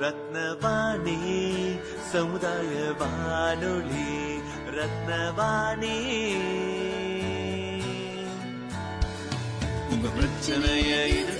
ரத்னவாணி 0.00 1.18
சமுதாய 2.12 2.92
வானொலி 2.98 4.38
ரத்னவாணி. 4.76 5.96
உங்க 9.90 10.08
பிரச்சனைய 10.16 11.06
இது 11.06 11.39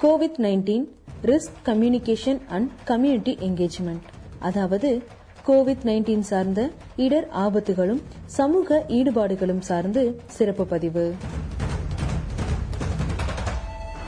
Covid 0.00 0.38
nineteen 0.38 0.84
risk 1.22 1.58
communication 1.64 2.40
and 2.48 2.70
community 2.84 3.32
engagement 3.48 4.06
அதாவது 4.40 4.90
கோவிட் 5.46 5.84
நைன்டீன் 5.84 6.20
சார்ந்த 6.20 6.60
இடர் 6.96 7.28
ஆபத்துகளும் 7.36 8.02
சமூக 8.36 8.84
ஈடுபாடுகளும் 8.88 9.60
சார்ந்து 9.60 10.02
சிறப்பு 10.26 10.66
பதிவு. 10.66 11.04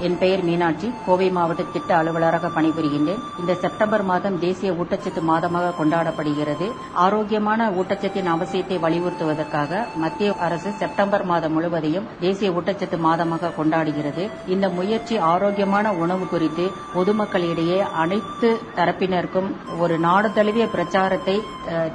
என் 0.07 0.17
பெயர் 0.23 0.43
மீனாட்சி. 0.49 0.89
கோவை 1.07 1.29
மாவட்ட 1.37 1.63
திட்ட 1.75 1.91
அலுவலராக 2.01 2.51
பணிபுரிகின்றேன். 2.57 3.21
இந்த 3.41 3.53
செப்டம்பர் 3.65 4.05
மாதம் 4.11 4.37
தேசிய 4.45 4.71
ஊட்டச்சத்து 4.81 5.23
மாதமாக 5.31 5.73
கொண்டாடப்படுகிறது. 5.81 6.67
ஆரோக்கியமான 7.05 7.69
ஊட்டச்சத்தின் 7.81 8.31
அவசியத்தை 8.35 8.77
வலியுறுத்துவதற்காக 8.85 9.81
மத்திய 10.05 10.35
அரசு 10.47 10.71
செப்டம்பர் 10.83 11.25
மாதம் 11.31 11.55
முழுவதையும் 11.57 12.09
தேசிய 12.25 12.51
ஊட்டச்சத்து 12.59 12.99
மாதமாக 13.09 13.53
கொண்டாடுகிறது. 13.59 14.25
இந்த 14.55 14.69
முயற்சி 14.79 15.17
ஆரோக்கியமான 15.33 15.93
உணவு 16.05 16.27
குறித்து 16.33 16.67
பொதுமக்களிடையே 16.97 17.79
அனைத்து 18.05 18.51
தரப்பினருக்கும் 18.79 19.51
ஒரு 19.84 19.97
நாடு 20.07 20.31
தழுவிய 20.39 20.67
பிரச்சாரத்தை 20.75 21.37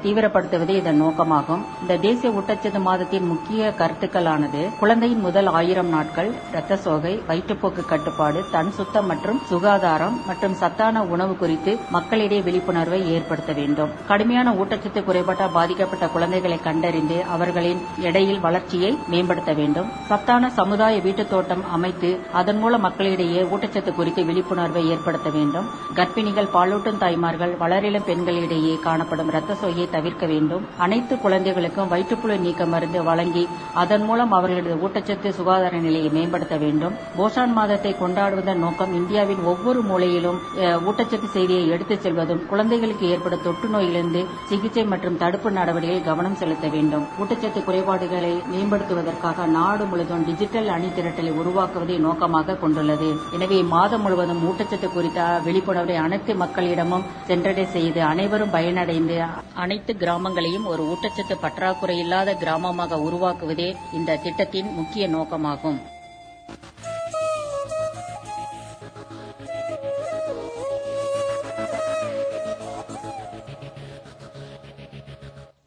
தீவிரப்படுத்துவதே 0.03 0.75
இதன் 0.81 1.01
நோக்கமாகும். 1.03 1.66
இந்த 1.81 2.00
தேசிய 2.07 2.31
ஊட்டச்சத்து 2.39 2.81
மாதத்தின் 2.89 3.29
முக்கிய 3.34 3.74
கருத்துக்களானது 3.81 4.63
குழந்தையின் 4.81 5.25
முதல் 5.28 5.51
ஆயிரம் 5.59 5.91
நாட்கள் 5.97 6.31
இரத்த 6.51 6.79
சோகை 6.85 7.13
வயிற்றுப்போக்கு 7.29 7.84
கட்டுப்பாடு 7.97 8.45
தன் 8.51 8.71
சுத்தம் 8.71 9.05
மற்றும் 9.05 9.41
சுகாதாரம் 9.43 10.21
மற்றும் 10.27 10.53
சத்தான 10.53 11.03
உணவு 11.03 11.37
குறித்து 11.37 11.79
மக்களிடையே 11.89 12.43
விழிப்புணர்வை 12.43 13.11
ஏற்படுத்த 13.11 13.53
வேண்டும். 13.53 13.89
கடுமையான 14.07 14.51
ஊட்டச்சத்து 14.51 15.03
குறைபாட்டால் 15.03 15.51
பாதிக்கப்பட்ட 15.51 16.07
குழந்தைகளை 16.07 16.59
கண்டறிந்து 16.59 17.23
அவர்களின் 17.23 17.81
எடையில் 17.99 18.39
வளர்ச்சியை 18.39 18.97
மேம்படுத்த 19.07 19.53
வேண்டும். 19.53 19.89
சத்தான 20.07 20.49
சமுதாய 20.49 20.99
வீட்டுத் 20.99 21.29
தோட்டம் 21.29 21.71
அமைத்து 21.71 22.19
அதன் 22.33 22.57
மூலம் 22.57 22.81
மக்களிடையே 22.81 23.41
ஊட்டச்சத்து 23.43 23.93
குறித்து 23.93 24.23
விழிப்புணர்வை 24.23 24.89
ஏற்படுத்த 24.89 25.29
வேண்டும். 25.29 25.67
கர்ப்பிணிகள் 25.95 26.53
பாலூட்டும் 26.53 26.97
தாய்மார்கள் 26.97 27.55
வளரிளம் 27.59 28.05
பெண்களிடையே 28.05 28.79
காணப்படும் 28.79 29.29
ரத்த 29.29 29.55
சோயை 29.61 29.89
தவிர்க்க 29.89 30.25
வேண்டும். 30.25 30.67
அனைத்து 30.77 31.19
குழந்தைகளுக்கும் 31.19 31.87
வயிற்றுப்புழு 31.87 32.37
நீக்க 32.37 32.65
மருந்து 32.65 33.03
வழங்கி 33.03 33.47
அதன் 33.73 34.01
மூலம் 34.01 34.31
அவர்களது 34.31 34.75
ஊட்டச்சத்து 34.87 35.29
சுகாதார 35.29 35.77
நிலையை 35.77 36.09
மேம்படுத்த 36.09 36.57
வேண்டும். 36.57 36.93
போஷான் 37.17 37.51
மாதத்தை 37.51 37.86
கொண்டாடுவதன் 37.99 38.63
நோக்கம் 38.65 38.93
இந்தியாவின் 38.99 39.41
ஒவ்வொரு 39.51 39.81
மூலையிலும் 39.89 40.39
ஊட்டச்சத்து 40.87 41.29
செய்தியை 41.35 41.63
எடுத்துச் 41.75 42.03
செல்வதும் 42.05 42.43
குழந்தைகளுக்கு 42.51 43.05
ஏற்படும் 43.13 43.43
தொற்று 43.47 43.69
நோயிலிருந்து 43.75 44.21
சிகிச்சை 44.49 44.85
மற்றும் 44.93 45.19
தடுப்பு 45.23 45.51
நடவடிக்கையில் 45.57 46.07
கவனம் 46.09 46.37
செலுத்த 46.41 46.67
வேண்டும். 46.75 47.05
ஊட்டச்சத்து 47.21 47.61
குறைபாடுகளை 47.67 48.33
மேம்படுத்துவதற்காக 48.53 49.47
நாடு 49.57 49.85
முழுவதும் 49.91 50.25
டிஜிட்டல் 50.29 50.71
அணி 50.75 50.89
திரட்டலை 50.97 51.33
உருவாக்குவதை 51.41 51.97
நோக்கமாக 52.07 52.57
கொண்டுள்ளது. 52.63 53.09
எனவே 53.37 53.59
மாதம் 53.73 54.03
முழுவதும் 54.05 54.43
ஊட்டச்சத்து 54.49 54.89
குறித்த 54.95 55.27
விழிப்புணர்வை 55.47 55.97
அனைத்து 56.05 56.35
மக்களிடமும் 56.43 57.07
சென்றடை 57.31 57.65
செய்து 57.75 58.01
அனைவரும் 58.11 58.53
பயனடைந்து 58.57 59.17
அனைத்து 59.65 59.93
கிராமங்களையும் 60.03 60.69
ஒரு 60.73 60.83
ஊட்டச்சத்து 60.93 61.37
பற்றாக்குறை 61.43 61.97
இல்லாத 62.05 62.35
கிராமமாக 62.43 63.03
உருவாக்குவதே 63.07 63.69
இந்த 63.99 64.19
திட்டத்தின் 64.25 64.71
முக்கிய 64.79 65.05
நோக்கமாகும். 65.17 65.79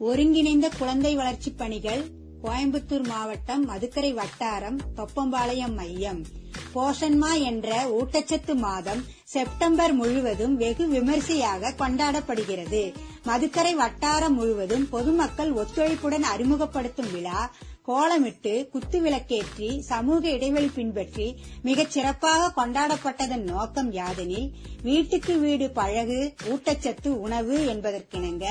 ஒருங்கிணைந்த 0.00 0.68
குழந்தை 0.78 1.16
வளர்ச்சிப் 1.16 1.58
பணிகள் 1.58 2.04
கோயம்புத்தூர் 2.42 3.06
மாவட்டம் 3.06 3.68
மதுக்கரை 3.68 4.12
வட்டாரம் 4.12 4.80
தொப்பம்பாளையம் 4.96 5.74
மையம். 5.74 6.24
போஷன்மா 6.74 7.42
என்ற 7.42 7.84
ஊட்டச்சத்து 7.84 8.54
மாதம் 8.54 9.04
செப்டம்பர் 9.24 9.92
முழுவதும் 9.92 10.56
வெகு 10.56 10.88
விமரிசையாக 10.88 11.74
கொண்டாடப்படுகிறது. 11.78 12.94
மதுக்கரை 13.24 13.74
வட்டாரம் 13.74 14.34
முழுவதும் 14.34 14.88
பொதுமக்கள் 14.88 15.52
ஒத்துழைப்புடன் 15.52 16.22
அறிமுகப்படுத்தும் 16.22 17.12
விழா 17.12 17.50
கோலமிட்டு 17.88 18.68
குத்து 18.68 18.98
விளக்கேற்றி 19.00 19.78
சமூக 19.78 20.28
இடைவெளி 20.28 20.70
பின்பற்றி 20.74 21.26
மிகச் 21.62 21.90
சிறப்பாக 21.90 22.50
கொண்டாடப்பட்டதன் 22.56 23.44
நோக்கம் 23.44 23.92
யாதெனில் 23.92 24.48
வீட்டுக்கு 24.82 25.38
வீடு 25.38 25.70
பழகு 25.70 26.34
ஊட்டச்சத்து 26.48 27.08
உணவு 27.08 27.56
என்பதற்கிணங்க 27.66 28.46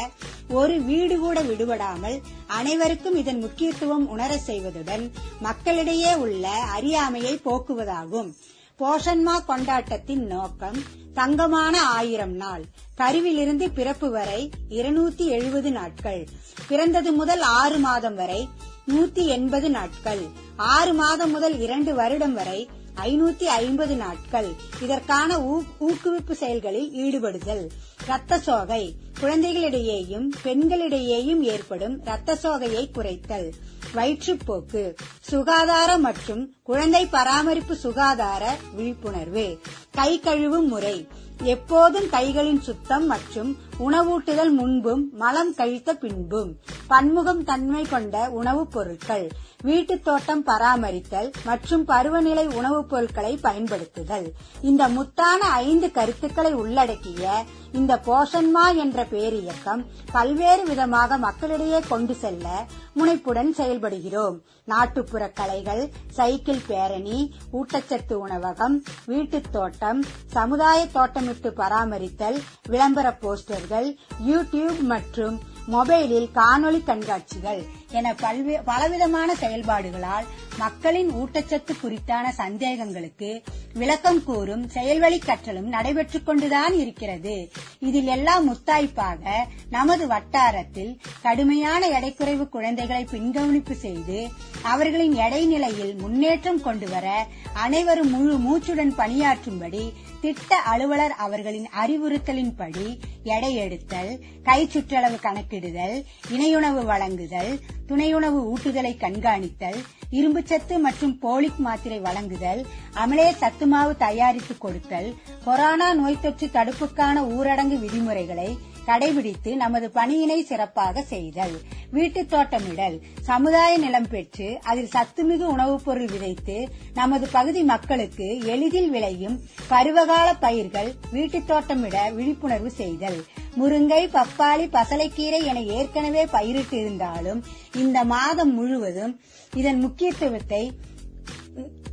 ஒரு 0.49 0.81
வீடு 0.81 1.17
கூட 1.19 1.41
விடுபடாமல் 1.41 2.17
அனைவருக்கும் 2.47 3.15
இதன் 3.15 3.39
முக்கியத்துவம் 3.39 4.09
உணர 4.09 4.39
செய்வதுடன் 4.47 5.11
மக்களிடையே 5.39 6.13
உள்ள 6.15 6.47
அறியாமையை 6.49 7.41
போக்குவதாகும். 7.45 8.31
போஷன்மா 8.79 9.35
கொண்டாட்டத்தின் 9.45 10.25
நோக்கம் 10.27 10.77
தங்கமான 11.13 11.81
ஆயிரம் 11.83 12.35
நாள் 12.35 12.63
கருவிலிருந்து 12.97 13.65
பிறப்பு 13.71 14.09
வரை 14.11 14.49
இருநூத்தி 14.69 15.25
எழுபது 15.27 15.71
நாட்கள். 15.71 16.27
பிறந்தது 16.67 17.11
முதல் 17.11 17.41
ஆறு 17.41 17.77
மாதம் 17.77 18.15
வரை 18.15 18.47
நூத்தி 18.89 19.25
எண்பது 19.25 19.69
நாட்கள். 19.69 20.27
ஆறு 20.55 20.93
மாதம் 20.93 21.31
முதல் 21.31 21.59
இரண்டு 21.59 21.95
வருடம் 21.95 22.33
வரை 22.33 22.69
ஐநூத்தி 22.95 23.43
ஐம்பது 23.43 23.95
நாட்கள். 23.95 24.53
இதற்கான 24.81 25.37
ஊ- 25.37 25.63
ஊக்குவிப்பு 25.79 26.31
செயல்களில் 26.31 26.91
ஈடுபடுதல். 26.93 27.69
இரத்த 28.03 28.39
சோகை. 28.39 28.93
குழந்தைகளிடையேயும் 29.21 30.27
பெண்களிடையேயும் 30.43 31.41
ஏற்படும் 31.41 32.01
இரத்த 32.01 32.37
சோகையை 32.43 32.87
குறைத்தல். 32.91 33.51
வயிற்றுப்போக்கு. 33.93 34.95
சுகாதார 35.19 35.97
மற்றும் 35.97 36.55
குழந்தை 36.63 37.05
பராமரிப்பு 37.05 37.75
சுகாதார 37.75 38.57
விழிப்புணர்வு. 38.75 39.59
கை 39.91 40.19
கழுவும் 40.19 40.67
முறை. 40.67 41.07
எப்போதும் 41.43 42.05
கைகளின் 42.05 42.59
சுத்தம் 42.59 43.05
மற்றும் 43.05 43.57
உணவூட்டுதல் 43.79 44.51
முன்பும் 44.51 45.09
மலம் 45.11 45.53
கழித்த 45.53 45.93
பின்பும் 45.93 46.57
பன்முகம் 46.87 47.43
தன்மை 47.43 47.83
கொண்ட 47.83 48.29
உணவுப் 48.29 48.71
பொருட்கள். 48.71 49.29
வீட்டுத் 49.61 50.03
தோட்டம் 50.03 50.43
பராமரித்தல் 50.43 51.31
மற்றும் 51.45 51.85
பருவநிலை 51.85 52.47
உணவுப் 52.47 52.89
பொருட்களை 52.89 53.37
பயன்படுத்துதல். 53.37 54.31
இந்த 54.61 54.87
முத்தான 54.87 55.37
ஐந்து 55.51 55.91
கருத்துக்களை 55.91 56.53
உள்ளடக்கிய 56.53 57.43
இந்த 57.71 57.99
போஷன்மா 58.05 58.75
என்ற 58.75 59.05
பேரியக்கம் 59.05 59.85
பல்வேறு 60.11 60.63
விதமாக 60.63 61.17
மக்களிடையே 61.17 61.79
கொண்டு 61.79 62.15
செல்ல 62.15 62.65
முனைப்புடன் 62.93 63.53
செயல்படுகிறோம். 63.57 64.39
நாட்டுப்புற 64.65 65.29
கலைகள் 65.29 65.91
சைக்கிள் 66.09 66.61
பேரணி 66.67 67.33
ஊட்டச்சத்து 67.53 68.13
உணவகம் 68.13 68.83
வீட்டுத் 69.05 69.51
தோட்டம் 69.51 70.03
சமுதாய 70.27 70.87
தோட்டமிட்டு 70.93 71.47
பராமரித்தல் 71.47 72.41
விளம்பர 72.67 73.17
போஸ்டர்கள் 73.21 73.95
யூடியூப் 74.27 74.79
மற்றும் 74.79 75.39
மொபைலில் 75.71 76.29
காணொளி 76.33 76.83
கண்காட்சிகள். 76.83 77.78
என 77.91 78.13
பல்வே- 78.13 78.61
பலவிதமான 78.63 79.35
செயல்பாடுகளால் 79.35 80.25
மக்களின் 80.57 81.11
ஊட்டச்சத்து 81.11 81.73
குறித்தான 81.75 82.33
சந்தேகங்களுக்கு 82.37 83.29
விளக்கம் 83.73 84.23
கூறும் 84.23 84.67
செயல்வழி 84.67 85.19
கற்றலும் 85.19 85.69
நடைபெற்றுக் 85.69 86.25
கொண்டுதான் 86.25 86.73
இருக்கிறது. 86.73 87.35
இதில் 87.79 88.07
எல்லாம் 88.07 88.45
முத்தாய்ப்பாக 88.47 89.23
நமது 89.69 90.07
வட்டாரத்தில் 90.07 90.91
கடுமையான 91.21 91.87
எடைக்குறைவு 91.89 92.49
குழந்தைகளை 92.49 93.03
பின்கவனிப்பு 93.05 93.75
செய்து 93.75 94.19
அவர்களின் 94.63 95.15
எடை 95.19 95.45
நிலையில் 95.45 95.95
முன்னேற்றம் 95.95 96.61
கொண்டுவர 96.61 97.07
அனைவரும் 97.55 98.09
முழு 98.09 98.37
மூச்சுடன் 98.37 98.95
பணியாற்றும்படி 98.97 99.83
திட்ட 100.21 100.55
அலுவலர் 100.65 101.15
அவர்களின் 101.17 101.67
அறிவுறுத்தலின்படி 101.79 102.87
எடை 103.29 103.55
எடுத்தல் 103.55 104.11
கை 104.43 104.67
சுற்றளவு 104.67 105.19
கணக்கிடுதல் 105.19 105.95
இணையுணவு 106.29 106.83
வழங்குதல் 106.83 107.51
துணையுணவு 107.89 108.39
ஊட்டுதலை 108.51 108.93
கண்காணித்தல் 108.97 109.79
இரும்புச்சத்து 110.11 110.75
மற்றும் 110.77 111.15
போலிக் 111.19 111.59
மாத்திரை 111.59 111.99
வழங்குதல் 111.99 112.61
அமலே 112.95 113.27
சத்துமாவு 113.41 113.93
தயாரித்து 113.97 114.53
கொடுத்தல் 114.57 115.09
கொரோனா 115.45 115.89
நோய் 115.93 116.21
தொற்று 116.21 116.47
தடுப்புக்கான 116.49 117.23
ஊரடங்கு 117.35 117.77
விதிமுறைகளை 117.79 118.49
கடைபிடித்து 118.89 119.55
நமது 119.55 119.91
பணியினை 119.93 120.41
சிறப்பாக 120.43 121.01
செய்தல் 121.03 121.55
வீட்டுத் 121.91 122.33
தோட்டமிடல் 122.33 122.95
சமுதாய 123.21 123.77
நிலம் 123.77 124.07
பெற்று 124.09 124.59
அதில் 124.63 124.89
சத்துமிகு 124.95 125.45
உணவுப் 125.45 125.85
பொருள் 125.85 126.07
விதைத்து 126.07 126.57
நமது 126.93 127.27
பகுதி 127.27 127.63
மக்களுக்கு 127.63 128.39
எளிதில் 128.45 128.89
விளையும் 128.89 129.37
பருவகால 129.67 130.33
பயிர்கள் 130.39 130.93
வீட்டுத் 131.11 131.47
தோட்டமிட 131.47 132.11
விழிப்புணர்வு 132.11 132.71
செய்தல். 132.71 133.19
முருங்கை 133.57 134.03
பப்பாளி 134.09 134.65
பசலைக்கீரை 134.69 135.43
என 135.43 135.61
ஏற்கனவே 135.71 136.25
பயிரிட்டு 136.25 136.77
இருந்தாலும் 136.79 137.39
இந்த 137.75 138.03
மாதம் 138.03 138.53
முழுவதும் 138.53 139.13
இதன் 139.53 139.79
முக்கியத்துவத்தை 139.79 140.63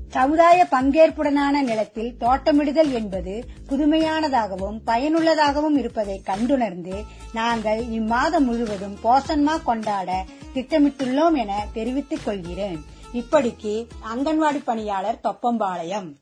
சமுதாய 0.08 0.66
பங்கேற்புடனான 0.70 1.50
நிலத்தில் 1.50 2.16
தோட்டமிடுதல் 2.20 2.92
என்பது 2.92 3.44
புதுமையானதாகவும் 3.68 4.78
பயனுள்ளதாகவும் 4.86 5.76
இருப்பதை 5.76 6.22
கண்டுணர்ந்து 6.26 7.04
நாங்கள் 7.32 7.80
இம்மாதம் 7.84 8.44
முழுவதும் 8.44 8.96
போசன்மா 9.04 9.62
கொண்டாட 9.62 10.24
திட்டமிட்டுள்ளோம் 10.54 11.36
என 11.36 11.66
தெரிவித்துக் 11.72 12.24
கொள்கிறேன். 12.24 12.84
இப்படிக்கு 13.12 13.88
அங்கன்வாடி 14.14 14.60
பணியாளர் 14.64 15.20
தொப்பம்பாளையம். 15.22 16.14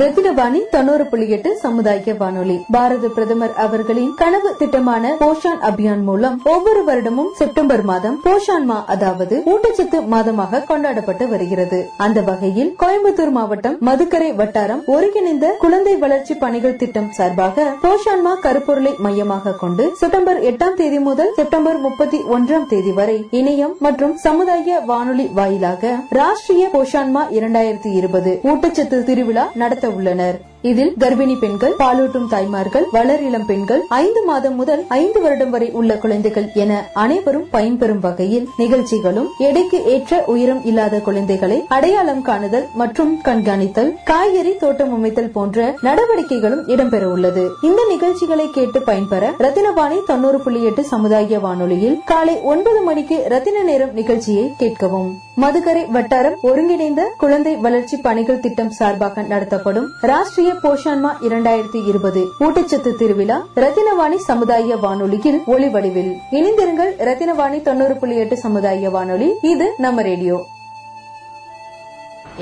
ரத்தினவாணி 0.00 0.58
தொண்ணூறு 0.72 1.04
புள்ளி 1.10 1.26
எட்டு 1.34 1.50
சமுதாய 1.62 2.14
வானொலி. 2.18 2.56
பாரத 2.74 3.08
பிரதமர் 3.16 3.54
அவர்களின் 3.64 4.10
கனவு 4.20 4.50
திட்டமான 4.58 5.12
போஷான் 5.22 5.60
அபியான் 5.68 6.02
மூலம் 6.08 6.36
ஒவ்வொரு 6.52 6.80
வருடமும் 6.88 7.30
செப்டம்பர் 7.38 7.84
மாதம் 7.90 8.16
போஷான் 8.26 8.66
மா 8.70 8.76
அதாவது 8.94 9.36
ஊட்டச்சத்து 9.52 9.98
மாதமாக 10.14 10.60
கொண்டாடப்பட்டு 10.70 11.26
வருகிறது. 11.32 11.78
அந்த 12.06 12.18
வகையில் 12.28 12.70
கோயம்புத்தூர் 12.82 13.32
மாவட்டம் 13.38 13.78
மதுக்கரை 13.88 14.30
வட்டாரம் 14.40 14.82
ஒருங்கிணைந்த 14.96 15.54
குழந்தை 15.64 15.94
வளர்ச்சி 16.04 16.36
பணிகள் 16.44 16.76
திட்டம் 16.76 17.08
சார்பாக 17.10 17.66
போஷான் 17.84 18.24
மா 18.26 18.34
கருப்பொருளை 18.46 18.92
மையமாக 18.98 19.56
கொண்டு 19.62 19.86
செப்டம்பர் 20.02 20.42
எட்டாம் 20.50 20.78
தேதி 20.82 21.00
முதல் 21.08 21.32
செப்டம்பர் 21.34 21.80
முப்பத்தி 21.86 22.20
ஒன்றாம் 22.36 22.68
தேதி 22.68 22.94
வரை 23.00 23.16
இணையம் 23.40 23.74
மற்றும் 23.78 24.14
சமுதாய 24.26 24.78
வானொலி 24.92 25.28
வாயிலாக 25.40 25.96
ராஷ்டிரிய 26.20 26.68
போஷான்மா 26.76 27.24
இரண்டாயிரத்தி 27.38 27.92
இருபது 27.94 28.34
ஊட்டச்சத்து 28.52 29.00
திருவிழா 29.10 29.46
நடத்த 29.54 29.84
உள்ளனர் 29.90 30.38
இதில் 30.62 30.92
கர்ப்பிணி 30.98 31.34
பெண்கள் 31.38 31.74
பாலூட்டும் 31.78 32.28
தாய்மார்கள் 32.28 32.86
வளர் 32.90 33.22
இளம் 33.22 33.44
பெண்கள் 33.46 33.82
ஐந்து 33.88 34.24
மாதம் 34.24 34.54
முதல் 34.54 34.84
ஐந்து 34.88 35.20
வருடம் 35.20 35.50
வரை 35.50 35.70
உள்ள 35.70 35.96
குழந்தைகள் 35.96 36.46
என 36.54 36.90
அனைவரும் 36.92 37.46
பயன்பெறும் 37.52 38.00
வகையில் 38.00 38.48
நிகழ்ச்சிகளும் 38.56 39.28
எடைக்கு 39.38 39.84
ஏற்ற 39.84 40.22
உயரம் 40.26 40.64
இல்லாத 40.64 41.00
குழந்தைகளை 41.00 41.58
அடையாளம் 41.68 42.22
காணுதல் 42.22 42.66
மற்றும் 42.74 43.12
கண்காணித்தல் 43.22 43.92
காய்கறி 44.04 44.54
தோட்டம் 44.56 44.92
அமைத்தல் 44.92 45.30
போன்ற 45.30 45.74
நடவடிக்கைகளும் 45.80 46.64
இடம்பெற 46.66 47.04
உள்ளது. 47.04 47.44
இந்த 47.62 47.84
நிகழ்ச்சிகளை 47.88 48.50
கேட்டு 48.50 48.82
பயன்பெற 48.82 49.32
ரத்தினவாணி 49.38 50.00
தொண்ணூறு 50.06 50.40
புள்ளி 50.40 50.62
எட்டு 50.62 50.84
சமுதாய 50.84 51.38
வானொலியில் 51.38 52.00
காலை 52.04 52.40
ஒன்பது 52.40 52.82
மணிக்கு 52.82 53.22
ரத்தின 53.28 53.62
நேரம் 53.62 53.92
நிகழ்ச்சியை 53.92 54.52
கேட்கவும். 54.62 55.10
மதுக்கரை 55.40 55.90
வட்டாரம் 55.90 56.36
ஒருங்கிணைந்த 56.42 57.02
குழந்தை 57.18 57.56
வளர்ச்சி 57.56 57.96
பணிகள் 57.96 58.40
திட்டம் 58.40 58.70
சார்பாக 58.70 59.22
நடத்தப்படும் 59.22 59.88
ராஷ்டிரிய 60.00 60.45
போஷான்மா 60.52 61.08
இரண்டாயிரத்தி 61.20 61.86
இருபது 61.86 62.26
ஊட்டச்சத்து 62.40 62.94
திருவிழா 62.94 63.46
ரத்தினவாணி 63.56 64.16
சமுதாய 64.16 64.76
வானொலியில் 64.76 65.42
ஒளிவடிவில். 65.46 66.16
இணைந்திருங்கள் 66.32 66.92
ரத்தினவாணி 66.98 67.62
தொண்ணூறு 67.62 67.96
புள்ளி 67.96 68.16
எட்டு 68.16 68.36
சமுதாய 68.36 68.90
வானொலி. 68.90 69.32
இது 69.42 69.74
நம்ம 69.78 70.02
ரேடியோ. 70.02 70.46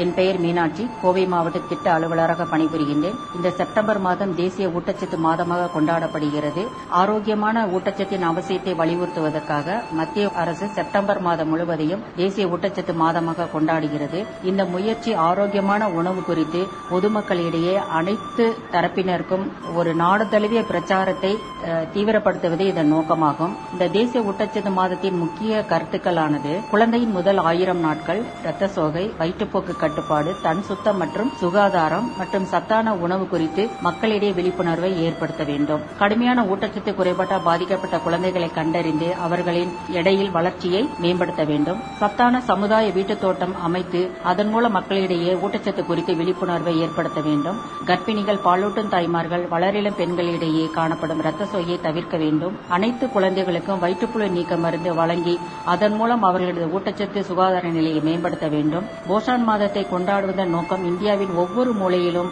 என் 0.02 0.14
பெயர் 0.18 0.38
மீனாட்சி. 0.44 0.84
கோவை 1.02 1.24
மாவட்ட 1.32 1.58
திட்ட 1.70 1.86
அலுவலராக 1.96 2.46
பணிபுரிகின்றேன். 2.52 3.18
இந்த 3.36 3.48
செப்டம்பர் 3.58 4.00
மாதம் 4.06 4.32
தேசிய 4.40 4.68
ஊட்டச்சத்து 4.76 5.18
மாதமாக 5.26 5.68
கொண்டாடப்படுகிறது. 5.76 6.62
ஆரோக்கியமான 7.00 7.66
ஊட்டச்சத்தின் 7.76 8.26
அவசியத்தை 8.30 8.74
வலியுறுத்துவதற்காக 8.80 9.76
மத்திய 10.00 10.32
அரசு 10.42 10.68
செப்டம்பர் 10.78 11.20
மாதம் 11.26 11.50
முழுவதையும் 11.52 12.04
தேசிய 12.20 12.46
ஊட்டச்சத்து 12.54 12.94
மாதமாக 13.04 13.48
கொண்டாடுகிறது. 13.54 14.20
இந்த 14.50 14.64
முயற்சி 14.74 15.12
ஆரோக்கியமான 15.28 15.88
உணவு 16.00 16.22
குறித்து 16.30 16.62
பொதுமக்களிடையே 16.90 17.74
அனைத்து 17.98 18.46
தரப்பினருக்கும் 18.74 19.46
ஒரு 19.78 19.92
நாடு 20.02 20.26
தழுவிய 20.34 20.62
பிரச்சாரத்தை 20.70 21.32
தீவிரப்படுத்துவதே 21.94 22.64
இதன் 22.72 22.92
நோக்கமாகும். 22.94 23.54
இந்த 23.74 23.84
தேசிய 23.98 24.22
ஊட்டச்சத்து 24.30 24.70
மாதத்தின் 24.80 25.20
முக்கிய 25.22 25.64
கருத்துக்களானது 25.72 26.52
குழந்தையின் 26.72 27.16
முதல் 27.18 27.40
ஆயிரம் 27.50 27.82
நாட்கள் 27.86 28.20
இரத்த 28.42 28.68
சோகை 28.76 29.04
வயிற்றுப்போக்கு 29.20 29.72
கட்டுப்பாடு 29.84 30.36
தன் 30.42 30.62
சுத்தம் 30.62 30.96
மற்றும் 30.96 31.30
சுகாதாரம் 31.36 32.12
மற்றும் 32.18 32.44
சத்தான 32.44 32.94
உணவு 32.94 33.28
குறித்து 33.28 33.68
மக்களிடையே 33.82 34.32
விழிப்புணர்வை 34.32 34.90
ஏற்படுத்த 35.02 35.44
வேண்டும். 35.44 35.80
கடுமையான 35.98 36.42
ஊட்டச்சத்து 36.42 36.94
குறைபாட்டால் 36.94 37.42
பாதிக்கப்பட்ட 37.42 37.98
குழந்தைகளை 37.98 38.48
கண்டறிந்து 38.50 39.14
அவர்களின் 39.14 39.72
எடையில் 39.90 40.30
வளர்ச்சியை 40.30 40.88
மேம்படுத்த 40.98 41.44
வேண்டும். 41.44 41.80
சத்தான 41.98 42.40
சமுதாய 42.40 42.90
வீட்டுத் 42.90 43.20
தோட்டம் 43.20 43.62
அமைத்து 43.62 44.10
அதன் 44.24 44.48
மூலம் 44.48 44.72
மக்களிடையே 44.72 45.32
ஊட்டச்சத்து 45.34 45.84
குறித்து 45.84 46.14
விழிப்புணர்வை 46.14 46.80
ஏற்படுத்த 46.80 47.20
வேண்டும். 47.20 47.58
கர்ப்பிணிகள் 47.86 48.40
பாலூட்டும் 48.44 48.88
தாய்மார்கள் 48.88 49.46
வளரிளம் 49.50 49.98
பெண்களிடையே 49.98 50.70
காணப்படும் 50.70 51.20
ரத்த 51.20 51.44
சோகையை 51.44 51.80
தவிர்க்க 51.80 52.16
வேண்டும். 52.16 52.58
அனைத்து 52.68 53.10
குழந்தைகளுக்கும் 53.10 53.78
வயிற்றுப்புழு 53.78 54.28
நீக்க 54.28 54.56
மருந்து 54.56 54.94
வழங்கி 54.94 55.38
அதன் 55.64 55.92
மூலம் 55.92 56.22
அவர்களது 56.22 56.78
ஊட்டச்சத்து 56.78 57.20
சுகாதார 57.20 57.68
நிலையை 57.68 58.00
மேம்படுத்த 58.00 58.48
வேண்டும். 58.48 58.84
போஷான் 59.08 59.44
தினத்தை 59.74 59.92
கொண்டாடுவதன் 59.92 60.52
நோக்கம் 60.54 60.82
இந்தியாவின் 60.88 61.32
ஒவ்வொரு 61.42 61.70
மூலையிலும் 61.78 62.28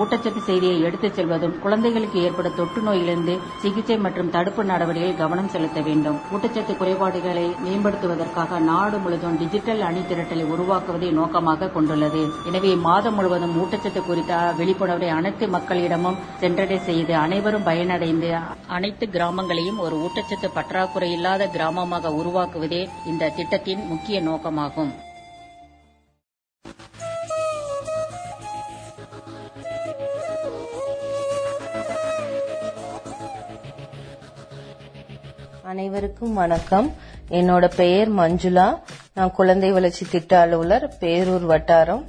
ஊட்டச்சத்து 0.00 0.40
செய்தியை 0.46 0.76
எடுத்துச் 0.88 1.16
செல்வதும் 1.16 1.56
குழந்தைகளுக்கு 1.64 2.18
ஏற்படும் 2.26 2.54
தொற்று 2.58 2.80
நோயிலிருந்து 2.86 3.34
சிகிச்சை 3.62 3.96
மற்றும் 4.04 4.30
தடுப்பு 4.36 4.62
நடவடிக்கையில் 4.70 5.18
கவனம் 5.20 5.50
செலுத்த 5.54 5.80
வேண்டும். 5.88 6.16
ஊட்டச்சத்து 6.34 6.74
குறைபாடுகளை 6.80 7.44
மேம்படுத்துவதற்காக 7.64 8.60
நாடு 8.70 8.98
முழுவதும் 9.04 9.38
டிஜிட்டல் 9.42 9.82
அணி 9.88 10.02
திரட்டலை 10.10 10.44
உருவாக்குவதை 10.54 11.10
நோக்கமாக 11.20 11.70
கொண்டுள்ளது. 11.76 12.22
எனவே 12.50 12.72
மாதம் 12.88 13.16
முழுவதும் 13.18 13.56
ஊட்டச்சத்து 13.64 14.02
குறித்த 14.08 14.40
விழிப்புணர்வை 14.60 15.10
அனைத்து 15.18 15.46
மக்களிடமும் 15.56 16.20
சென்றடை 16.44 16.78
செய்து 16.88 17.14
அனைவரும் 17.24 17.66
பயனடைந்து 17.70 18.30
அனைத்து 18.78 19.06
கிராமங்களையும் 19.16 19.82
ஒரு 19.86 19.98
ஊட்டச்சத்து 20.06 20.50
பற்றாக்குறை 20.58 21.10
இல்லாத 21.18 21.50
கிராமமாக 21.56 22.14
உருவாக்குவதே 22.20 22.82
இந்த 23.12 23.32
திட்டத்தின் 23.40 23.84
முக்கிய 23.92 24.16
நோக்கமாகும். 24.30 24.94
அனைவருக்கும் 35.70 36.34
வணக்கம். 36.34 36.94
என்னோட 37.30 37.70
பெயர் 37.76 38.14
மஞ்சுளா. 38.14 38.78
நான் 39.14 39.32
குழந்தை 39.32 39.70
வளர்ச்சி 39.70 40.06
திட்ட 40.10 40.38
அலுவலர் 40.38 40.96
பேரூர் 41.00 41.44
வட்டாரம். 41.44 42.04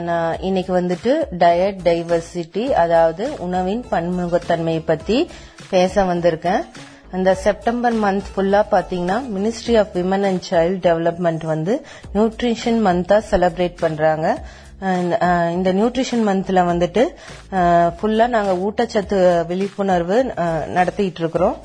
நான் 0.00 0.40
இன்னைக்கு 0.40 0.80
வந்துட்டு 0.80 1.12
டயட் 1.38 1.76
டைவர்சிட்டி 1.84 2.64
அதாவது 2.70 3.38
உணவின் 3.38 3.84
பன்முகத்தன்மையை 3.90 4.82
பத்தி 4.84 5.30
பேச 5.70 6.04
வந்திருக்கேன். 6.04 6.64
அந்த 7.12 7.34
செப்டம்பர் 7.34 7.94
மந்த் 7.94 8.30
ஃபுல்லா 8.36 8.62
பாத்தீங்கன்னா 8.70 9.18
ministry 9.36 9.78
of 9.78 9.96
women 9.96 10.24
and 10.24 10.44
child 10.50 10.90
development 10.90 11.44
வந்து 11.44 11.86
நியூட்ரிஷன் 12.14 12.80
மந்தா 12.88 13.22
செலிப்ரேட் 13.30 13.76
பண்றாங்க. 13.80 14.38
Uh, 14.84 15.50
இந்த 15.50 15.72
நியூட்ரிஷன் 15.72 16.24
மந்த்ல 16.28 16.62
வந்துட்டு 16.70 17.02
uh, 17.50 17.86
ஃபுல்லா 17.98 18.26
நாங்க 18.26 18.52
ஊட்டச்சத்து 18.64 19.18
விழிப்புணர்வு 19.46 20.16
uh, 20.36 20.66
நடத்திட்டு 20.66 21.20
இருக்கிறோம் 21.20 21.56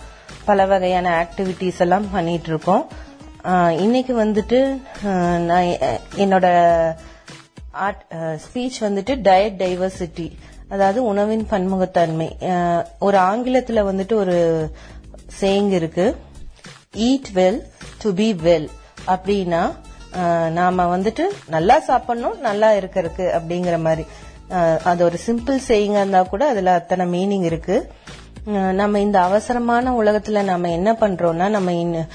பல 0.45 0.65
வகையான 0.65 1.07
ஆக்டிவிட்டிஸ் 1.23 1.79
எல்லாம் 1.79 2.11
பண்ணிட்டு 2.11 2.49
இருக்கோம் 2.49 2.83
இன்னைக்கு 3.79 4.13
வந்துட்டு 4.23 4.59
நான் 5.49 5.67
எ- 5.79 5.99
என்னோட 6.17 6.47
ஸ்பீச் 8.45 8.79
வந்துட்டு 8.79 9.13
டயட் 9.27 9.59
டைவர்சிட்டி 9.63 10.27
அதாவது 10.69 11.03
உணவின் 11.03 11.45
பன்முகத்தன்மை. 11.51 12.29
ஒரு 12.99 13.17
ஆங்கிலத்துல 13.17 13.83
வந்துட்டு 13.89 14.13
ஒரு 14.13 14.37
சேயிங் 15.39 15.71
இருக்கு. 15.71 16.07
Eat 17.07 17.29
well 17.33 17.59
to 18.01 18.13
be 18.13 18.33
well 18.43 18.67
அப்படின்னா 19.07 19.61
நாம 20.51 20.97
வந்துட்டு 20.97 21.23
நல்லா 21.47 21.79
சாப்பிடணும் 21.79 22.37
நல்லா 22.39 22.69
இருக்கிறதுக்கு 22.71 23.25
அப்படிங்கிற 23.37 23.77
மாதிரி. 23.81 24.05
அது 24.83 25.03
ஒரு 25.03 25.17
சிம்பிள் 25.25 25.57
செய்யுங்க 25.67 25.99
இருந்தா 26.01 26.21
கூட 26.23 26.43
அதுல 26.47 26.73
அத்தனை 26.73 27.05
மீனிங் 27.15 27.43
இருக்கு. 27.43 27.77
நம்ம 28.73 28.99
இந்த 28.99 29.17
அவசரமான 29.21 29.91
உலகத்துல 30.01 30.43
நம்ம 30.43 30.71
என்ன 30.71 30.91
பண்றோம்னா 31.01 31.47
நம்ம 31.49 32.05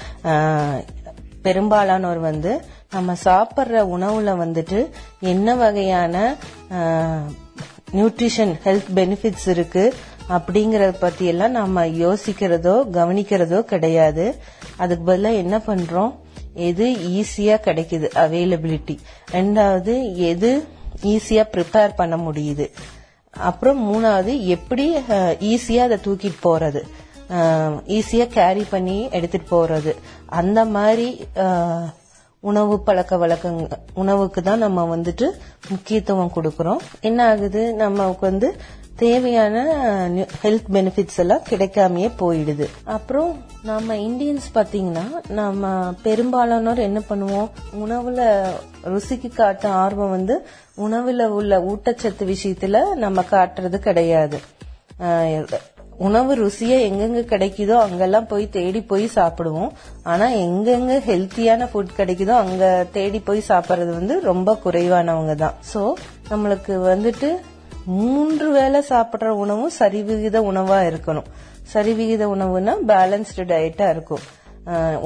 பெரும்பாலானோர் 1.41 2.19
வந்து 2.19 2.51
நம்ம 2.91 3.13
சாப்பிட்ற 3.23 3.83
உணவுல 3.95 4.33
வந்துட்டு 4.43 4.79
என்ன 5.19 5.55
வகையான 5.55 6.35
நியூட்ரிஷன் 7.93 8.53
ஹெல்த் 8.65 8.91
பெனிஃபிட்ஸ் 8.95 9.47
இருக்கு 9.47 9.93
அப்படிங்கறத 10.29 10.93
பத்தி 10.99 11.25
எல்லாம் 11.25 11.51
நம்ம 11.51 11.85
யோசிக்கிறதோ 11.85 12.75
கவனிக்கிறதோ 12.97 13.59
கிடையாது. 13.61 14.25
அதுக்கு 14.77 15.03
பதிலாக 15.03 15.35
என்ன 15.35 15.57
பண்றோம்? 15.67 16.13
எது 16.69 16.85
ஈஸியா 17.19 17.55
கிடைக்குது? 17.67 18.07
அவைலபிலிட்டி 18.23 18.95
ரெண்டாவது 19.31 19.93
எது 20.31 20.51
ஈஸியா 21.13 21.43
ப்ரிப்பேர் 21.53 21.97
பண்ண 21.97 22.15
முடியுது? 22.17 22.65
அப்புறம் 23.33 23.79
மூணாவது 23.87 24.33
எப்படி 24.55 24.85
ஈஸியா 25.53 25.83
அதை 25.87 25.97
தூக்கிட்டு 26.05 26.39
போறது? 26.47 26.81
ஈஸியா 27.97 28.25
கேரி 28.37 28.65
பண்ணி 28.73 28.97
எடுத்துட்டு 29.17 29.47
போறது? 29.55 29.93
அந்த 30.25 30.59
மாதிரி 30.65 31.07
உணவு 32.49 32.75
பழக்க 32.87 33.13
வழக்கங்க 33.17 33.77
உணவுக்கு 34.01 34.39
தான் 34.47 34.63
நம்ம 34.65 34.95
வந்துட்டு 34.95 35.27
முக்கியத்துவம் 35.69 36.33
கொடுக்கறோம். 36.35 36.81
என்ன 37.01 37.19
ஆகுது? 37.31 37.61
நமக்கு 37.73 38.23
வந்து 38.29 38.49
தேவையான 39.03 39.55
ஹெல்த் 40.41 40.69
பெனிஃபிட்ஸ் 40.73 41.19
எல்லாம் 41.23 41.47
கிடைக்காமயே 41.49 42.09
போயிடுது. 42.21 42.65
அப்புறம் 42.95 43.31
நம்ம 43.69 43.95
இந்தியன்ஸ் 44.07 44.47
பாத்தீங்கன்னா 44.57 45.05
நம்ம 45.39 45.73
பெரும்பாலானோர் 46.05 46.81
என்ன 46.87 47.01
பண்ணுவோம்? 47.09 47.49
உணவுல 47.83 48.21
ருசிக்கு 48.93 49.29
காட்ட 49.33 49.69
ஆர்வம் 49.83 50.13
வந்து 50.17 50.35
உணவுல 50.85 51.27
உள்ள 51.39 51.59
ஊட்டச்சத்து 51.71 52.25
விஷயத்துல 52.33 52.81
நம்ம 53.03 53.23
காட்டுறது 53.31 53.79
கிடையாது. 53.87 54.39
உணவு 56.07 56.31
ருசியா 56.35 56.77
எங்கெங்க 56.87 57.21
கிடைக்குதோ 57.33 57.75
அங்கெல்லாம் 57.85 58.29
போய் 58.31 58.45
தேடி 58.55 58.81
போய் 58.91 59.05
சாப்பிடுவோம். 59.15 59.73
ஆனா 60.03 60.25
எங்கெங்க 60.45 60.95
ஹெல்த்தியான 61.09 61.67
ஃபுட் 61.71 61.97
கிடைக்குதோ 61.97 62.33
அங்க 62.43 62.63
தேடி 62.97 63.19
போய் 63.19 63.41
சாப்பிடுறது 63.47 63.91
வந்து 63.99 64.17
ரொம்ப 64.29 64.57
குறைவானவங்க 64.63 65.35
தான். 65.43 65.57
சோ 65.73 65.81
நம்மளுக்கு 66.29 66.73
வந்துட்டு 66.91 67.29
மூன்று 67.85 68.47
வேளை 68.51 68.79
சாப்பிடுற 68.89 69.29
உணவும் 69.43 69.77
சரிவிகித 69.79 70.37
உணவா 70.51 70.79
இருக்கணும். 70.89 71.29
சரிவிகித 71.73 72.23
உணவுனா 72.35 72.73
பேலன்ஸ்டு 72.91 73.43
டயட்டா 73.51 73.87
இருக்கும். 73.89 74.25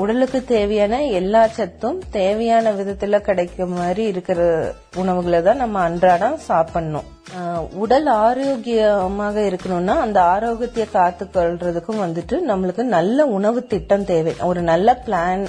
உடலுக்கு 0.02 0.40
தேவையான 0.52 0.98
எல்லா 1.20 1.42
சத்தும் 1.56 1.98
தேவையான 2.10 2.72
விதத்துல 2.72 3.20
கிடைக்கும் 3.20 3.74
மாதிரி 3.74 4.04
இருக்கிற 4.12 4.42
உணவுகளை 5.02 5.40
தான் 5.42 5.62
நம்ம 5.64 5.80
அன்றாடம் 5.80 6.38
சாப்பிடணும். 6.50 7.08
உடல் 7.84 8.06
ஆரோக்கியமாக 8.06 9.42
இருக்கணும்னா 9.50 9.96
அந்த 10.06 10.20
ஆரோக்கியத்தை 10.22 10.86
காத்துக்கொள்றதுக்கும் 10.94 12.04
வந்துட்டு 12.06 12.38
நம்மளுக்கு 12.52 12.86
நல்ல 12.98 13.26
உணவு 13.38 13.62
திட்டம் 13.74 14.06
தேவை. 14.06 14.36
ஒரு 14.50 14.62
நல்ல 14.72 14.98
பிளான் 15.08 15.46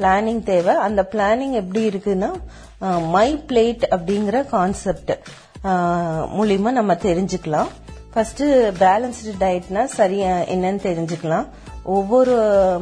பிளானிங் 0.00 0.42
தேவை. 0.52 0.74
அந்த 0.86 1.02
பிளானிங் 1.14 1.56
எப்படி 1.62 1.82
இருக்குன்னா 1.88 2.30
மை 3.16 3.28
பிளேட் 3.48 3.84
அப்படிங்கிற 3.96 4.38
கான்செப்ட் 4.54 5.12
மூலியமா 5.64 6.70
நம்ம 6.70 6.94
தெரிஞ்சுக்கலாம். 6.94 7.66
ஃபர்ஸ்ட் 8.12 8.42
பேலன்ஸ்டு 8.42 9.32
டயட்னா 9.40 9.84
சரியா 9.84 10.38
என்னன்னு 10.38 10.78
தெரிஞ்சுக்கலாம். 10.82 11.46
ஒவ்வொரு 11.82 12.34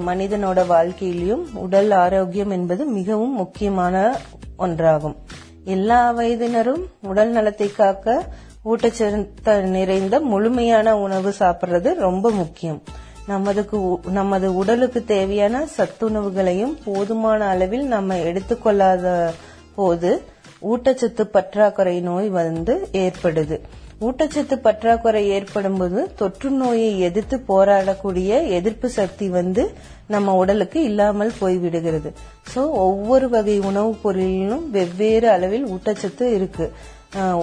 மனிதனோட 0.06 0.66
வாழ்க்கையிலும் 0.66 1.48
உடல் 1.54 1.90
ஆரோக்கியம் 1.90 2.50
என்பது 2.50 2.84
மிகவும் 2.84 3.34
முக்கியமான 3.34 4.18
ஒன்றாகும். 4.58 5.16
எல்லா 5.64 6.16
வயதினரும் 6.16 6.84
உடல் 7.02 7.30
நலத்தை 7.30 7.72
காக்க 7.72 8.24
ஊட்டச்சத்து 8.64 9.60
நிறைந்த 9.60 10.20
முழுமையான 10.20 10.98
உணவு 10.98 11.34
சாப்பிடுறது 11.38 11.94
ரொம்ப 11.94 12.30
முக்கியம். 12.30 12.82
நமதுக்கு 13.28 13.74
உ- 13.74 13.98
நமது 14.10 14.54
உடலுக்கு 14.54 15.04
தேவையான 15.04 15.66
சத்துணவுகளையும் 15.76 16.76
போதுமான 16.84 17.46
அளவில் 17.46 17.86
நம்ம 17.86 18.16
எடுத்துக்கொள்ளாத 18.16 19.32
போது 19.74 20.22
ஊட்டச்சத்து 20.62 21.22
பற்றாக்குறை 21.22 22.00
நோய் 22.00 22.28
வந்து 22.28 22.88
ஏற்படுது. 22.92 23.60
ஊட்டச்சத்து 24.00 24.56
பற்றாக்குறை 24.62 25.28
ஏற்படும் 25.28 25.76
போது 25.76 26.14
தொற்று 26.14 26.50
நோயை 26.50 27.00
எதிர்த்து 27.00 27.36
போராடக்கூடிய 27.48 28.48
எதிர்ப்பு 28.48 28.88
சக்தி 28.88 29.28
வந்து 29.28 29.70
நம்ம 30.06 30.34
உடலுக்கு 30.34 30.82
இல்லாமல் 30.82 31.32
போய்விடுகிறது. 31.40 32.12
சோ 32.54 32.70
ஒவ்வொரு 32.70 33.28
வகை 33.28 33.58
உணவுப் 33.58 34.02
பொருளிலும் 34.02 34.70
வெவ்வேறு 34.70 35.28
அளவில் 35.28 35.66
ஊட்டச்சத்து 35.66 36.22
இருக்கு. 36.22 36.72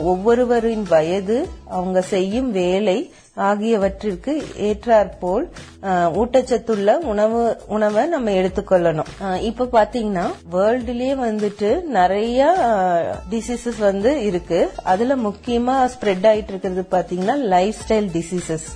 ஒவ்வொருவரின் 0.03 0.83
வயது 0.89 1.47
அவங்க 1.67 2.01
செய்யும் 2.01 2.51
வேலை 2.51 3.13
ஆகியவற்றிற்கு 3.37 4.33
ஏற்றாற்போல் 4.69 5.45
ஊட்டச்சத்துள்ள 6.21 6.95
உணவு 7.11 7.41
உணவை 7.67 8.05
நம்ம 8.07 8.31
எடுத்துக்கொள்ளணும். 8.31 9.09
இப்ப 9.49 9.67
பாத்தீங்கன்னா 9.77 10.25
வேர்ல்டுலயே 10.51 11.13
வந்துட்டு 11.27 11.69
நிறைய 11.83 12.39
டிசீசஸ் 13.29 13.79
வந்து 13.79 14.11
இருக்கு. 14.25 14.59
அதுல 14.83 15.15
முக்கியமா 15.27 15.75
ஸ்ப்ரெட் 15.95 16.27
ஆயிட்டு 16.31 16.53
இருக்கிறது 16.53 16.85
பாத்தீங்கன்னா 16.91 17.37
life 17.55 17.75
style 17.83 18.09
diseases 18.17 18.67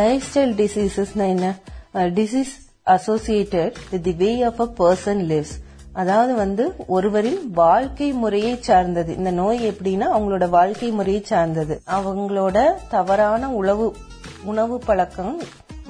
life 0.00 0.24
style 0.30 0.54
டிசீசஸ்னா 0.62 1.26
என்ன 1.34 1.54
disease 1.92 2.54
associated 2.96 3.76
with 3.90 4.02
the 4.02 4.14
way 4.24 4.42
of 4.42 4.60
a 4.60 4.68
person 4.82 5.22
lives 5.32 5.54
அதாவது 6.00 6.32
வந்து 6.42 6.64
ஒருவரின் 6.96 7.40
வாழ்க்கை 7.60 8.08
முறையை 8.22 8.54
சார்ந்தது. 8.68 9.10
இந்த 9.20 9.30
நோய் 9.40 9.60
எப்படின்னா 9.70 10.06
அவங்களோட 10.16 10.46
வாழ்க்கை 10.58 10.90
முறையை 10.98 11.22
சார்ந்தது. 11.32 11.74
அவங்களோட 11.98 12.58
தவறான 12.94 13.50
உணவு 13.60 13.86
உணவு 14.52 14.76
பழக்கம் 14.88 15.34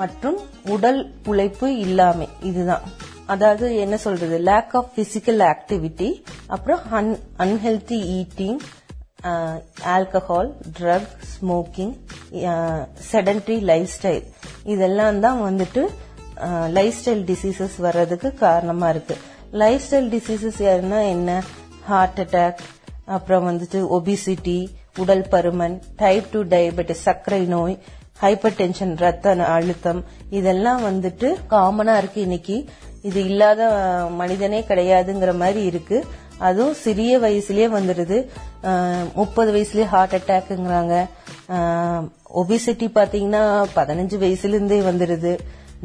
மற்றும் 0.00 0.38
உடல் 0.74 1.00
உழைப்பு 1.30 1.68
இல்லாமை 1.84 2.28
இதுதான். 2.50 2.84
அதாவது 3.34 3.66
என்ன 3.84 3.96
சொல்றது? 4.04 4.36
லேக் 4.48 4.74
ஆஃப் 4.78 4.90
பிசிக்கல் 4.96 5.42
ஆக்டிவிட்டி 5.52 6.10
அப்புறம் 6.54 6.80
unhealthy 7.44 7.98
eating 8.18 8.58
alcohol 9.94 10.50
drug 10.78 11.10
smoking 11.32 11.94
sedentary 13.12 13.56
life 13.70 13.94
style 13.96 14.26
இதெல்லாம் 14.74 15.18
தான் 15.24 15.40
வந்துட்டு 15.48 15.82
லைஃப் 16.76 16.98
ஸ்டைல் 17.00 17.24
டிசீசஸ் 17.30 17.76
வர்றதுக்கு 17.86 18.30
காரணமா 18.46 18.88
இருக்கு. 18.94 19.16
லைஃப் 19.52 19.84
ஸ்டைல் 19.84 20.10
டிசீசஸ் 20.14 20.58
யாருன்னா 20.66 20.98
என்ன? 21.08 21.30
ஹார்ட் 21.88 22.18
அட்டாக் 22.22 22.58
அப்புறம் 23.16 23.46
வந்துட்டு 23.48 23.78
ஒபிசிட்டி 23.96 24.58
உடல் 25.02 25.24
பருமன் 25.32 25.76
டைப் 25.96 26.26
டூ 26.32 26.40
டயபெட்டிஸ் 26.54 27.04
சர்க்கரை 27.06 27.40
நோய் 27.54 27.74
ஹைப்பர் 28.22 28.56
டென்ஷன் 28.60 28.94
ரத்த 29.04 29.34
அழுத்தம் 29.56 30.00
இதெல்லாம் 30.38 30.80
வந்துட்டு 30.88 31.28
காமனா 31.50 31.94
இருக்கு 31.96 32.20
இன்னைக்கு. 32.20 32.56
இது 33.08 33.20
இல்லாத 33.24 33.60
மனிதனே 34.20 34.60
கிடையாதுங்கிற 34.70 35.32
மாதிரி 35.42 35.60
இருக்கு. 35.70 35.98
அதுவும் 36.48 36.78
சிறிய 36.84 37.12
வயசுலயே 37.18 37.68
வந்துடுது 37.76 38.18
முப்பது 39.14 39.50
வயசுலயே 39.54 39.86
ஹார்ட் 39.94 40.16
அட்டாக்குங்கிறாங்க 40.18 40.94
ஒபிசிட்டி 42.42 42.88
பாத்தீங்கன்னா 42.98 43.42
பதினஞ்சு 43.78 44.16
வயசுல 44.24 44.56
இருந்தே 44.56 44.80
வந்துடுது 44.80 45.32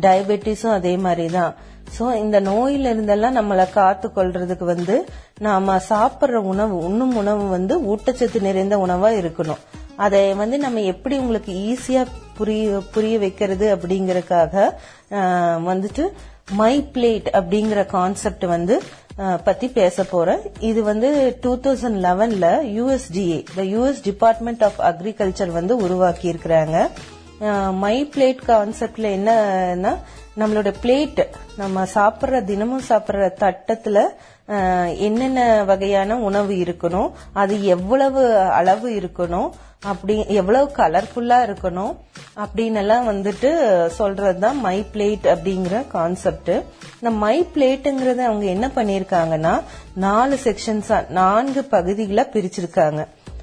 டயபெட்டிஸும் 0.05 0.75
அதே 0.79 0.97
மாதிரி 0.97 1.25
தான் 1.29 1.53
சோ 1.97 2.05
இந்த 2.23 2.37
நோயில 2.41 2.91
இருந்தெல்லாம் 2.93 3.37
நம்மளை 3.39 3.65
காத்து 3.77 4.07
கொள்றதுக்கு 4.15 4.65
வந்து 4.73 4.95
நாம 5.47 5.75
சாப்பிடுற 5.89 6.41
உணவு 6.53 6.75
உண்ணும் 6.87 7.15
உணவு 7.21 7.45
வந்து 7.55 7.75
ஊட்டச்சத்து 7.93 8.39
நிறைந்த 8.47 8.77
உணவா 8.85 9.11
இருக்கணும். 9.21 9.61
அதை 10.05 10.21
வந்து 10.41 10.57
நம்ம 10.65 10.81
எப்படி 10.93 11.15
உங்களுக்கு 11.23 11.53
ஈஸியா 11.71 12.03
புரிய 12.37 12.79
புரிய 12.93 13.15
வைக்கிறது 13.23 13.65
அப்படிங்கறக்காக 13.75 14.65
வந்துட்டு 15.69 16.05
மை 16.59 16.73
பிளேட் 16.93 17.27
அப்படிங்கிற 17.39 17.81
கான்செப்ட் 17.95 18.45
வந்து 18.55 18.75
பத்தி 19.43 19.67
பேச 19.77 20.03
போறேன். 20.03 20.41
இது 20.69 20.79
வந்து 20.83 21.09
two 21.43 21.51
thousand 21.65 21.99
லெவன்ல 22.05 22.47
USDA 22.77 23.37
the 23.57 23.63
US 23.73 24.01
department 24.09 24.63
of 24.67 24.79
agriculture 24.89 25.51
வந்து 25.59 25.75
உருவாக்கி 25.85 26.27
இருக்கிறாங்க 26.33 26.77
மை 27.83 27.95
பிளேட் 28.13 28.41
கான்செப்ட்ல 28.49 29.07
என்னன்னா 29.19 29.93
நம்மளோட 30.39 30.69
பிளேட் 30.83 31.19
நம்ம 31.57 31.83
சாப்பிட்ற 31.93 32.43
தினமும் 32.43 32.85
சாப்பிட்ற 32.89 33.25
தட்டத்துல 33.41 33.99
என்னென்ன 34.97 35.63
வகையான 35.63 36.17
உணவு 36.19 36.53
இருக்கணும் 36.53 37.11
அது 37.33 37.65
எவ்வளவு 37.65 38.37
அளவு 38.37 38.89
இருக்கணும் 38.99 39.49
அப்படி 39.79 40.15
எவ்வளவு 40.27 40.71
கலர்ஃபுல்லா 40.77 41.37
இருக்கணும் 41.47 41.93
அப்படின்னு 42.35 42.81
எல்லாம் 42.83 43.07
வந்துட்டு 43.09 43.49
சொல்றதுதான் 43.97 44.59
மை 44.59 44.85
பிளேட் 44.93 45.25
அப்படிங்கிற 45.33 45.87
கான்செப்ட் 45.87 46.51
இந்த 46.93 47.11
மை 47.23 47.35
பிளேட்டுங்கிறத 47.55 48.21
அவங்க 48.29 48.45
என்ன 48.45 48.67
பண்ணிருக்காங்கன்னா 48.67 49.61
நாலு 49.95 50.39
செக்ஷன்ஸா 50.43 51.09
நான்கு 51.09 51.63
பகுதிகளா 51.71 52.25
பிரிச்சிருக்காங்க. 52.35 53.01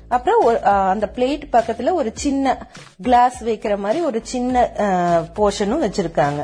அப்புறம் 0.09 0.63
அந்த 0.93 1.09
பிளேட் 1.15 1.45
பக்கத்துல 1.53 1.93
ஒரு 1.93 2.13
சின்ன 2.15 2.67
கிளாஸ் 3.03 3.45
வைக்கிற 3.45 3.77
மாதிரி 3.79 4.01
ஒரு 4.05 4.21
சின்ன 4.23 4.71
போர்ஷனும் 5.37 5.85
வச்சிருக்காங்க. 5.87 6.41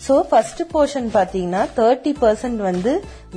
ஸோ 0.00 0.14
ஃபர்ஸ்ட் 0.28 0.62
போர்ஷன் 0.72 1.08
பார்த்தீங்கன்னா 1.14 1.62
தேர்ட்டி 1.76 2.12
பர்சன்ட் 2.20 2.60
வந்து 2.62 2.92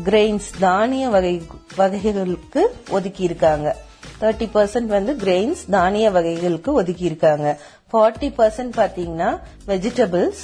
கிரெயின்ஸ் 0.05 0.49
தானிய 0.59 1.05
வகை 1.09 1.33
வகைகளுக்கு 1.77 2.61
ஒதுக்கி 2.91 3.23
இருக்காங்க 3.23 3.67
தேர்ட்டி 4.21 4.47
பர்சன்ட் 4.53 4.91
வந்து 4.91 5.13
கிரெயின்ஸ் 5.15 5.61
தானிய 5.69 6.07
வகைகளுக்கு 6.11 6.71
ஒதுக்கி 6.73 7.05
இருக்காங்க 7.05 7.47
ஃபார்ட்டி 7.93 8.29
பர்சன்ட் 8.37 8.73
பார்த்தீங்கன்னா 8.77 9.29
வெஜிடபிள்ஸ் 9.67 10.43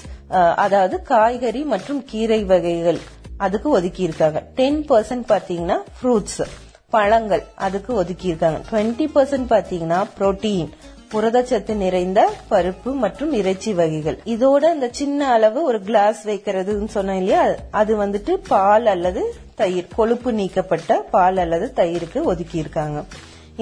அதாவது 0.64 0.96
காய்கறி 1.04 1.62
மற்றும் 1.66 2.02
கீரை 2.06 2.42
வகைகள் 2.46 3.00
அதுக்கு 3.38 3.70
ஒதுக்கி 3.70 4.02
இருக்காங்க 4.04 4.40
டென் 4.56 4.82
பர்சன்ட் 4.90 5.28
பார்த்தீங்கன்னா 5.30 5.78
ஃப்ரூட்ஸ் 5.98 6.42
பழங்கள் 6.90 7.44
அதுக்கு 7.58 7.92
ஒதுக்கி 7.94 8.28
இருக்காங்க 8.28 8.60
டுவெண்ட்டி 8.70 9.06
பர்சன்ட் 9.16 9.50
பார்த்தீங்கன்னா 9.52 10.00
புரோட்டீன் 10.16 10.70
புரதச்சத்து 11.14 11.74
நிறைந்த 11.76 12.20
பருப்பு 12.50 12.90
மற்றும் 13.04 13.32
இறைச்சி 13.40 13.72
வகைகள். 13.80 14.18
இதோட 14.34 14.64
இந்த 14.76 14.88
சின்ன 15.00 15.30
அளவு 15.36 15.60
ஒரு 15.70 15.80
கிளாஸ் 15.88 16.20
வைக்கிறதுன்னு 16.28 16.92
சொன்னேன் 16.96 17.20
இல்லையா? 17.22 17.44
அது 17.82 17.92
வந்துட்டு 18.04 18.34
பால் 18.48 18.86
அல்லது 18.86 19.24
தயிர் 19.62 19.96
கொழுப்பு 19.96 20.32
நீக்கப்பட்ட 20.34 21.00
பால் 21.16 21.38
அல்லது 21.38 21.68
தயிருக்கு 21.82 22.22
ஒதுக்கி 22.32 22.58
இருக்காங்க 22.58 23.00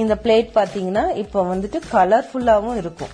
இந்த 0.01 0.15
பிளேட் 0.23 0.49
பாத்தீங்கன்னா 0.57 1.05
இப்ப 1.23 1.43
வந்துட்டு 1.53 1.79
கலர்ஃபுல்லாவும் 1.93 2.77
இருக்கும். 2.81 3.13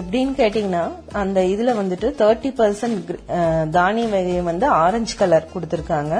எப்படின்னு 0.00 0.32
கேட்டீங்கன்னா 0.40 0.84
அந்த 1.22 1.40
இதுல 1.52 1.74
வந்துட்டு 1.80 2.08
தேர்ட்டி 2.22 2.50
பர்சன்ட் 2.60 3.10
தானிய 3.76 4.06
வகையை 4.14 4.42
வந்து 4.50 4.66
ஆரஞ்சு 4.66 5.14
கலர் 5.20 5.52
கொடுத்திருக்காங்க. 5.54 6.14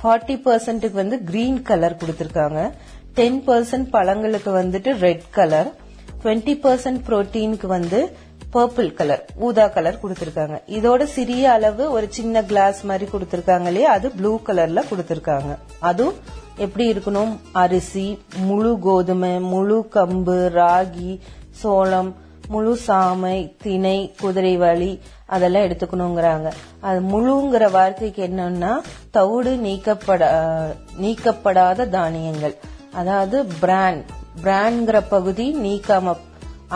ஃபார்ட்டி 0.00 0.36
பர்சன்ட்டுக்கு 0.46 0.98
வந்து 1.02 1.18
கிரீன் 1.30 1.60
கலர் 1.62 2.00
கொடுத்திருக்காங்க. 2.02 2.60
டென் 3.18 3.40
பர்சன்ட் 3.46 3.88
பழங்களுக்கு 3.96 4.50
வந்துட்டு 4.60 4.90
ரெட் 5.06 5.26
கலர் 5.38 5.70
டுவெண்ட்டி 6.22 6.54
பர்சன்ட் 6.64 7.00
புரோட்டீனுக்கு 7.08 7.66
வந்து 7.66 8.00
பர்பிள் 8.54 8.90
கலர் 8.94 9.22
ஊதா 9.46 9.66
கலர் 9.66 10.00
கொடுத்திருக்காங்க. 10.02 10.56
இதோட 10.78 11.02
சிறிய 11.16 11.44
அளவு 11.52 11.84
ஒரு 11.90 12.06
சின்ன 12.10 12.42
கிளாஸ் 12.50 12.80
மாதிரி 12.84 13.06
கொடுத்திருக்காங்க 13.12 13.66
இல்லையா? 13.66 13.92
அது 13.92 14.10
ப்ளூ 14.10 14.32
கலர்ல 14.48 14.80
கொடுத்திருக்காங்க. 14.90 15.52
அதுவும் 15.90 16.18
எப்படி 16.56 16.84
இருக்கணும்? 16.92 17.32
அரிசி 17.52 18.06
முழு 18.48 18.78
கோதுமை 18.78 19.32
முழு 19.52 19.78
கம்பு 19.94 20.38
ராகி 20.58 21.12
சோளம் 21.62 22.12
முழு 22.48 22.78
சாமை 22.86 23.36
திணை 23.62 23.98
குதிரைவாளி 24.22 24.92
அதெல்லாம் 25.34 25.62
எடுத்துக்கணுங்கிறாங்க. 25.62 26.48
அது 26.80 27.00
முழுங்கிற 27.12 27.70
வார்த்தைக்கு 27.70 28.22
என்னன்னா 28.26 28.72
தவிடு 29.10 29.52
நீக்கப்பட 29.66 30.22
நீக்கப்படாத 31.04 31.88
தானியங்கள். 31.88 32.56
அதாவது 32.92 33.38
பிராண்ட் 33.60 34.10
பிராண்ட்ங்கிற 34.44 35.02
பகுதி 35.08 35.46
நீக்காம 35.64 36.14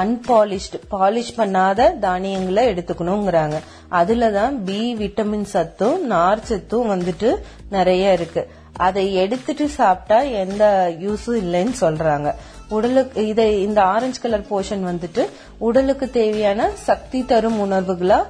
அன்பாலிஷ்டு 0.03 0.79
பாலிஷ் 0.91 1.37
பண்ணாத 1.37 1.99
தானியங்களை 1.99 2.63
எடுத்துக்கணுங்கிறாங்க. 2.73 3.57
அதுலதான் 3.91 4.57
பி 4.65 4.81
விட்டமின் 4.95 5.47
சத்தும் 5.53 6.05
நார் 6.05 6.45
சத்தும் 6.45 6.91
வந்துட்டு 6.91 7.31
நிறைய 7.71 8.13
இருக்கு. 8.13 8.43
அதை 8.87 9.15
எடுத்துட்டு 9.15 9.69
சாப்பிட்டா 9.69 10.19
எந்த 10.21 10.65
யூஸும் 11.01 11.41
இல்லைன்னு 11.45 11.75
சொல்றாங்க. 11.81 12.35
உடலுக்கு 12.69 13.27
இதை 13.27 13.63
இந்த 13.63 13.83
ஆரஞ்சு 13.83 14.21
கலர் 14.21 14.47
போர்ஷன் 14.51 14.85
வந்துட்டு 14.91 15.23
உடலுக்கு 15.59 16.11
தேவையான 16.11 16.71
சக்தி 16.71 17.25
தரும் 17.25 17.59
உணர்வுகளா 17.67 18.21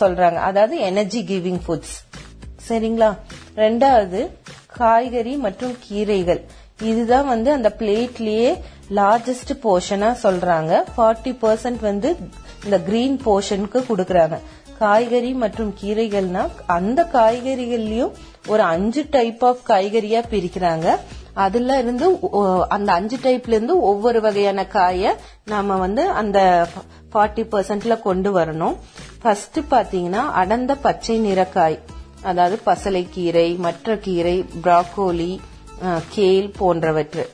சொல்றாங்க. 0.00 0.38
அதாவது 0.50 0.78
எனர்ஜி 0.78 1.24
கிவிங் 1.30 1.62
ஃபுட்ஸ் 1.66 1.96
சரிங்களா? 2.68 3.10
ரெண்டாவது 3.56 4.20
காய்கறி 4.66 5.36
மற்றும் 5.36 5.76
கீரைகள். 5.84 6.42
இதுதான் 6.80 7.26
வந்து 7.26 7.52
அந்த 7.52 7.68
பிளேட்லயே 7.78 8.50
லார்ஜஸ்ட் 8.96 9.52
போர்ஷனா 9.62 10.10
சொல்றாங்க. 10.22 10.72
40% 10.96 11.34
பர்சன்ட் 11.42 11.80
வந்து 11.80 12.16
இந்த 12.64 12.78
கிரீன் 12.88 13.16
போர்ஷனுக்கு 13.26 13.80
கொடுக்கறாங்க. 13.88 14.38
காய்கறி 14.78 15.32
மற்றும் 15.32 15.74
கீரைகள்னா 15.82 16.42
அந்த 16.66 17.08
காய்கறிகள்லயும் 17.12 18.12
ஒரு 18.46 18.62
அஞ்சு 18.62 19.06
டைப் 19.10 19.44
ஆஃப் 19.44 19.62
காய்கறியா 19.68 20.20
பிரிக்கிறாங்க. 20.32 20.96
அதுல 21.34 21.78
இருந்து 21.78 22.06
அந்த 22.68 22.90
அஞ்சு 22.92 23.16
டைப்ல 23.16 23.56
இருந்து 23.56 23.80
ஒவ்வொரு 23.80 24.20
வகையான 24.20 24.66
காய 24.66 25.16
நாம 25.44 25.76
வந்து 25.76 26.04
அந்த 26.20 26.38
ஃபார்ட்டி 27.12 27.44
பர்சன்ட்ல 27.52 28.00
கொண்டு 28.00 28.30
வரணும். 28.38 28.76
ஃபர்ஸ்ட் 29.22 29.58
பாத்தீங்கன்னா 29.70 30.22
அடர்ந்த 30.42 30.74
பச்சை 30.86 31.18
நிற 31.18 31.44
காய் 31.44 31.78
அதாவது 32.22 32.58
பசலைக்கீரை 32.66 33.48
மற்ற 33.58 33.96
கீரை 33.96 34.44
பிராக்கோலி 34.62 35.38
கேல் 36.14 36.54
போன்றவற்றை 36.56 37.24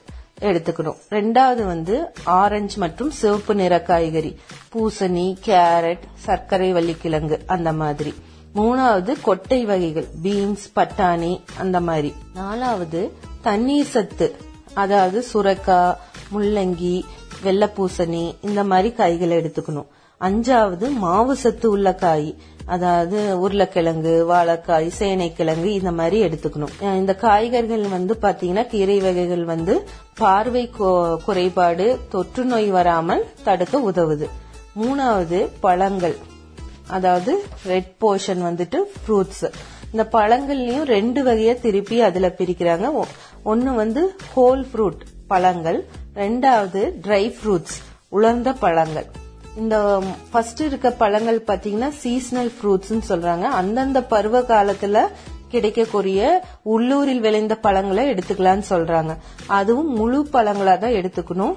எடுத்துக்கணும். 0.40 0.96
ரெண்டாவது 1.10 1.64
வந்து 1.66 2.12
ஆரஞ்சு 2.24 2.78
மற்றும் 2.78 3.10
சிவப்பு 3.10 3.54
நிற 3.54 3.82
காய்கறி. 3.82 4.40
பூசணி 4.74 5.36
கேரட் 5.44 5.98
சர்க்கரை 6.14 6.72
வள்ளிக்கிழங்கு 6.72 7.42
அந்த 7.46 7.72
மாதிரி. 7.72 8.14
மூணாவது 8.54 9.20
கொட்டை 9.22 9.64
வகைகள். 9.64 10.06
பீன்ஸ் 10.22 10.72
பட்டாணி 10.74 11.40
அந்த 11.58 11.80
மாதிரி. 11.80 12.14
நாலாவது 12.34 13.12
தண்ணீர் 13.42 13.90
சத்து. 13.90 14.36
அதாவது 14.74 15.24
சுரக்காய் 15.34 15.96
முள்ளங்கி 16.34 17.02
வெள்ளைப்பூசணி 17.44 18.34
இந்த 18.40 18.64
மாதிரி 18.64 18.92
காய்களை 18.92 19.36
எடுத்துக்கணும். 19.36 19.86
அஞ்சாவது 20.20 20.92
மாவு 20.92 21.36
சத்து 21.36 21.70
உள்ள 21.70 21.94
காய். 21.94 22.36
அதாவது 22.66 23.40
உருளைக்கிழங்கு 23.40 24.26
வாழைக்காய் 24.28 24.90
சேனைக்கிழங்கு 24.98 25.72
இந்த 25.72 25.92
மாதிரி 25.92 26.24
எடுத்துக்கணும். 26.24 26.94
இந்த 26.94 27.14
காய்கறிகள் 27.14 27.82
வந்து 27.82 28.18
பாத்தீங்கன்னா 28.22 28.66
கீரை 28.66 29.00
வகைகள் 29.00 29.44
வந்து 29.44 29.88
பார்வை 30.14 30.70
கொ- 30.78 31.16
குறைபாடு 31.24 31.98
தொற்று 32.08 32.44
நோய் 32.44 32.70
வராமல் 32.70 33.26
தடுக்க 33.44 33.80
உதவுது. 33.80 34.28
மூணாவது 34.80 35.48
பழங்கள். 35.60 36.16
அதாவது 36.86 37.44
ரெட் 37.66 37.94
போர்ஷன் 38.00 38.42
வந்துட்டு 38.42 38.76
ஃப்ரூட்ஸ் 38.76 39.50
இந்த 39.92 40.08
பழங்கள்லயும் 40.12 40.82
ரெண்டு 40.82 41.24
வகையா 41.24 41.60
திருப்பி 41.60 42.00
அதுல 42.00 42.34
பிரிக்கிறாங்க. 42.38 42.92
ஒ- 42.92 43.04
ஒன்னு 43.42 43.74
வந்து 43.74 44.16
ஹோல் 44.36 44.66
ஃப்ரூட் 44.72 45.00
பழங்கள். 45.26 45.86
ரெண்டாவது 46.14 46.92
ட்ரை 47.06 47.34
ஃப்ரூட்ஸ் 47.42 47.82
உலர்ந்த 48.08 48.52
பழங்கள். 48.52 49.06
இந்த 49.56 50.02
ஃபர்ஸ்ட் 50.30 50.60
இருக்க 50.60 50.90
பழங்கள் 50.90 51.44
பாத்தீங்கன்னா 51.46 51.88
சீசனல் 51.88 52.52
ஃப்ரூட்ஸ் 52.56 52.90
சொல்றாங்க. 53.08 53.42
அந்தந்த 53.60 54.02
பருவ 54.02 54.40
காலத்துல 54.40 55.06
கிடைக்கக்கூடிய 55.48 56.44
உள்ளூரில் 56.62 57.20
விளைந்த 57.20 57.54
பழங்களை 57.54 58.10
எடுத்துக்கலாம்னு 58.10 58.64
சொல்றாங்க. 58.70 59.16
அதுவும் 59.46 59.90
முழு 59.94 60.26
பழங்களா 60.32 60.78
தான் 60.78 60.96
எடுத்துக்கணும். 61.00 61.54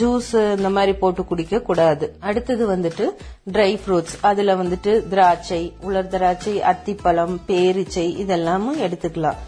ஜூஸ் 0.00 0.56
இந்த 0.56 0.68
மாதிரி 0.68 0.92
போட்டு 0.92 1.24
குடிக்க 1.24 1.60
கூடாது. 1.60 2.16
அடுத்தது 2.20 2.66
வந்துட்டு 2.76 3.08
ட்ரை 3.52 3.78
ஃப்ரூட்ஸ் 3.82 4.16
அதுல 4.20 4.54
வந்துட்டு 4.54 5.08
திராட்சை 5.08 5.72
உலர் 5.80 6.08
திராட்சை 6.08 6.60
அத்திப்பழம் 6.60 7.38
பேரிச்சை 7.46 8.06
இதெல்லாமும் 8.24 8.82
எடுத்துக்கலாம். 8.86 9.40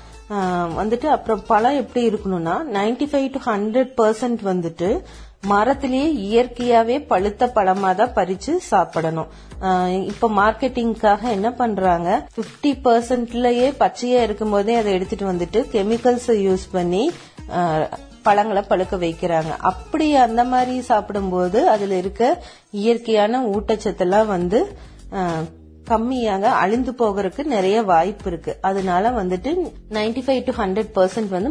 வந்துட்டு 0.80 1.06
அப்புறம் 1.06 1.42
பழம் 1.46 1.76
எப்படி 1.76 2.08
இருக்கணும்னா 2.08 2.54
95 2.74 3.08
ஃபைவ் 3.10 3.28
டு 3.34 3.40
ஹண்ட்ரட் 3.52 3.92
பர்சன்ட் 4.00 4.42
வந்துட்டு 4.50 5.02
மரத்திலேயே 5.52 6.08
இயற்கையாவே 6.26 6.96
பழுத்த 7.12 7.50
பழமா 7.56 7.90
தான் 8.00 8.14
பறிச்சு 8.18 8.52
சாப்பிடணும். 8.70 9.30
இப்ப 10.10 10.30
மார்க்கெட்டிங்காக 10.40 11.22
என்ன 11.36 11.48
பண்றாங்க? 11.60 12.08
50% 12.36 12.72
பர்சன்ட்லயே 12.86 13.68
பச்சையா 13.82 14.20
இருக்கும் 14.26 14.54
போதே 14.54 14.74
அதை 14.80 14.92
எடுத்துட்டு 14.98 15.26
வந்துட்டு 15.32 15.60
கெமிக்கல்ஸ் 15.74 16.30
யூஸ் 16.46 16.66
பண்ணி 16.76 17.02
பழங்களை 18.26 18.62
பழுக்க 18.68 18.96
வைக்கிறாங்க. 19.04 19.52
அப்படி 19.70 20.06
அந்த 20.26 20.42
மாதிரி 20.52 20.76
சாப்பிடும்போது 20.90 21.58
அதுல 21.74 21.96
இருக்க 22.02 22.22
இயற்கையான 22.82 23.42
ஊட்டச்சத்தெல்லாம் 23.54 24.30
வந்து 24.36 24.60
கம்மியாக 25.90 26.52
அழிந்து 26.62 26.92
போகிறதுக்கு 27.00 27.44
நிறைய 27.54 27.76
வாய்ப்பு 27.90 28.28
இருக்கு. 28.30 28.52
அதனால 28.68 29.10
வந்துட்டு 29.18 29.50
95 29.96 30.22
ஃபைவ் 30.26 30.42
டு 30.48 30.52
ஹண்ட்ரட் 30.60 30.92
பர்சன்ட் 30.98 31.32
வந்து 31.36 31.50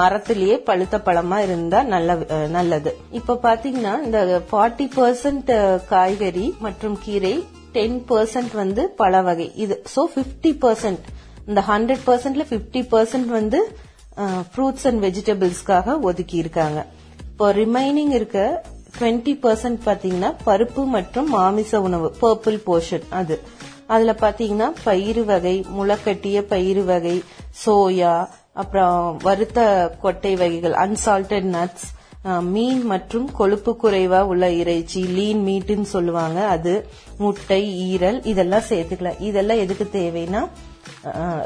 மரத்திலேயே 0.00 0.56
பழுத்த 0.68 1.00
பழமா 1.06 1.38
இருந்தா 1.46 1.80
நல்ல 1.94 2.16
நல்லது. 2.56 2.92
இப்ப 3.20 3.38
பாத்தீங்கன்னா 3.46 3.94
இந்த 4.06 4.20
ஃபார்ட்டி 4.50 4.86
பர்சன்ட் 4.98 5.52
காய்கறி 5.92 6.46
மற்றும் 6.66 6.96
கீரை 7.06 7.34
டென் 7.76 7.98
பர்சன்ட் 8.10 8.54
வந்து 8.62 8.82
பழ 9.00 9.22
வகை. 9.28 9.48
இது 9.64 9.76
சோ 9.94 10.02
50% 10.16 10.52
பர்சன்ட் 10.64 11.06
இந்த 11.50 11.60
ஹண்ட்ரட் 11.70 12.04
பர்சன்ட்ல 12.08 12.44
பிப்டி 12.52 12.82
பர்சன்ட் 12.92 13.30
வந்து 13.38 13.60
ஃப்ரூட்ஸ் 14.52 14.86
அண்ட் 14.88 15.02
வெஜிடபிள்ஸ்க்காக 15.04 15.96
ஒதுக்கி 16.08 16.36
இருக்காங்க 16.44 16.80
இப்போ 17.30 17.46
ரிமைனிங் 17.60 18.12
இருக்க 18.18 18.38
டுவெண்ட்டி 18.96 19.32
பர்சன்ட் 19.44 19.78
பாத்தீங்கன்னா 19.86 20.30
பருப்பு 20.46 20.82
மற்றும் 20.96 21.28
மாமிச 21.34 21.80
உணவு 21.86 22.08
பர்பிள் 22.22 22.58
போர்ஷன் 22.66 23.06
அது. 23.20 23.36
அதுல 23.94 24.12
பாத்தீங்கன்னா 24.24 24.68
பயிறு 24.84 25.24
வகை 25.30 25.56
முளைக்கட்டிய 25.78 26.38
பயிறு 26.52 26.84
வகை 26.90 27.16
சோயா 27.64 28.14
அப்புறம் 28.60 28.96
வறுத்த 29.26 29.60
கொட்டை 30.04 30.32
வகைகள் 30.42 30.78
அன்சால்டட் 30.84 31.50
நட்ஸ் 31.56 31.88
மீன் 32.54 32.82
மற்றும் 32.90 33.28
கொழுப்பு 33.38 33.72
குறைவா 33.82 34.20
உள்ள 34.32 34.48
இறைச்சி 34.58 35.00
லீன் 35.16 35.40
மீட்டுன்னு 35.46 35.88
சொல்லுவாங்க 35.94 36.40
அது 36.54 36.74
முட்டை 37.22 37.62
ஈரல் 37.86 38.20
இதெல்லாம் 38.32 38.68
சேர்த்துக்கலாம். 38.68 39.18
இதெல்லாம் 39.28 39.62
எதுக்கு 39.64 39.86
தேவைன்னா 39.96 40.42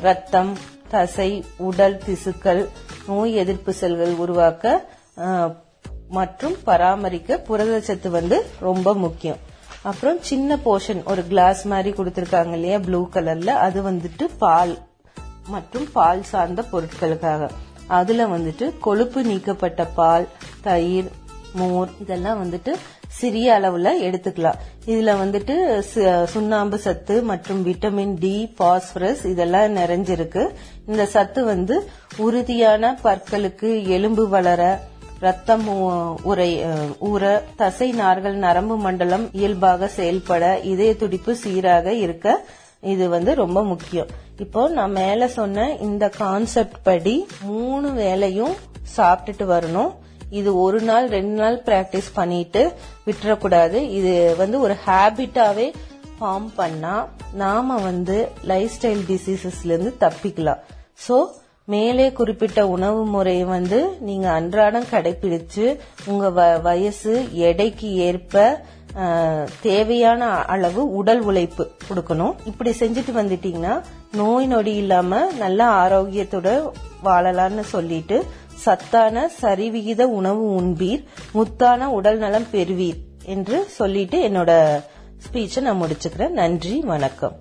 ரத்தம் 0.06 0.52
தசை 0.90 1.30
உடல் 1.68 1.96
திசுக்கள் 2.06 2.62
நோய் 3.06 3.32
எதிர்ப்பு 3.42 3.72
செல்கள் 3.80 4.14
உருவாக்க 4.24 4.74
மற்றும் 6.18 6.56
பராமரிக்க 6.68 7.40
புரதச்சத்து 7.48 8.08
வந்து 8.18 8.36
ரொம்ப 8.68 8.94
முக்கியம். 9.04 9.40
அப்புறம் 9.90 10.18
சின்ன 10.28 10.58
போர்ஷன் 10.64 11.02
ஒரு 11.12 11.22
கிளாஸ் 11.30 11.60
மாதிரி 11.72 11.90
கொடுத்துருக்காங்க 11.96 12.54
இல்லையா 12.58 12.78
ப்ளூ 12.86 13.00
கலர்ல 13.14 13.52
அது 13.66 13.78
வந்துட்டு 13.90 14.26
பால் 14.42 14.74
மற்றும் 15.54 15.86
பால் 15.96 16.22
சார்ந்த 16.32 16.62
பொருட்களுக்காக. 16.72 17.48
அதுல 17.98 18.24
வந்துட்டு 18.32 18.66
கொழுப்பு 18.86 19.20
நீக்கப்பட்ட 19.30 19.82
பால் 19.98 20.26
தயிர் 20.66 21.10
மோர் 21.58 21.90
இதெல்லாம் 22.04 22.40
வந்துட்டு 22.42 22.72
சிறிய 23.18 23.48
அளவுல 23.58 23.90
எடுத்துக்கலாம். 24.06 24.58
இதுல 24.92 25.10
வந்துட்டு 25.20 25.54
சுண்ணாம்பு 26.32 26.78
சத்து 26.86 27.14
மற்றும் 27.30 27.60
விட்டமின் 27.66 28.16
டி 28.24 28.34
பாஸ்பரஸ் 28.60 29.22
இதெல்லாம் 29.32 29.76
நிறைஞ்சிருக்கு. 29.76 30.42
இந்த 30.86 31.06
சத்து 31.14 31.42
வந்து 31.52 31.76
உறுதியான 32.26 32.92
பற்களுக்கு 33.04 33.70
எலும்பு 33.96 34.26
வளர 34.34 34.62
ரத்தம் 35.24 35.66
உரை 36.30 36.50
ஊற 37.08 37.24
தசை 37.60 37.88
நார்கள் 38.00 38.36
நரம்பு 38.44 38.76
மண்டலம் 38.76 39.24
இயல்பாக 39.32 39.88
செயல்பட 39.96 40.44
இதய 40.72 40.96
துடிப்பு 41.02 41.34
சீராக 41.42 41.92
இருக்க 42.04 42.26
இது 42.92 43.04
வந்து 43.08 43.34
ரொம்ப 43.34 43.58
முக்கியம். 43.64 44.10
இப்போ 44.44 44.62
நான் 44.78 44.96
மேல 44.98 45.28
சொன்ன 45.36 45.68
இந்த 45.86 46.04
கான்செப்ட் 46.22 46.82
படி 46.88 47.14
மூணு 47.52 47.88
வேளையும் 48.02 48.54
சாப்பிட்டுட்டு 48.96 49.46
வரணும். 49.54 49.92
இது 50.30 50.50
ஒரு 50.64 50.80
நாள் 50.80 51.08
ரெண்டு 51.16 51.36
நாள் 51.40 51.56
பிராக்டிஸ் 51.66 52.10
பண்ணிட்டு 52.14 52.62
விட்டுறக்கூடாது. 53.06 53.80
இது 53.98 54.14
வந்து 54.42 54.60
ஒரு 54.60 54.76
ஹேபிட்டாவே 54.86 55.66
ஃபார்ம் 56.18 56.48
பண்ணா 56.60 56.94
நாம 57.42 57.78
வந்து 57.88 58.16
லைஃப் 58.52 58.74
ஸ்டைல் 58.76 59.02
டிசீசஸ்ல 59.10 59.72
இருந்து 59.74 59.94
தப்பிக்கலாம். 60.04 60.62
சோ 61.06 61.16
மேலே 61.66 62.12
குறிப்பிட்ட 62.12 62.68
உணவு 62.68 63.06
முறையை 63.06 63.44
வந்து 63.44 63.96
நீங்க 64.00 64.30
அன்றாடம் 64.30 64.84
கடைபிடிச்சு 64.90 65.78
உங்க 66.06 66.30
வ- 66.30 66.62
வயசு 66.62 67.28
எடைக்கு 67.32 67.94
ஏற்ப 67.94 68.64
தேவையான 69.60 70.24
அளவு 70.26 70.92
உடல் 70.92 71.20
உழைப்பு 71.20 71.70
கொடுக்கணும். 71.88 72.34
இப்படி 72.44 72.70
செஞ்சுட்டு 72.70 73.12
வந்துட்டீங்கன்னா 73.14 73.80
நோய் 74.12 74.46
நொடி 74.46 74.74
இல்லாம 74.74 75.32
நல்ல 75.32 75.64
ஆரோக்கியத்தோட 75.64 76.72
வாழலாம்னு 77.04 77.60
சொல்லிட்டு 77.60 78.24
சத்தான 78.54 79.30
சரிவிகித 79.42 80.02
உணவு 80.02 80.60
உண்பீர் 80.60 81.04
முத்தான 81.34 81.84
உடல் 81.84 82.18
நலம் 82.18 82.46
பெறுவீர் 82.52 83.00
என்று 83.24 83.64
சொல்லிட்டு 83.68 84.28
என்னோட 84.28 84.52
ஸ்பீச்சை 85.24 85.60
நான் 85.60 85.82
முடிச்சுக்கிறேன். 85.82 86.28
நன்றி 86.28 86.80
வணக்கம். 86.80 87.36